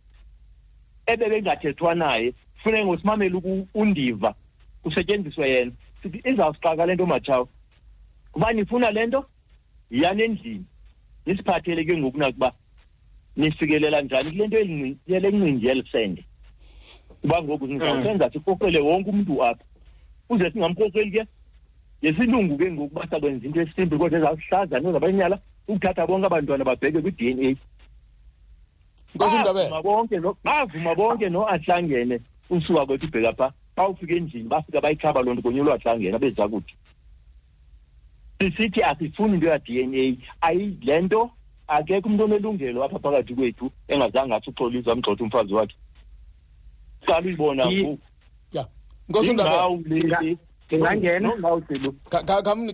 [1.06, 4.34] ebebengathethwa naye funeke ngosimamela uku- undiva.
[4.82, 5.72] Kusetyenziswe yena.
[6.02, 7.48] Sithi izawusixaka le nto matshawo
[8.34, 9.26] uba nifuna le nto
[9.90, 10.64] yiyani endlini?
[11.26, 12.52] Nisiphathele ke ngoku nakuba
[13.36, 14.56] nifikelela njani kule nto
[15.06, 16.24] yele ncindi yelisende
[17.20, 19.64] kuba ngoku sizawusenza sikokele wonke umntu apha.
[20.28, 21.26] Uze singamkokeli ke?
[22.06, 25.38] Yesilungu ke ngoku uba sakwenza into esimbi kodwa ezawuhlaza nozabenyala
[25.68, 27.56] ukuthatha bonke abantwana babheke kwi-d n a.
[29.18, 32.20] Bavuma bonke bavuma bonke no-ahlangene
[32.50, 36.74] usuka kwethu ubheka phaa xa ufika endlini bafika bayikhaba loo nto konye lwahlangena beza kuthi.
[38.40, 40.16] Sisithi asifuni into ya-d n a.
[40.46, 41.30] Ayi le nto
[41.68, 45.74] akekho umntu onelungelo apha phakathi kwethu engazange athi uxolisa amgxotha umfazi wakhe.
[47.06, 48.02] Qala uyibona Yi- ngoku.
[49.30, 51.32] Indawo le ndingangena
[51.68, 51.94] selu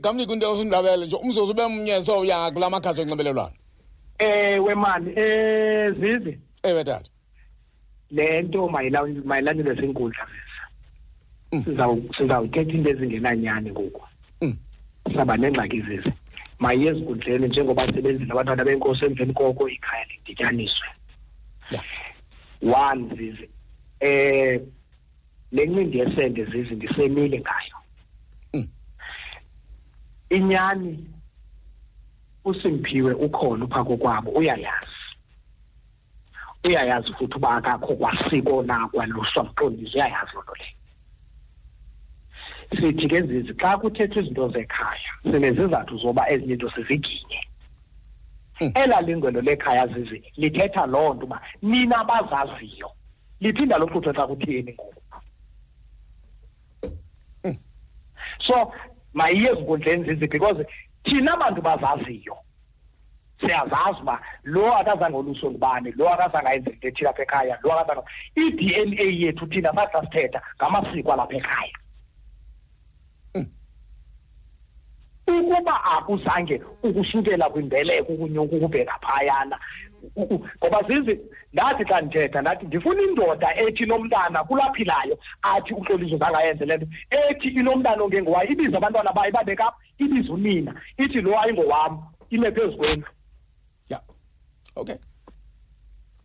[0.00, 3.52] kamnike into usindabele nje umzuzu ube mnye sowuya kula makhasi onxibelelwano?
[4.18, 6.38] Ewe mani eh zizi.
[6.62, 7.10] Ewe tata
[8.10, 10.26] le nto mayila- mayilandelwe zinkundla
[11.52, 11.62] Mm.
[11.64, 14.02] Sizawu- sizawuthetha into ezingenanyani ngoku?
[14.40, 14.56] Mm.
[15.16, 16.12] saba nengxaki zizi.
[16.58, 20.88] Mayiye ezinkundleni njengoba sebenzile abantwana benkosi emveni koko ikhaya lidityaniswe.
[21.70, 21.82] Ya.
[22.62, 23.48] One zizi
[24.00, 24.60] eh
[25.52, 27.76] le ncindi yesende zizi ndisemile ngayo.
[30.36, 31.06] Inyani
[32.44, 34.98] uSimphiwe ukhona upha kokwabo uyayazi.
[36.64, 40.76] Uyayazi futhi uba akakho kwasiko na kwaluswa mqondisi uyayazi loo nto leyo.
[42.76, 47.40] Sithi ke zizi xa kuthethwa izinto zekhaya sinezizathu zoba ezinye into siziginye.
[48.60, 48.72] Mm.
[48.74, 52.90] elaa lingwelo lekhaya zizi lithetha loo nto uba nina abazaziyo
[53.40, 55.02] liphinda loxuthwe xa kutheni ngoku.
[58.46, 58.72] So
[59.14, 60.64] mayiye ezinkundleni zizi because
[61.04, 62.36] thina bantu bazaziyo.
[63.40, 68.02] Siyazazi uba lo akazange oluso ngubani lo akazange ayenze into ethile apha ekhaya lo akazange
[68.36, 71.76] i-d n a yethu thina saxa sithetha ngamasiko alapha ekhaya.
[75.26, 79.91] Ukuba akuzange ukusukela kwimbeleko ukunyuka ukubheka phayana u- u-
[80.58, 81.20] ngoba zizi
[81.52, 86.86] ndathi xa ndithetha ndathi ndifuna indoda ethi nomntana kulaphilayo athi uxoliso zange ayenze le nto.
[87.10, 90.74] Ethi inomntana ongengowayo ibiza abantwana bayo ibabeka apha ibiza unina.
[90.98, 93.08] Ithi lo ayingowam ime phezu kwendlu
[93.88, 94.00] ya.
[94.76, 94.96] Okay.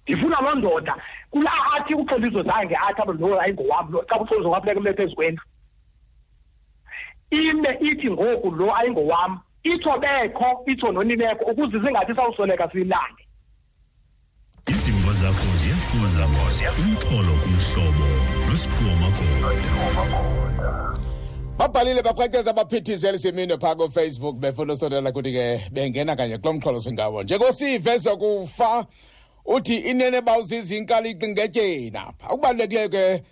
[0.03, 0.95] Ndifuna loo ndoda.
[1.31, 5.43] Kula athi uxoliso zange athi abo lo ayingowam lo xa uxoliso kwafuneka ime phezu kwendlu
[7.31, 13.26] ime ithi ngoku lo ayingowam itsho bekho itsho noninekho ukuze zingathi sawusweleka siyilange.
[15.27, 16.27] Zakho ziyafuza
[16.83, 18.07] umxholo kumhlobo
[18.49, 20.93] nosiphiwo magoda
[21.57, 27.23] babhalile baqhwekeza abaphithizeli semini phaa kufacebook befuna usondela kuthi ke bengena kanye kulo mxholo singawo
[27.23, 28.85] njengosive sokufa
[29.45, 33.23] uthi inene bawuzizinkaliqi ngetyeni apha okubalulekileyo ke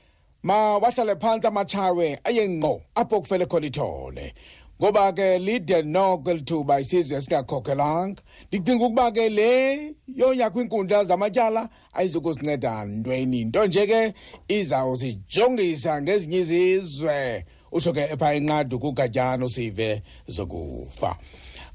[0.43, 4.33] mawahlale phantsi amatshawe aye ngqo apho kufele khona ithole.
[4.81, 12.85] Ngoba ke lide noko elithuba isizwe esingakhokelanga ndicinga ukuba ke le yoya kwiinkundla zamatyala ayizukusinceda
[12.85, 13.45] ntweni.
[13.45, 14.13] Nto nje ke
[14.47, 17.45] izawuzijongisa ngezinye izizwe.
[17.71, 21.17] Utsho ke epha inqadu kugatyana usive zokufa.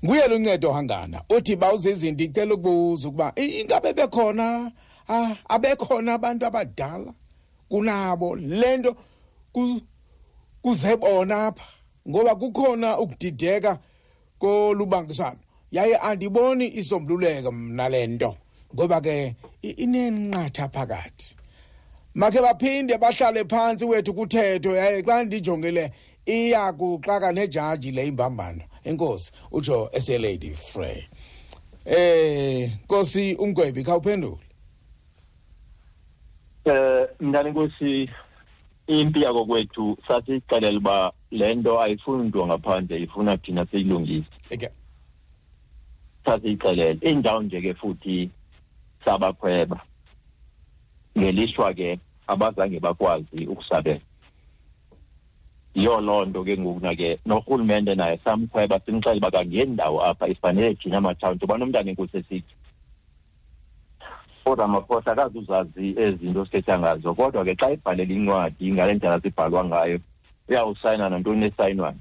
[0.04, 1.22] Nguye luncedo hangana.
[1.30, 4.72] Uthi bawuzizinto ndicela ukubuza ukuba i- ingabe bekhona?
[5.08, 7.12] Ah, abekhona abantu abadala?
[7.68, 8.36] Kunabo?
[8.36, 8.96] Le nto
[9.52, 9.80] ku-
[10.62, 11.64] kuze bona apha.
[12.08, 13.78] Ngoba kukhona ukudideka
[14.38, 15.38] kolubangisano
[15.72, 18.36] yaye andiboni isombululeko mna lento
[18.74, 21.36] ngoba ke inenqatha phakathi.
[22.14, 25.92] Make baphinde bahlale phansi wethu kuthetho yaye xa ndijongile
[26.26, 28.62] iya kuxaka nejaji le imbambano.
[28.84, 31.08] Enkosi utsho eselady frey.
[31.84, 34.40] Eh nkosi umgwebi khawuphendule.
[36.64, 38.10] Eh mntana inkosi
[38.98, 44.30] impi yako kwethu sasixelela uba le nto ayifuni mntu ngaphandle ifuna thina siyilungise.
[44.54, 44.72] Okay
[46.24, 48.30] sasiyixelele indawo nje ke futhi
[49.04, 49.80] sabakhweba.
[51.18, 54.00] Ngelishwa ke abazange bakwazi ukusabela.
[55.74, 61.00] Yiyo loo nto ke ngokuna ke norhulumente naye samkhweba simxele uba kangendawo apha ifanele thina
[61.00, 62.54] mathawuni ntoba nomntana enkosi esithi
[64.52, 67.14] uramaphosa akazuzazi ezinto sithetha ngazo.
[67.14, 69.98] Kodwa ke xa ibhalela incwadi ngale ndlela sibhalwa ngayo
[70.48, 71.96] uyawusayina nantoni esayinwayo?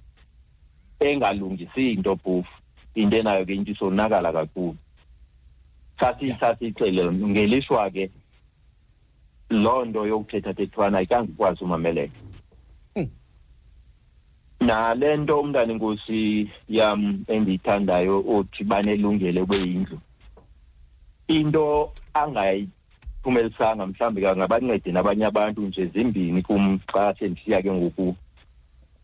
[1.00, 2.54] Engalungisi into phofu.
[2.96, 4.78] Into enayo ke into isonakala kakhulu.
[6.00, 8.12] Sasiyixelele ngelishwa ke
[9.50, 12.20] loo nto yokuthetha thethwana ayikange ukwazi umameleka.
[14.60, 20.00] Nale nto umntana inkosi yam endiyithandayo othi banelungelo kweyindlu
[21.30, 28.16] into angayiphumelisanga mhlawumbi kangabancede nabanye abantu nje zimbini kum xa sendisiya ke ngoku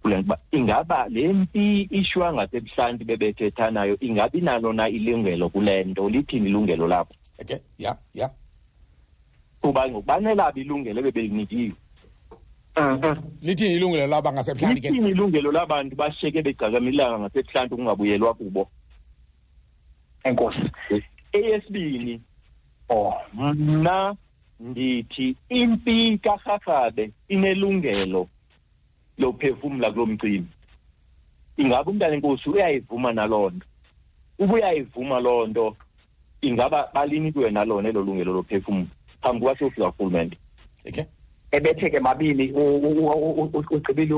[0.02, 5.84] kule nto uba ingaba le mpi ishwa ngasebuhlanti bebethetha nayo ingabi nalo na ilungelo kule
[5.84, 8.30] nto lithini ilungelo lapho okay ya ya.
[9.62, 11.74] Kuba ngoku banelabo ilungelo ebebelinikiwe
[13.42, 14.90] lithini ilungelo laba ngasebuhlanti ke?
[14.90, 18.70] Lithini ilungelo labantu bashiyeke begcakamilanga ngasebuhlanti ukungabuyelwa kubo.
[20.24, 20.70] Enkosi.
[21.32, 22.22] Eyesibini
[22.90, 24.16] oh mna
[24.60, 28.28] ndithi impi karharhabe inelungelo
[29.18, 30.52] lophefumla kulo mcimbi
[31.58, 33.66] ingaba umntana enkosi uyayivuma naloo nto
[34.40, 35.76] uba uyayivuma loo nto
[36.42, 38.88] ingaba balinikiwe nalona elo lungelo lophefumla
[39.22, 40.38] phambi kuba siyofika kurhulumente
[40.88, 41.06] okay
[41.52, 42.52] ebethe ke mabini
[43.72, 44.16] ugcibile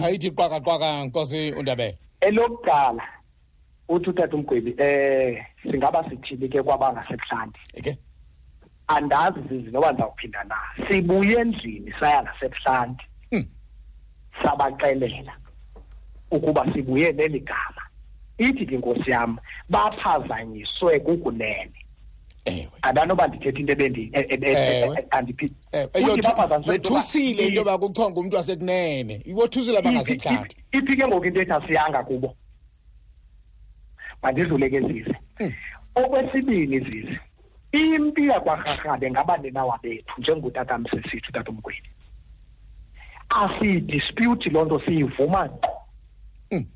[0.00, 3.17] khayithi qwakaqwaka nkosi undabele elokuqala
[3.88, 7.94] uthi utata umgwebi eh singaba sithini ke kwabangasebuhlanti okay
[8.88, 10.56] andazi zizi noba ndizawuphinda na.
[10.88, 13.44] Sibuye endlini saya ngasebuhlanti Hmm.
[14.42, 15.32] sabaxelela
[16.30, 17.82] ukuba sibuye neli gama.
[18.38, 19.38] Ithi ke nkosi yam
[19.68, 21.72] baphazanyiswe kukunene.
[22.82, 24.96] Andanoba ndithetha into ebendi e- e- e-
[27.44, 29.20] into yoba- kuchonga umuntu wasekunene.
[29.24, 32.34] Ibothusile abangasebuhlanti iphi ke ngoku into ethi asiyanga kubo.
[34.22, 35.52] Mandidlule ke zize Hmm.
[35.94, 37.18] okwesibini zize
[37.72, 41.88] impi yakwarharhabe ngabaninawa bethu njengotata msesithi utata umgwini
[43.28, 45.70] asiyidispute loo nto siyivuma ngqo.
[46.50, 46.66] Hmm.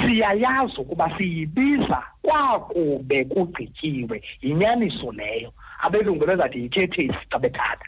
[0.00, 5.52] siyayazi ukuba siyibiza kwakube kugqityiwe yinyaniso leyo.
[5.80, 7.86] Abelungu bezathi yithethisi xa bethatha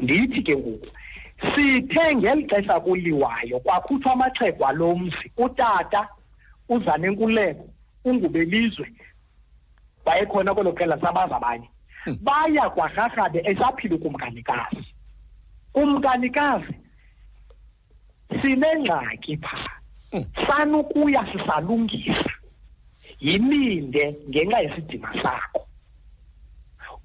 [0.00, 0.86] ndithi ke ngoku
[1.54, 6.08] sithe ngeli xesha kuliwayo kwakhutshwa amaxhego alo mzi utata
[6.74, 7.68] uzanenkuleko
[8.04, 8.92] ungubelizwe
[10.04, 11.68] wayekhona kwelo qela sabazi abanye.
[12.20, 14.84] Baya kwarharhabe esaphila ukumkanikazi
[15.74, 16.74] umkanikazi
[18.42, 19.68] sinengxaki phaa
[20.48, 22.30] sanukuya sisalungisa.
[23.20, 25.66] Yilinde ngenxa yesidima sakho.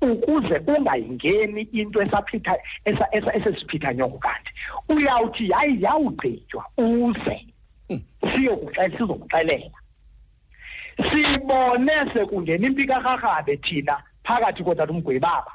[0.02, 4.52] Ukuze ungayingeni into esaphitha esa- esa- esesiphitha nyoko kanti
[4.90, 7.46] uyawuthi yayi yawugqitywa uze.
[7.88, 9.80] Siyokuxela sizokuxelela
[11.10, 15.52] sibone sekungena impi karharhabe thina phakathi kotata umgwebaba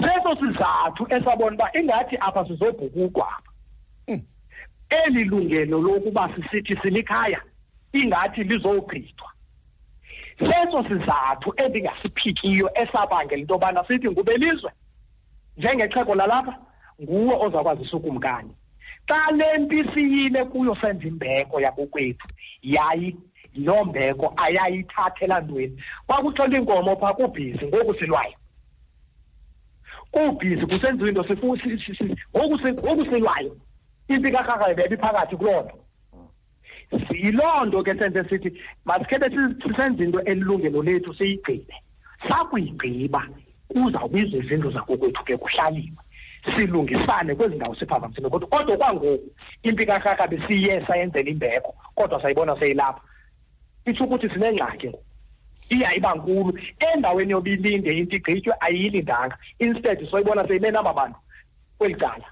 [0.00, 3.50] seso sizathu esabona uba ingathi apha sizobhukukwa apha
[4.90, 7.40] eli lungelo lokuba sisithi silikhaya
[7.92, 9.30] ingathi lizogqithwa
[10.38, 14.72] seso sizathu endingasiphikiyo esabangela into yobana sithi ngubelizwe
[15.56, 16.54] njengexhego lalapha
[17.02, 18.54] nguwe ozakwazisa ukumkani
[19.10, 22.26] xa le mpi siyile kuyo senza imbeko yakokwethu
[22.62, 23.16] yayi
[23.54, 25.82] loo mbeko ayayithathela ntweni.
[26.06, 28.36] Kwakuxhela iinkomo phaa kubhizi ngoku silwayo.
[30.12, 31.58] Kubhizi kusenziwa into ngoku
[32.58, 33.56] si- ngoku silwayo.
[34.08, 35.76] Impi karharhabe bebiphakathi kuloo nto.
[37.14, 38.50] Yiloo nto ke senze sithi
[38.84, 41.74] masikhethe si- sisenze into elilungelo lethu siyigqibe.
[42.28, 43.28] Sakuyigqiba
[43.68, 45.98] kuzawubizwa izindlu zakokwethu ke kuhlaliwe.
[46.56, 49.30] Silungisane kwezi ndawo siphazamisile kodwa kodwa kwangoku
[49.62, 53.00] impi karhakabe siye sayenzela imbeko kodwa sayibona seyilapha.
[53.86, 55.04] Itsho ukuthi sinengxaki ngoku.
[55.70, 56.58] Iya iba nkulu.
[56.94, 61.18] Endaweni yoba ilinde into igqitywe ayiyilindanga instead soyibona seyime naba bantu
[61.78, 62.26] kweli cala.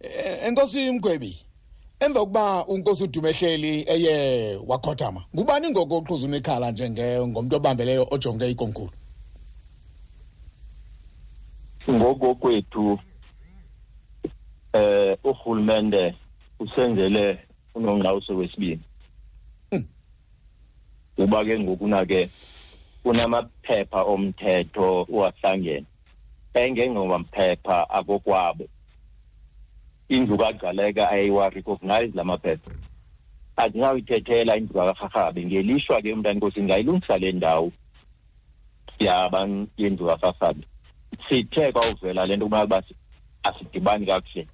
[0.00, 1.36] Eh, enkosi mgwebi
[2.00, 8.92] emva kokuba unkosi udumehleli eye wakhothama ngubani ngoko oqhuza unekhala njenge ngomuntu obambeleyo ojonge ikomkhulu?
[11.90, 12.98] Ngokokwethu
[14.72, 16.14] eh uhulumende
[16.60, 17.38] usenzele
[17.74, 18.82] unongqawuso wesibini.
[21.16, 22.30] Kuba ke ngokunake
[23.02, 25.86] kunamaphepha omthetho wahlangene
[26.54, 28.66] engengomphepha akokwabo.
[30.08, 32.70] Indlu kagcaleka ayiwa-recognize lamaphepha
[33.56, 37.72] andingawuyithethela indlu kakarharhabe ngelishwa ke umntana nkosi ngayilungisa le ndawo
[38.98, 40.64] yaban yendlu kakarhabe.
[41.28, 42.82] Sithe kwawuvela le nto kumele uba
[43.42, 44.46] asidibani kakuhle.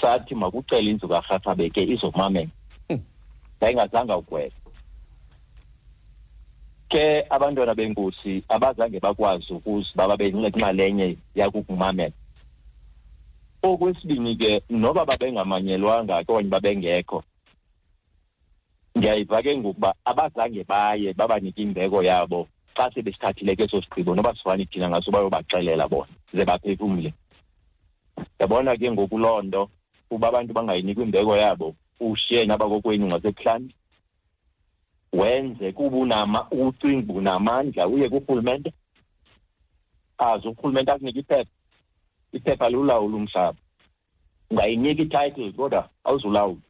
[0.00, 2.50] Sathi makucela indlu karharhabe ke izomamela.
[3.60, 4.52] Yayingazange ugwela
[6.92, 12.12] ke abantwana benkosi abazange bakwazi ukuze baba benxalenye yakukumamela
[13.62, 17.24] okwesibini ke noba babengamanyelwanga okanye babengekho
[18.94, 24.66] ndiyayiva ke ngokuba abazange baye babanike imbeko yabo xa sebesithathile ke eso sigqibo noba sifane
[24.66, 27.12] thina ngaso bayobaxelela bona ze baphefumle.
[28.40, 29.70] Yabona ke ngoku loo nto
[30.10, 33.74] uba abantu bangayinikwa imbeko yabo ushiye nabakokwenu ngasebuhlanti
[35.12, 38.72] wenze kuba unama ucinga unamandla uye kurhulumente
[40.18, 41.50] aze urhulumente akunika iphepha
[42.32, 43.58] iphepha lulawula umhlaba.
[44.50, 46.60] Ungayinika i-titles kodwa awuzulawula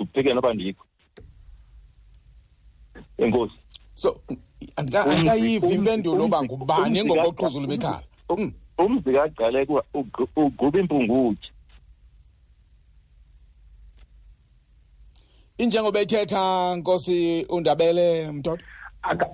[0.00, 0.84] uphike noba ndikho
[3.18, 3.58] enkosi.
[3.94, 4.20] So
[4.76, 8.02] andikayiva impendulo uba ngubani ngokoqhuzula bekhala
[8.78, 9.82] umzi kagcaleka
[10.36, 11.50] ugquba impungutye.
[15.58, 18.64] Injengoba ethetha nkosi undabele mtoto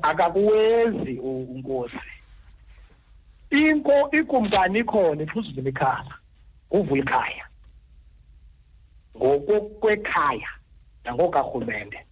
[0.03, 1.97] akakuwezi unkosi
[3.51, 6.15] inko ikumkani ikhona iphuzuza imikhala
[6.71, 7.45] uvula ikhaya
[9.17, 10.49] ngokwekhaya
[11.05, 12.08] nangokarhulumente.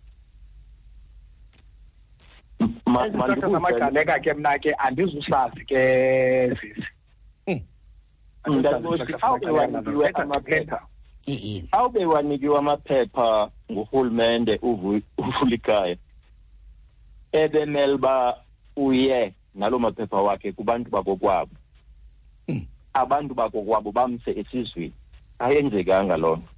[2.61, 6.89] Izithatha zamagaleka ke mna ke andizusazi ke sisi.
[9.23, 10.81] Awube amaphepha?
[11.73, 15.03] Awube wanikiwe amaphepha ngurhulumente uvula
[15.51, 15.97] ikhaya
[17.33, 18.37] ebemele uba
[18.77, 21.51] uye naloo maphepha wakhe kubantu bakokwabo.
[22.95, 24.93] Abantu bakokwabo bamse esizweni.
[25.39, 26.49] Ayenzekanga loo nto.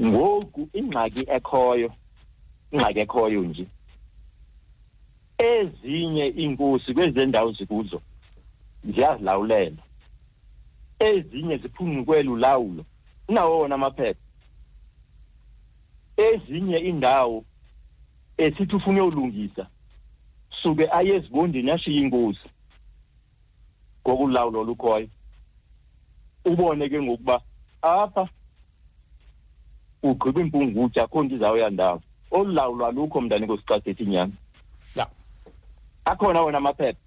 [0.00, 1.92] Ngoku ingxaki ekhoyo
[2.72, 3.66] ingxaki ekhoyo nje.
[5.38, 8.02] Ezinye iinkosi kwezendawo zikuzo
[8.84, 9.82] ziyazilawulela
[10.98, 12.84] ezinye ziphungukwela ulawulo
[13.28, 14.20] unawo wona amaphepha.
[16.16, 17.44] Ezinye iindawo
[18.36, 19.66] esithi ufuna uyolungisa
[20.62, 22.48] suke aye ezibondini ashiye inkosi
[24.02, 25.08] ngokulawulo olukhoyo.
[26.44, 27.40] Ubone ke ngokuba
[27.82, 28.28] apha
[30.02, 32.00] ugqiba impungutya akho nto izawuya ndawo
[32.30, 34.43] olu lawulo alukho mntana inkosi xa sithethi inyama ya
[36.04, 37.03] akhona wona amaphepha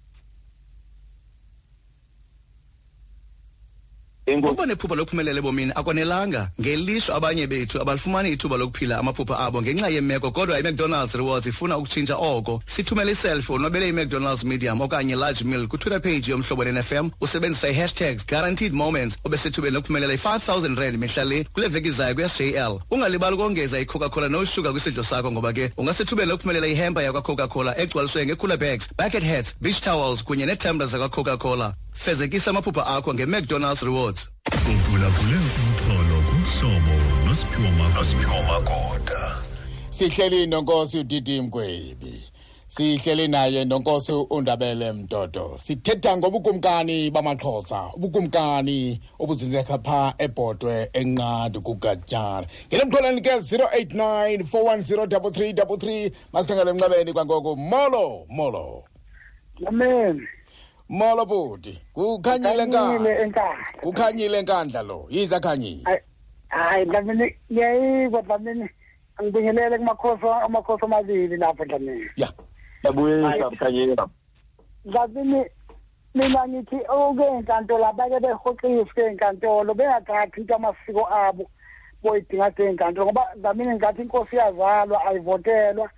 [4.36, 10.30] ukuba nephupha lokuphumelela ebomini akwanelanga ngelishwa abanye bethu abalifumani ithuba lokuphila amaphupha abo ngenxa yemeko
[10.30, 12.62] kodwa imcdonalds rewards ifuna ukutshintsha oko.
[12.66, 18.72] Sithumele iselfi onwabele imcdonalds medium okanye large meal kwitwitter page yomhlobo nfm usebenzisa i-hashtags guaranteed
[18.72, 19.18] moments.
[19.24, 25.04] Obesithubeni lokuphumelela i-5000 rand mihla le kule veki zayo kwi-sjl ungalibali ukongeza icoca-cola noshuga kwisidlo
[25.04, 30.46] sakho ngoba ke ungasethubeni lokuphumelela ihempa yakwacoca-cola egcwaliswe ngecooler bags bucket hats beach towels kunye
[30.46, 31.74] neetembla zakwacoca-cola.
[31.98, 34.30] Fezekisa amaphupha akho ngemcdonalds rewards.
[34.46, 36.94] Uphulaphule umxholo kumhlobo
[37.26, 39.36] nosiphiwo magoda.
[39.90, 42.24] Sihleli nonkosi udidi mgwebi.
[42.68, 45.58] Sihleli naye nonkosi undabele mtoto.
[45.58, 47.90] Sithetha ngobukumkani bamaxhosa.
[47.94, 52.46] Ubukumkani obuzinzeka phaa ebhodwe enqadi kugatyana.
[52.68, 58.84] Ngele mxholweni ke 089 410 masikhangele emnqabeni kwangoku molo molo.
[59.66, 60.28] Amen.
[60.88, 63.80] Molo bhuti kukhanyile Kukhanyile nkandla enkandla.
[63.80, 66.02] Kukhanyile nkandla lo yiza khanyile.
[66.48, 68.68] Hayi, dlamini ngiyayiva dlamini
[69.18, 72.28] angibingelele kumakhosi amakhosi amabili lapho dlamini ya
[72.82, 74.08] yabuyisa bukhanyela
[74.84, 75.44] dlamini
[76.14, 81.50] mina ngithi oke enkantolo abake behoxiswe enkantolo bengathathi into amasiko abo
[82.02, 85.90] boyidinga enkantolo ngoba dlamini ngathi inkosi yazalwa ayivotelwa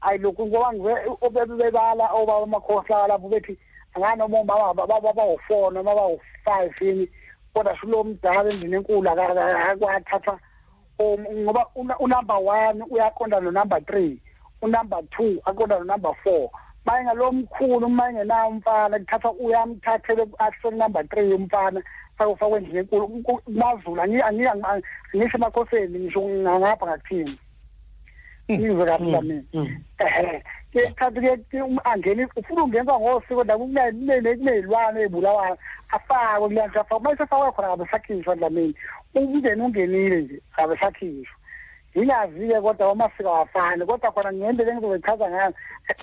[0.00, 3.58] ayilokhu ngoba ngive obebebala obaba amakhosi alapho bethi
[3.96, 7.08] anganoma ubaba baba bawu-four noma bawu-five yini
[7.54, 10.38] kodwa shulo mdala endlini enkulu akwathatha
[11.42, 14.20] ngoba unumber one uyaqonda nonumber three
[14.62, 16.50] unumber two aqonda nonumber four
[16.86, 21.82] mayingalomkhulu uma engenawo umfana kuthatha uyamthathele action number 3 umfana
[22.18, 27.38] sakufakwe endlini enkulu mazulu angisho emakhoseni ngisho ngapha ngakuthini
[28.50, 29.42] ngizwe kahle mina
[30.06, 30.42] ehe
[30.72, 35.56] kuthatha ke angeni ufuna ungenza ngosiko la kunezilwane ezibulawayo
[35.96, 38.74] afakwe kuleya nto afakwe mase afakwe khona ngabe sakhishwa dlamini
[39.14, 41.36] umndeni ungenile nje ngabe sakhishwa
[41.96, 45.52] ngingazi-ke kodwa amasiko awafani kodwa khona ngendlela engizobechaza ngayo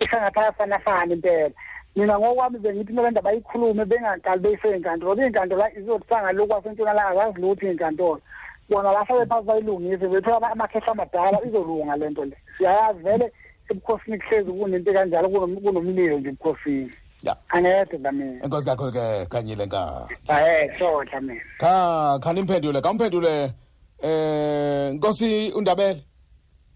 [0.01, 1.51] isangathi ayafanafana impela
[1.95, 8.21] mina ngokwami bengithi nobenda bayikhulume bengaqali beyisey'nkantolo iy'nkantolo izothanga lokhu kwasentshonalanga zazi lutho iy'nkantolo
[8.69, 12.37] bona bahlale phansi bayilungise bethola amakhehla amadala izolunga le nto le.
[12.57, 13.31] Siyayazi vele
[13.69, 16.91] ebukhosini kuhlezi kunento kanjalo kunomlilo nje ebukhosini.
[17.23, 17.35] Ya.
[17.49, 20.07] Angede damina enkosi kakhulu ke kanyile nka.
[20.27, 23.53] Ahe sodla mina kha khani imphendule kamphendule
[24.01, 26.03] eh nkosi undabele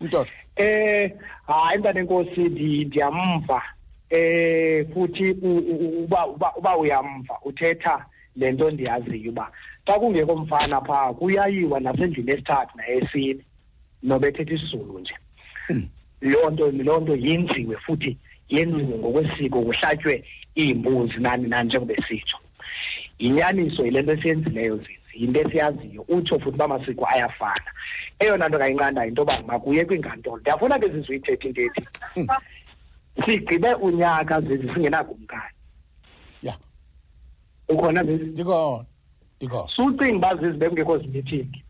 [0.01, 1.11] mntodo eh
[1.47, 3.61] hayi mntana enkosi ndi- ndiyamva.
[4.09, 8.05] Eh futhi u- u- uba uba uba uyamva uthetha
[8.35, 9.51] lento ndiyaziyo uba
[9.87, 13.43] xa kungekho mfana phaa kuyayiwa nasendlini esithathu nayesine.
[14.03, 15.15] Nobethetha isizulu nje.
[16.21, 18.17] Loo nto loo nto yenziwe futhi
[18.49, 20.23] yenziwe ngokwesiko kuhlatywe
[20.57, 22.37] iimbuzi nani nani njengoba esitsho.
[23.19, 26.01] Yinyaniso yile nto esiyenzileyo zizi yinto esiyaziyo.
[26.07, 27.71] Utsho futhi uba masiko ayafana.
[28.19, 30.37] Eyona nto kayinqanda yinto yoba makuye kwinkantolo.
[30.37, 31.81] Ndiyafuna ke zizuyithetha into ethi
[33.25, 35.55] sigqibe unyaka zizi singenakumkani
[36.43, 36.57] ya.
[37.69, 38.85] Ukhona zizi ndikhona
[39.75, 41.63] sucinga uba zizi bekungekho zimithingi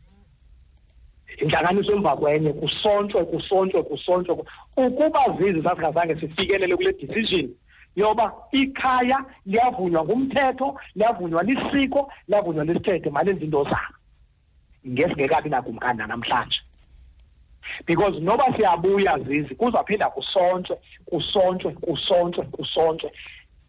[1.37, 4.35] intlanganiso emva kwenye kusontshwe kusontshwe kusontshwe.
[4.77, 7.49] Ukuba zizi sasingazange sifikelele kule decision
[7.95, 13.95] yoba ikhaya liyavunywa ngumthetho liyavunywa lisiko liyavunywa lisithethe malenze into zabo.
[14.87, 16.59] Ngesingekabi nakumkani nanamhlanje
[17.85, 23.11] because noba siyabuya zizi kuzaphinda kusontshwe kusontshwe kusontshwe kusontshwe.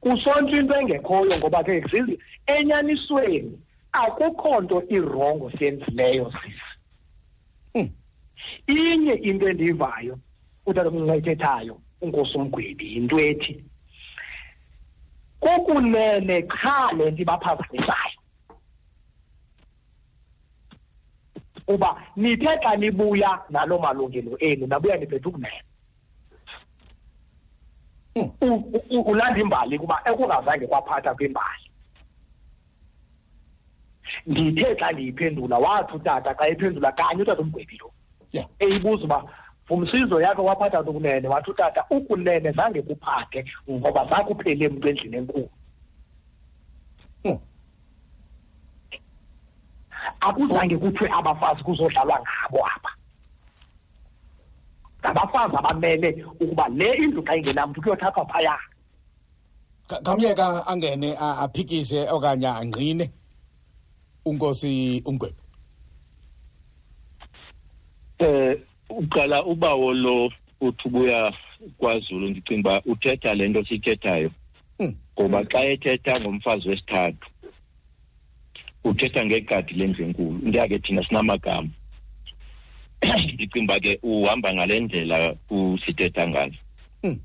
[0.01, 3.59] Kusontshwe into engekhoyo ngoba ke zizi enyanisweni
[3.93, 6.33] akukho nto irongo siyenzileyo
[7.75, 7.93] zizi
[8.67, 10.19] inye into endiyivayo
[10.67, 13.65] utata umncayithethayo unkosi umgwebi yinto ethi
[15.41, 18.19] kukunene qha le nto ibaphazamisayo.
[21.69, 25.63] Uba nithe xa nibuya naloo malungelo enu nabuya niphethe ukunene
[28.91, 31.68] u- ulanda imbali kuba ekungazange kwaphatha kwimbali.
[34.27, 37.91] Ndithe xa ndiyiphendula wathi utata xa ephendula kanye utata umgwebi lo.
[38.33, 38.45] Ya.
[38.59, 39.25] Eyibuza uba
[39.71, 45.49] ngumsizo yakhe waphatha nokunene wathi utata ukunene zange kuphathe ngoba zakuphele mntu endlini enkulu.
[47.23, 47.39] Hmm.
[50.21, 52.91] akuzange kuthiwe abafazi kuzodlalwa ngabo apha.
[55.01, 58.57] Ngabafazi abamele ukuba le indlu xa ingenamntu kuyothathwa phaya.
[59.89, 63.11] Ka- kamyeka angene a- aphikise okanye angqine.
[64.31, 65.37] Unkosi umgwebi
[68.19, 68.59] eh
[68.91, 71.33] uqala ubawo lo uthi ubuya
[71.79, 74.31] kwaZulu ndicinga uba uthetha le nto siyithethayo.
[74.79, 74.95] Mm.
[75.15, 77.27] ngoba xa ethetha ngomfazi wesithathu
[78.85, 80.39] uthetha ngegadi lendlu enkulu.
[80.43, 81.69] Ndiyake thina sinamagama.
[83.35, 86.55] Ndicinga uba ke uhamba ngale ndlela usithetha ngayo.
[87.03, 87.19] Mm.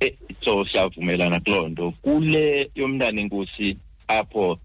[0.00, 1.90] Eh, so siyavumelana kuloo nto.
[2.02, 3.76] Kule yomntana enkosi
[4.08, 4.58] apho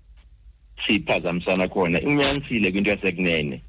[0.88, 2.02] siphazamisana khona.
[2.02, 3.62] Inyanisile kwinto yasekunene.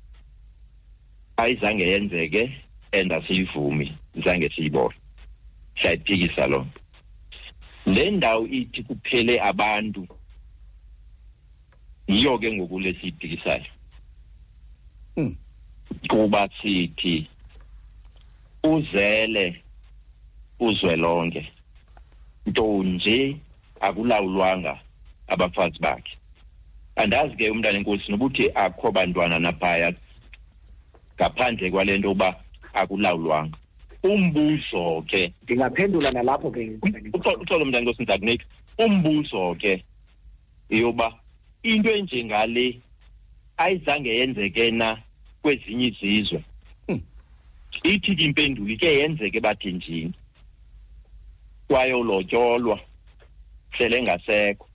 [1.36, 2.52] Ayizange yenzeke
[2.92, 3.98] and asiyivumi.
[4.24, 4.94] Zange siyibone.
[5.80, 6.80] Siyayiphikisa loo nto.
[7.86, 10.08] Le ndawo ithi kuphele abantu
[12.08, 13.64] yiyo ke ngoku lesiyiphikisayo
[15.16, 15.36] Mm.
[16.08, 17.26] kuba sithi
[18.62, 19.62] uzele
[20.60, 21.52] uzwelonke
[22.46, 23.36] nto nje
[23.80, 24.80] akulawulwanga
[25.28, 26.18] abafazi bakhe.
[26.96, 29.92] Andazi ke umntana enkosi nobuthi akho bantwana naphaya
[31.16, 32.36] ngaphandle kwale nto uba
[32.74, 33.58] akulawulwanga
[34.02, 36.78] umbuzo ke ndingaphendula nalapho ke
[37.12, 38.44] uxolo mntana enkosi ndizakunika
[38.78, 39.84] umbuzo ke
[40.70, 41.12] yoba
[41.62, 42.80] into enjengale
[43.56, 44.98] ayizange yenzeke na
[45.42, 46.42] kwezinye izizwe
[46.88, 47.00] Mm.
[47.82, 50.12] ithi ke impendulo ike yenzeke bathenjini
[51.68, 52.80] kwayolotyolwa
[53.70, 54.65] hlele ngasekho.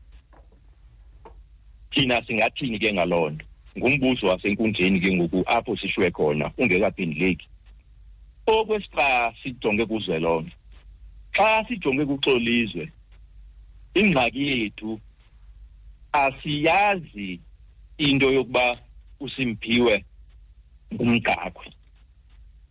[1.91, 3.45] Thina singathini ke ngaloo nto
[3.77, 7.47] ngumbuzo wasenkundleni ke ngoku apho sishwe khona ungekaphenduleki.
[8.47, 10.51] Okwesixa sijonge kuzwelonke
[11.34, 12.91] xa sijonge kuxolizwe
[13.93, 14.99] ingxaki yethu
[16.11, 17.39] asiyazi
[17.97, 18.77] into yokuba
[19.19, 20.05] uSimphiwe
[20.93, 21.65] ngumgaqwe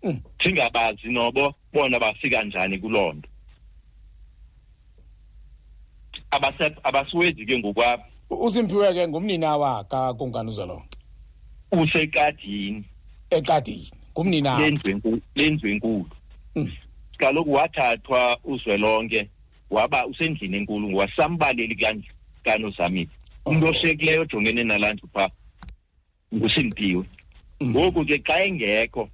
[0.02, 0.20] Mm.
[0.42, 3.28] singabazi nobo bona bafika njani kuloo nto
[6.30, 10.98] abase abasiwenzi ke ngokwapha usimpiwe ke ngumninawa kakunkani uzolonke
[11.72, 12.84] usekadini.
[13.30, 16.10] Ekadini ngumninawa lendlu enkulu lendlu enkulu.
[16.56, 16.72] Mm.
[17.18, 19.28] kaloku wathathwa uzwelonke
[19.70, 22.04] waba usendlini enkulu wasambaleli
[22.44, 23.08] kanozamile.
[23.46, 23.70] Umntu Oh.
[23.70, 25.30] oshiyekileyo ojongene nalaa ndlu phaa
[26.34, 27.04] ngusimpiwe.
[27.60, 27.70] Mm.
[27.70, 29.08] ngoku ke xa engekho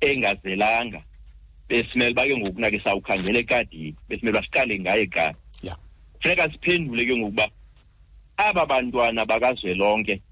[0.00, 1.02] engazelanga
[1.68, 5.10] besimele uba ke ngoku nake sawukhangela ekadini besimele uba siqale ngaye
[5.62, 5.76] ya.
[6.22, 7.48] Funeka siphendule ke ngokuba
[8.36, 10.22] aba bantwana bakazwelonke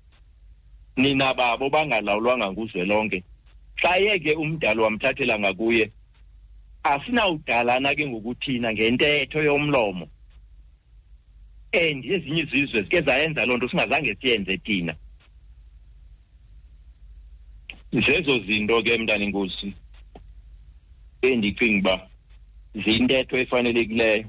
[0.97, 3.25] nina babo bangalawulwanga nguzwelonke.
[3.77, 5.91] Xa yeke umdala wamthathela ngakuye
[6.83, 10.09] asinawudalana ke ngokuthina ngentetho yomlomo.
[11.73, 14.95] And ezinye izizwe zike zayenza loo nto singazange siyenze thina.
[17.93, 19.75] Zezo zinto ke mntana inkosi
[21.23, 22.09] endicinga uba
[22.75, 24.25] ziyintetho efanelekileyo.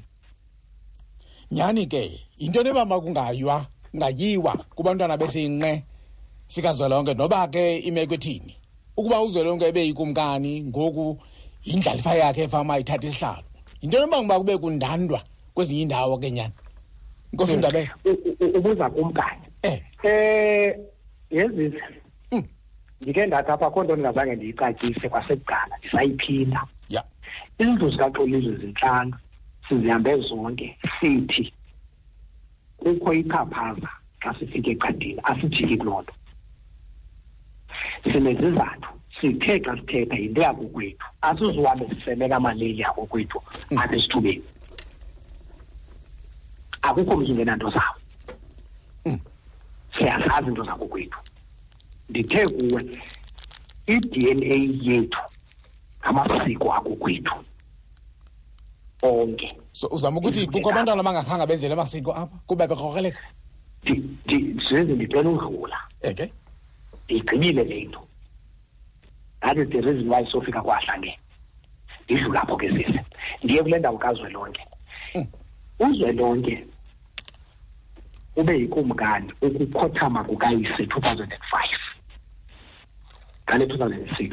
[1.52, 2.25] Nyani ke?
[2.38, 5.84] Yinto nebamba kungaywa kungayiwa kubantwana besiyinqe
[6.48, 7.14] sikazwelonke.
[7.14, 8.56] Noba ke imeko ethini
[8.98, 11.18] ukuba uzwelonke ebe yikumkani ngoku
[11.64, 13.44] yindlalifa yakhe efama ithatha isihlalo.
[13.82, 15.22] Yinto nebanga uba kube kundandwa
[15.54, 16.54] kwezinye iindawo ke nyani
[17.34, 19.42] nkosi undabele U- u- ubuza kumkani.
[19.62, 19.82] Eh.
[20.04, 20.76] Eh
[21.32, 21.82] yezise
[22.32, 22.44] Mm.
[23.02, 26.64] ndike ndathi apha kho nto ndingazange ndiyicacise kwasekuqala ndisayiphinda.
[26.90, 27.04] Ya.
[27.60, 29.16] Izindlu zikaxolizwe zintlanu
[29.70, 31.54] sizihambe zonke sithi
[32.86, 33.90] kukho ichaphaza
[34.22, 36.14] xa sifike eqadini asijiki kuloo nto.
[38.04, 43.42] Sinezizathu sithe xa sithetha yinto yakokwethu asizuhambe sisemeka amaleli yakokwethu
[43.78, 44.44] apha esithubeni
[46.82, 47.98] akukho mntu ungenanto zawo.
[49.98, 51.18] Siyazazi into zakokwethu.
[52.10, 52.82] Ndithe kuwe
[53.88, 54.56] i-dna
[54.86, 55.22] yethu
[56.02, 57.36] ngamasiko akokwethu.
[59.06, 63.22] Onke so uzama ukuthi kukho abantwana abangakhange benzele amasiko apha kuba bekrokreleka
[63.86, 66.32] zize ndicela udlula eke?
[67.06, 68.02] Ndiyigqibile le nto
[69.42, 71.20] that is the reason why sofika kwahlangene
[72.06, 73.02] ndidlula apho ke sise
[73.44, 74.62] ndiye kule ndawo kazwelonke.
[75.16, 75.28] Mm.
[75.80, 76.68] uzwelonke
[78.36, 81.28] ube yikumkani ukukhothama kukayise 2005
[83.50, 84.32] ngale 2006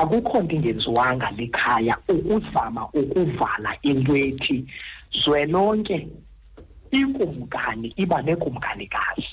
[0.00, 4.64] akukho nto ingenziwanga likhaya ukuzama ukuvala into ethi
[5.20, 6.08] zwelonke
[6.90, 9.30] ikumkani iba nekumkanikazi.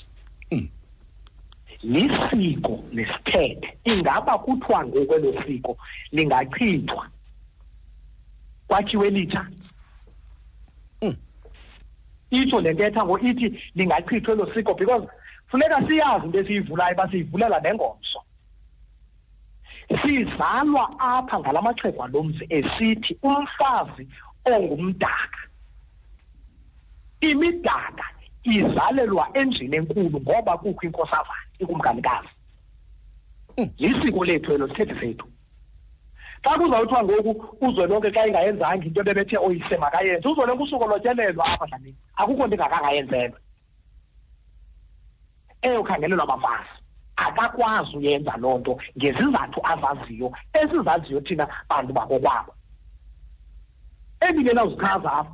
[1.82, 5.76] Lisiko nesithethe ingaba kuthiwa ngokwelo siko
[6.12, 7.08] lingachithwa?
[8.68, 9.46] Kwakhiwe litsha?
[11.02, 11.16] Mm.
[12.30, 15.06] itsho le ntetha ngo ithi lingachithwa elo siko because
[15.50, 18.20] funeka siyazi into esiyivulayo uba siyivulela nengomso.
[19.88, 24.08] Sizalwa apha ngala maxhego alo mzi esithi umfazi
[24.44, 25.40] ongumdaka.
[27.20, 28.04] Imidaka
[28.42, 32.28] izalelwa endlini enkulu ngoba kukho inkosazana ikumkanikazi
[33.78, 35.26] lisiko lethu elo sithethe sethu.
[36.44, 41.96] Xa kuzawuthiwa ngoku uzwelonke xa ingayenzanga into bebethe oyise makayenze uzwelonke usuku lotyelelwa apha dlamini.
[42.16, 43.38] Akukho nto ingakangayenzelwe
[45.62, 46.83] eyokhangelelwa abafazi
[47.16, 52.54] akakwazi uyenza loo nto ngezizathu azaziyo esizaziyo thina bantu bakokwabo.
[54.20, 55.32] Endingenawuzichaza apha.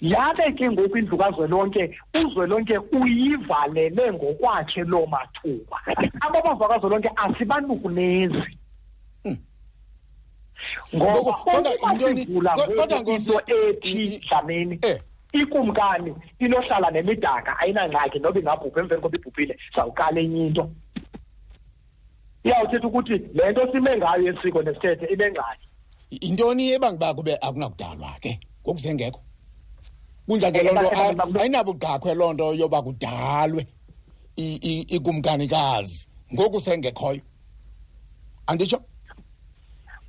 [0.00, 5.78] Yabe ke ngoku indlu kazwelonke uzwelonke uyivalele ngokwakhe loo mathuba.
[6.20, 8.58] Ababava kazwelonke asibanukunezi.
[10.94, 15.00] Ngoba Ngoku- kodwa ukuba sivula ngoku into ethi dlamini eh.
[15.32, 20.70] Ikumkani inohlala nemidaka ayinangxaki noba ingabhubha emveni koba ibhubhile sawuqala enye into.
[22.44, 25.66] Iyawuthetha ukuthi le nto sime ngayo yesiko nesithethe inengxaki.
[26.10, 28.40] Yintoni ebanga uba kube akunakudalwa ke?
[28.64, 29.20] Ngokusengekho
[30.26, 33.66] kunja ke loo nto ayinabugqakhwe loo nto yoba kudalwe
[34.36, 36.08] ikumkanikazi.
[36.34, 37.20] Ngoku sengekhoyo.
[38.46, 38.80] Anditsho?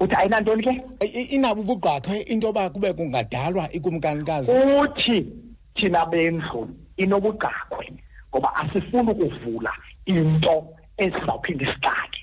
[0.03, 0.69] Uthi ayinantoni ke?
[0.99, 5.25] I- i- inabo ubugqakhwe into yoba kube kungadalwa ikumkanikazi uthi
[5.75, 7.93] thina bendlu inobugqakhwe
[8.29, 9.71] ngoba asifuni ukuvula
[10.05, 10.67] into
[10.97, 12.19] esizawuphinda isixake.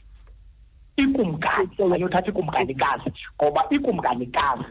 [0.96, 3.10] Ikumkani ayothatha ikumkanikazi
[3.42, 4.64] ngoba ikumkanikazi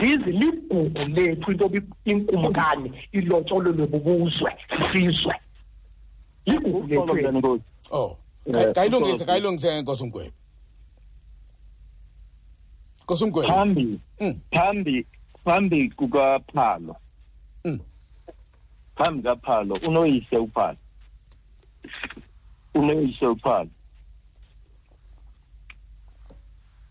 [0.00, 4.52] zizi ligugu lethu into yoba inkumkani ilotsholelwe bubuzwe
[4.92, 5.34] sizwe.
[6.46, 7.60] Ligugu lethu
[7.90, 8.16] oh.
[8.46, 10.32] Eh, kayilungise kayilungise nkosi umgwebi
[13.02, 14.40] nkosi umgwebi phambi Mm.
[14.52, 15.06] phambi
[15.44, 16.96] phambi kukaphalo.
[17.64, 17.80] Mm.
[18.96, 20.76] phambi kaphalo unoyise uphalo.
[22.74, 23.70] Unoyise uphalo.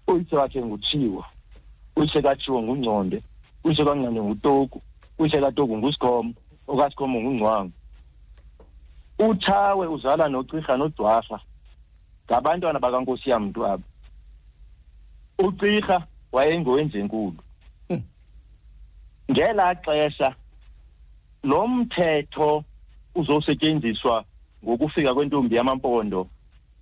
[0.08, 1.26] Uyise wakhe ngutshiwo
[1.96, 3.24] uyise katshiwo ngungconde
[3.64, 4.82] uyise kancane ngutoku
[5.20, 6.34] uyise katoku ngusikhoma
[6.68, 7.72] okasikhoma ngungcwangu.
[9.20, 11.40] Uthawe uzala nocirha nodwarha
[12.26, 13.84] ngabantwana bakankosi yamntu abo
[15.40, 17.38] ucirha wayengowenzenkulu
[19.32, 20.36] ngelaa xesha
[21.44, 22.64] lo mthetho
[23.16, 24.26] uzosetyenziswa
[24.64, 26.28] ngokufika kwentombi yamampondo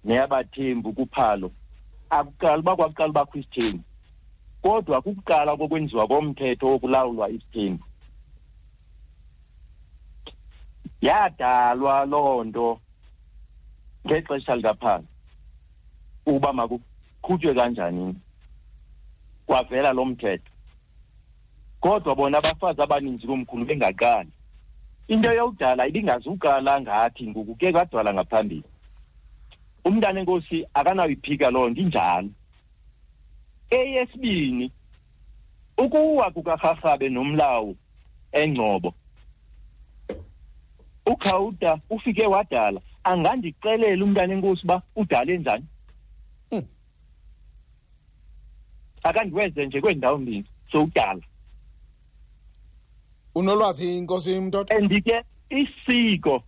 [0.03, 1.51] neyabathembu kuphalo.
[2.09, 3.83] Akuqala uba kwakuqala ubakho isithembu
[4.61, 7.83] kodwa kukuqala kokwenziwa komthetho wokulawulwa isithembu.
[11.01, 12.79] Yadalwa loo nto
[14.05, 15.05] ngexesha likaphalo.
[16.25, 18.15] Ukuba makuqhutywe kanjani?
[19.49, 20.51] Kwavela lo mthetho.
[21.79, 24.29] Kodwa bona abafazi abaninzi komkhulu bengaqali.
[25.07, 28.63] Into yokudala ibingazuqala ngathi ngoku ke kwadwala ngaphambili.
[29.85, 32.29] Umntana enkosi akanayiphika loo nto injalo.
[33.69, 34.71] Eyesibini
[35.77, 37.75] ukuwa kukarharhabe nomlawu
[38.31, 38.93] engcobo.
[41.05, 45.65] Ukhawuta ufike wadala angandixelela umntana enkosi uba udale njani?
[49.03, 51.21] Akandiwenze nje kwendawo mbini sowudala
[53.35, 56.43] unolwazi inkosi mntodo and ke isiko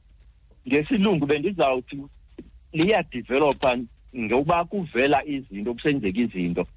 [0.68, 2.04] ngesilungu bendizawuthi
[2.74, 3.78] liyadevelopha
[4.16, 6.68] ngokuba kuvela izinto kusenzeka izinto.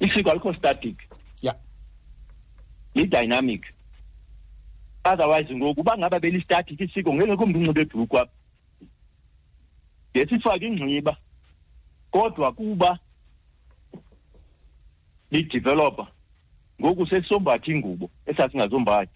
[0.00, 0.96] Isiko alikho static.
[1.42, 1.54] Ya.
[2.94, 3.64] Li-dynamic.
[5.04, 8.32] Otherwise ngoku uba ngaba beli-static isiko ngengekho mntu unxibe ebhulukhu apha
[10.16, 11.16] ngesifake ingxiba
[12.10, 12.98] kodwa kuba
[15.30, 16.06] lidevelopa
[16.80, 19.12] ngoku sesisombatha ingubo esasingazombathi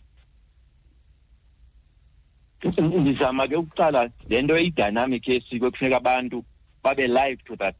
[3.01, 6.45] ndizama ke ukuqala le nto eyidynamic yesiko ekufuneka abantu
[6.83, 7.75] babe live to that.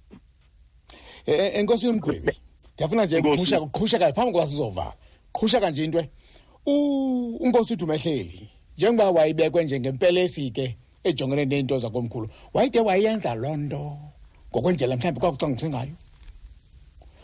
[1.27, 2.33] Eh, eh, enkosi yomgwebi
[2.75, 3.39] ndiyafuna nje Enkosi.
[3.39, 4.93] qhusha qhusha kanje phambi kwa sizovala
[5.33, 6.05] qhusha kanje into
[6.67, 13.99] u unkosi udumehleli njengoba wayibekwe njengempelesi ke ejongene neento zakomkhulu wayide wayenza loo nto
[14.51, 15.95] ngokwendlela mhlawumbi kwakucangise ngayo.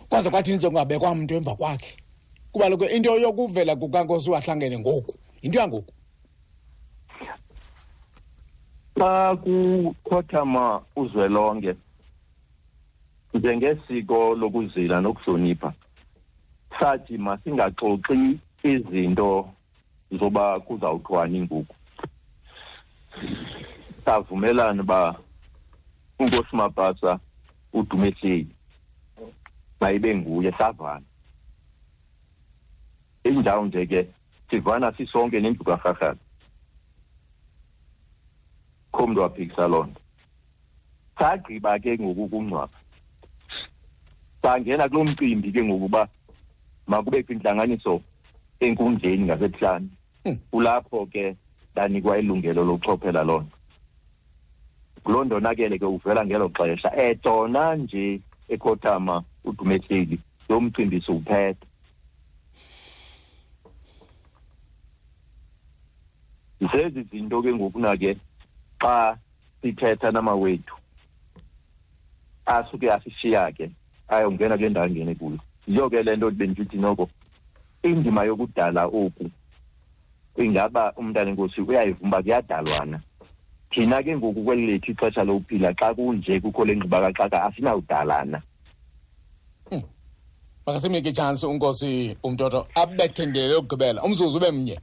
[0.08, 1.96] Kwaze kwathi njengongabekwa mntu emva kwakhe
[2.52, 5.94] kuba kaloku into yokuvela kukankosi wahlangene ngoku yinto yangoku?
[8.98, 11.74] Xa kukhothama uzwelonke
[13.34, 15.72] njengesiko lokuzila nokuhlonipha
[16.80, 19.48] sathi masingaxoxi izinto
[20.18, 21.74] zoba kuzawuthiwani ngoku.
[24.04, 25.18] Savumelana uba
[26.18, 27.18] unkosi mapasa
[27.72, 28.57] udumehleli
[29.80, 31.06] mayibe nguye savana
[33.24, 34.08] indawo nje ke
[34.50, 36.20] sivana sisonke nendlu karharhabe
[38.92, 40.00] kho mntu waphikisa loo nto
[41.18, 42.78] sagqiba ke ngoku kungcwaba
[44.42, 46.08] sangena kulo mcimbi ke ngokuba
[46.86, 48.02] makubekho intlanganiso
[48.60, 49.90] enkundleni ngasebuhlani
[50.24, 50.36] Hmm.
[50.50, 51.36] kulapho ke
[51.72, 53.56] ndanikwa ilungelo lokuchophela loo nto
[55.04, 56.96] kuloo ndonakele ke uvela ngelo xesha.
[56.96, 61.66] Etona nje ekhothama udumehleli lo mcimbi siwuphethe
[66.72, 68.16] zezi zinto ke ngokuna ke
[68.82, 69.18] xa
[69.62, 70.74] sithetha namawethu
[72.46, 73.70] asuke asishiya ke
[74.08, 75.38] ayongena kule ndawo angene kuyo.
[75.66, 77.08] Yiyo ke le nto bendithi noko
[77.82, 79.30] indima yokudala oku
[80.36, 83.00] ingaba umntana enkosi uyayivuma kuyadalwana.
[83.70, 88.42] Thina ke ngoku kweli lethu ixesha lokuphila xa kunje kukho le ngxubakaxaka asinawudalana.
[90.72, 94.80] Makasimnike itshansi unkosi umtoto abethendele ukugqibela umzuzu ube mnye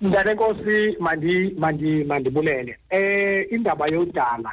[0.00, 2.78] mntana enkosi mandi mandi mandibulele.
[2.90, 4.52] Eh indaba yodala.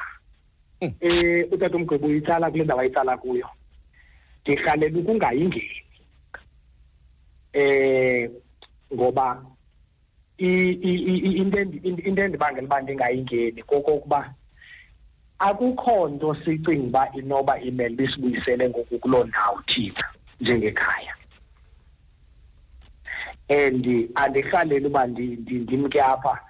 [0.80, 0.92] Mm.
[1.00, 3.48] eh utata umgqibo uyitsala kule ndawo ayitsala kuyo.
[4.42, 5.82] Ndirhalela ukungayingeni.
[7.52, 8.30] Eh
[8.94, 9.42] ngoba
[10.38, 14.34] i- i- i- i- into endi- into endibangela uba ndingayingeni kokokuba
[15.38, 20.04] akukho nto sicinga uba inoba imele bisibuyisele ngoku kuloo ndawo thina.
[20.42, 21.14] Njengekhaya.
[23.48, 26.40] And andirhaleli uba ndi- ndi- ndimke apha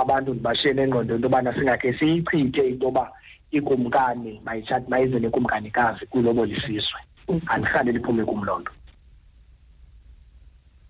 [0.00, 3.12] abantu ndibashiye nengqondo into yobana singakhe siyichithe into yoba
[3.50, 7.00] ikumkani mayitshat mayize nekumkanikazi kwilobola isizwe.
[7.46, 8.72] Andirhaleli iphume kum loo nto.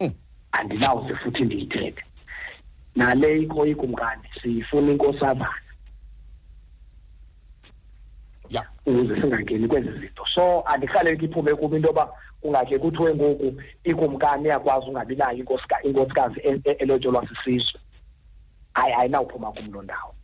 [0.00, 0.12] Mm.
[0.52, 2.02] andinawuze futhi ndiyithethe.
[2.96, 5.54] Nale ikho ikumkani siyifuna inkosazana.
[8.50, 8.64] Ya.
[8.86, 10.24] Ukuze singangeni kwezi zinto.
[10.34, 16.40] So andirhaleli iphume kum into yoba kungakhe kuthiwe ngoku ikumkani iyakwazi ungabi nayo inkosika- inkosikazi
[16.78, 17.80] elotyolwa sisizwe
[18.74, 20.14] hayi ayinawuphuma kum loo ndawo.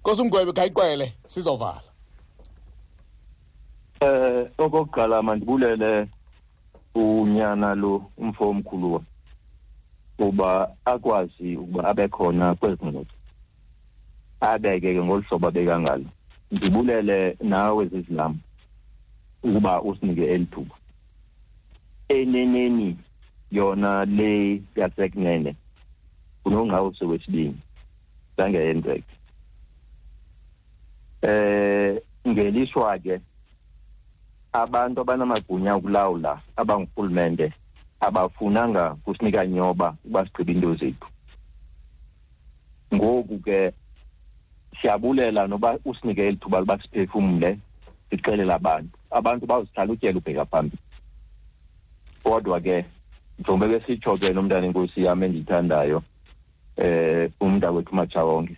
[0.00, 1.82] Nkosi umgwebi khayiqwele sizovala.
[4.00, 6.08] Eh okokuqala mandibulele
[6.94, 9.04] unyana lo umfo omkhulu
[10.18, 13.16] uba akwazi ukuba abe khona kwezi ngxoxo
[14.40, 16.04] abeke ke ngolu hlobo abeka ngalo.
[16.50, 18.36] Ndibulele nawe zizilama
[19.42, 20.74] ukuba usinike elithuba
[22.08, 22.96] eneneni
[23.50, 25.56] yona le yasekunene
[26.44, 27.60] unongqawuse wesibini
[28.36, 29.14] zange yenzeke
[31.22, 33.20] eh ngelishwa ke
[34.52, 37.52] abantu abanamagunya okulawula abangurhulumente
[38.00, 41.08] abafunanga kusinika nyoba ukuba sigqibe into zethu.
[42.94, 43.72] Ngoku ke
[44.80, 47.58] siyabulela noba usinike eli thuba loba siphefumle
[48.10, 48.98] sixelele abantu.
[49.10, 50.82] Abantu bazihlal'utyela ubheka phambili
[52.22, 52.84] kodwa ke
[53.38, 56.02] njengoba besitsho ke nomntana inkosi yami endiyithandayo
[56.76, 58.56] eh umntakwethu matshawonke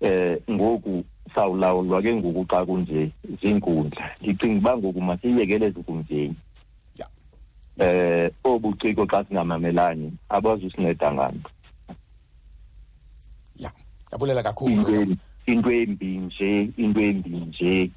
[0.00, 1.04] eh ngoku
[1.34, 3.10] sawulawulwa ke ngoku xa kunje
[3.40, 6.36] ziinkundla ndicinga uba ngoku masiyekele zinkundleni
[7.78, 11.50] eh obuciko xa singamamelani abazusinceda nganto.
[13.56, 13.70] Ya
[14.12, 15.16] yabulela kakhulu.
[15.46, 17.90] Into embi nje into embi nje.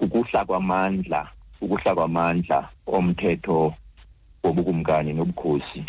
[0.00, 1.30] Ukuhla kwamandla
[1.60, 3.74] ukuhla kwamandla omthetho
[4.44, 5.84] wobukumkani nobukhosi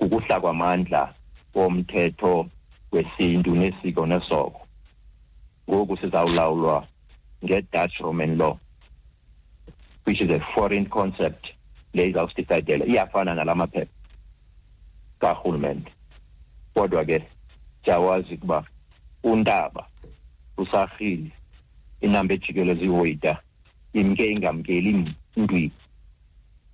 [0.00, 1.14] ukuhla kwamandla
[1.54, 2.48] womthetho
[2.92, 4.66] wesintu nesiko nesoko.
[5.70, 6.86] Ngoku sizawulawulwa
[7.44, 8.58] nge-dutch roman law
[10.06, 11.46] which is a foreign concept
[11.94, 13.92] le izawusidicayidela iyafana nala maphepha
[15.20, 15.92] karhulumente.
[16.74, 17.28] Kodwa ke
[17.84, 18.64] siyawazi ukuba
[19.24, 19.86] untaba
[20.56, 21.30] usarhile
[22.02, 23.38] inamba ejikelo zihoyita
[23.92, 25.70] imke ingamkeli indwi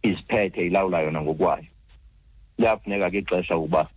[0.03, 1.67] iziphethe ilawula yona ngokwayo.
[2.59, 3.89] Liyafuneka ke ixesha ukuba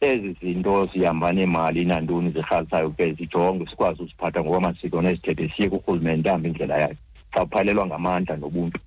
[0.00, 6.48] ezi zinto zihamba nemali nantoni zirhalisayo ke zijonge sikwazi usiphatha ngokwamasiko nezithethe siye kurhulumente ahambe
[6.48, 6.96] indlela yakhe
[7.34, 8.78] xa uphalelwa ngamandla nobuntu.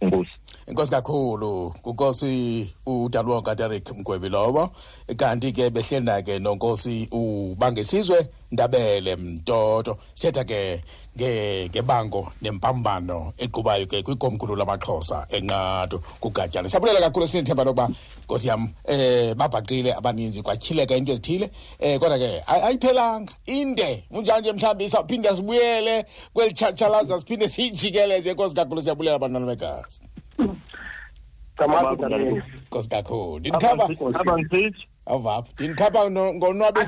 [0.00, 0.30] Enkosi.
[0.68, 1.74] Inkosi kakhulu.
[1.82, 4.70] Kunkosi udalwonga derek mgwebi lowo
[5.16, 8.28] kanti ke behleli ke nonkosi ubangesizwe.
[8.52, 9.98] Ndabele mtoto.
[10.14, 10.82] Sithetha ke
[11.68, 16.68] ngebango nempambano equbayo ke kwikomkhulu lamaxhosa enqado kugatyana.
[16.68, 17.88] Siyabulela kakhulu sinethemba lokuba
[18.24, 21.50] nkosi yam eh babhaqile abaninzi kwatyhileka into ezithile.
[21.78, 23.32] Eh kodwa ke ayiphelanga.
[23.46, 28.32] Inde unjanje mhlawumbi sawuphinde sibuyele kweli tshatshalaza siphinde siyijikeleze.
[28.32, 30.00] Nkosi kakhulu siyabulela abantwana begazi.
[32.66, 35.52] Nkosi kakhulu ndinikhapha abangisithi awuvapha.
[35.54, 36.84] Ndinikhapha ngonwabisa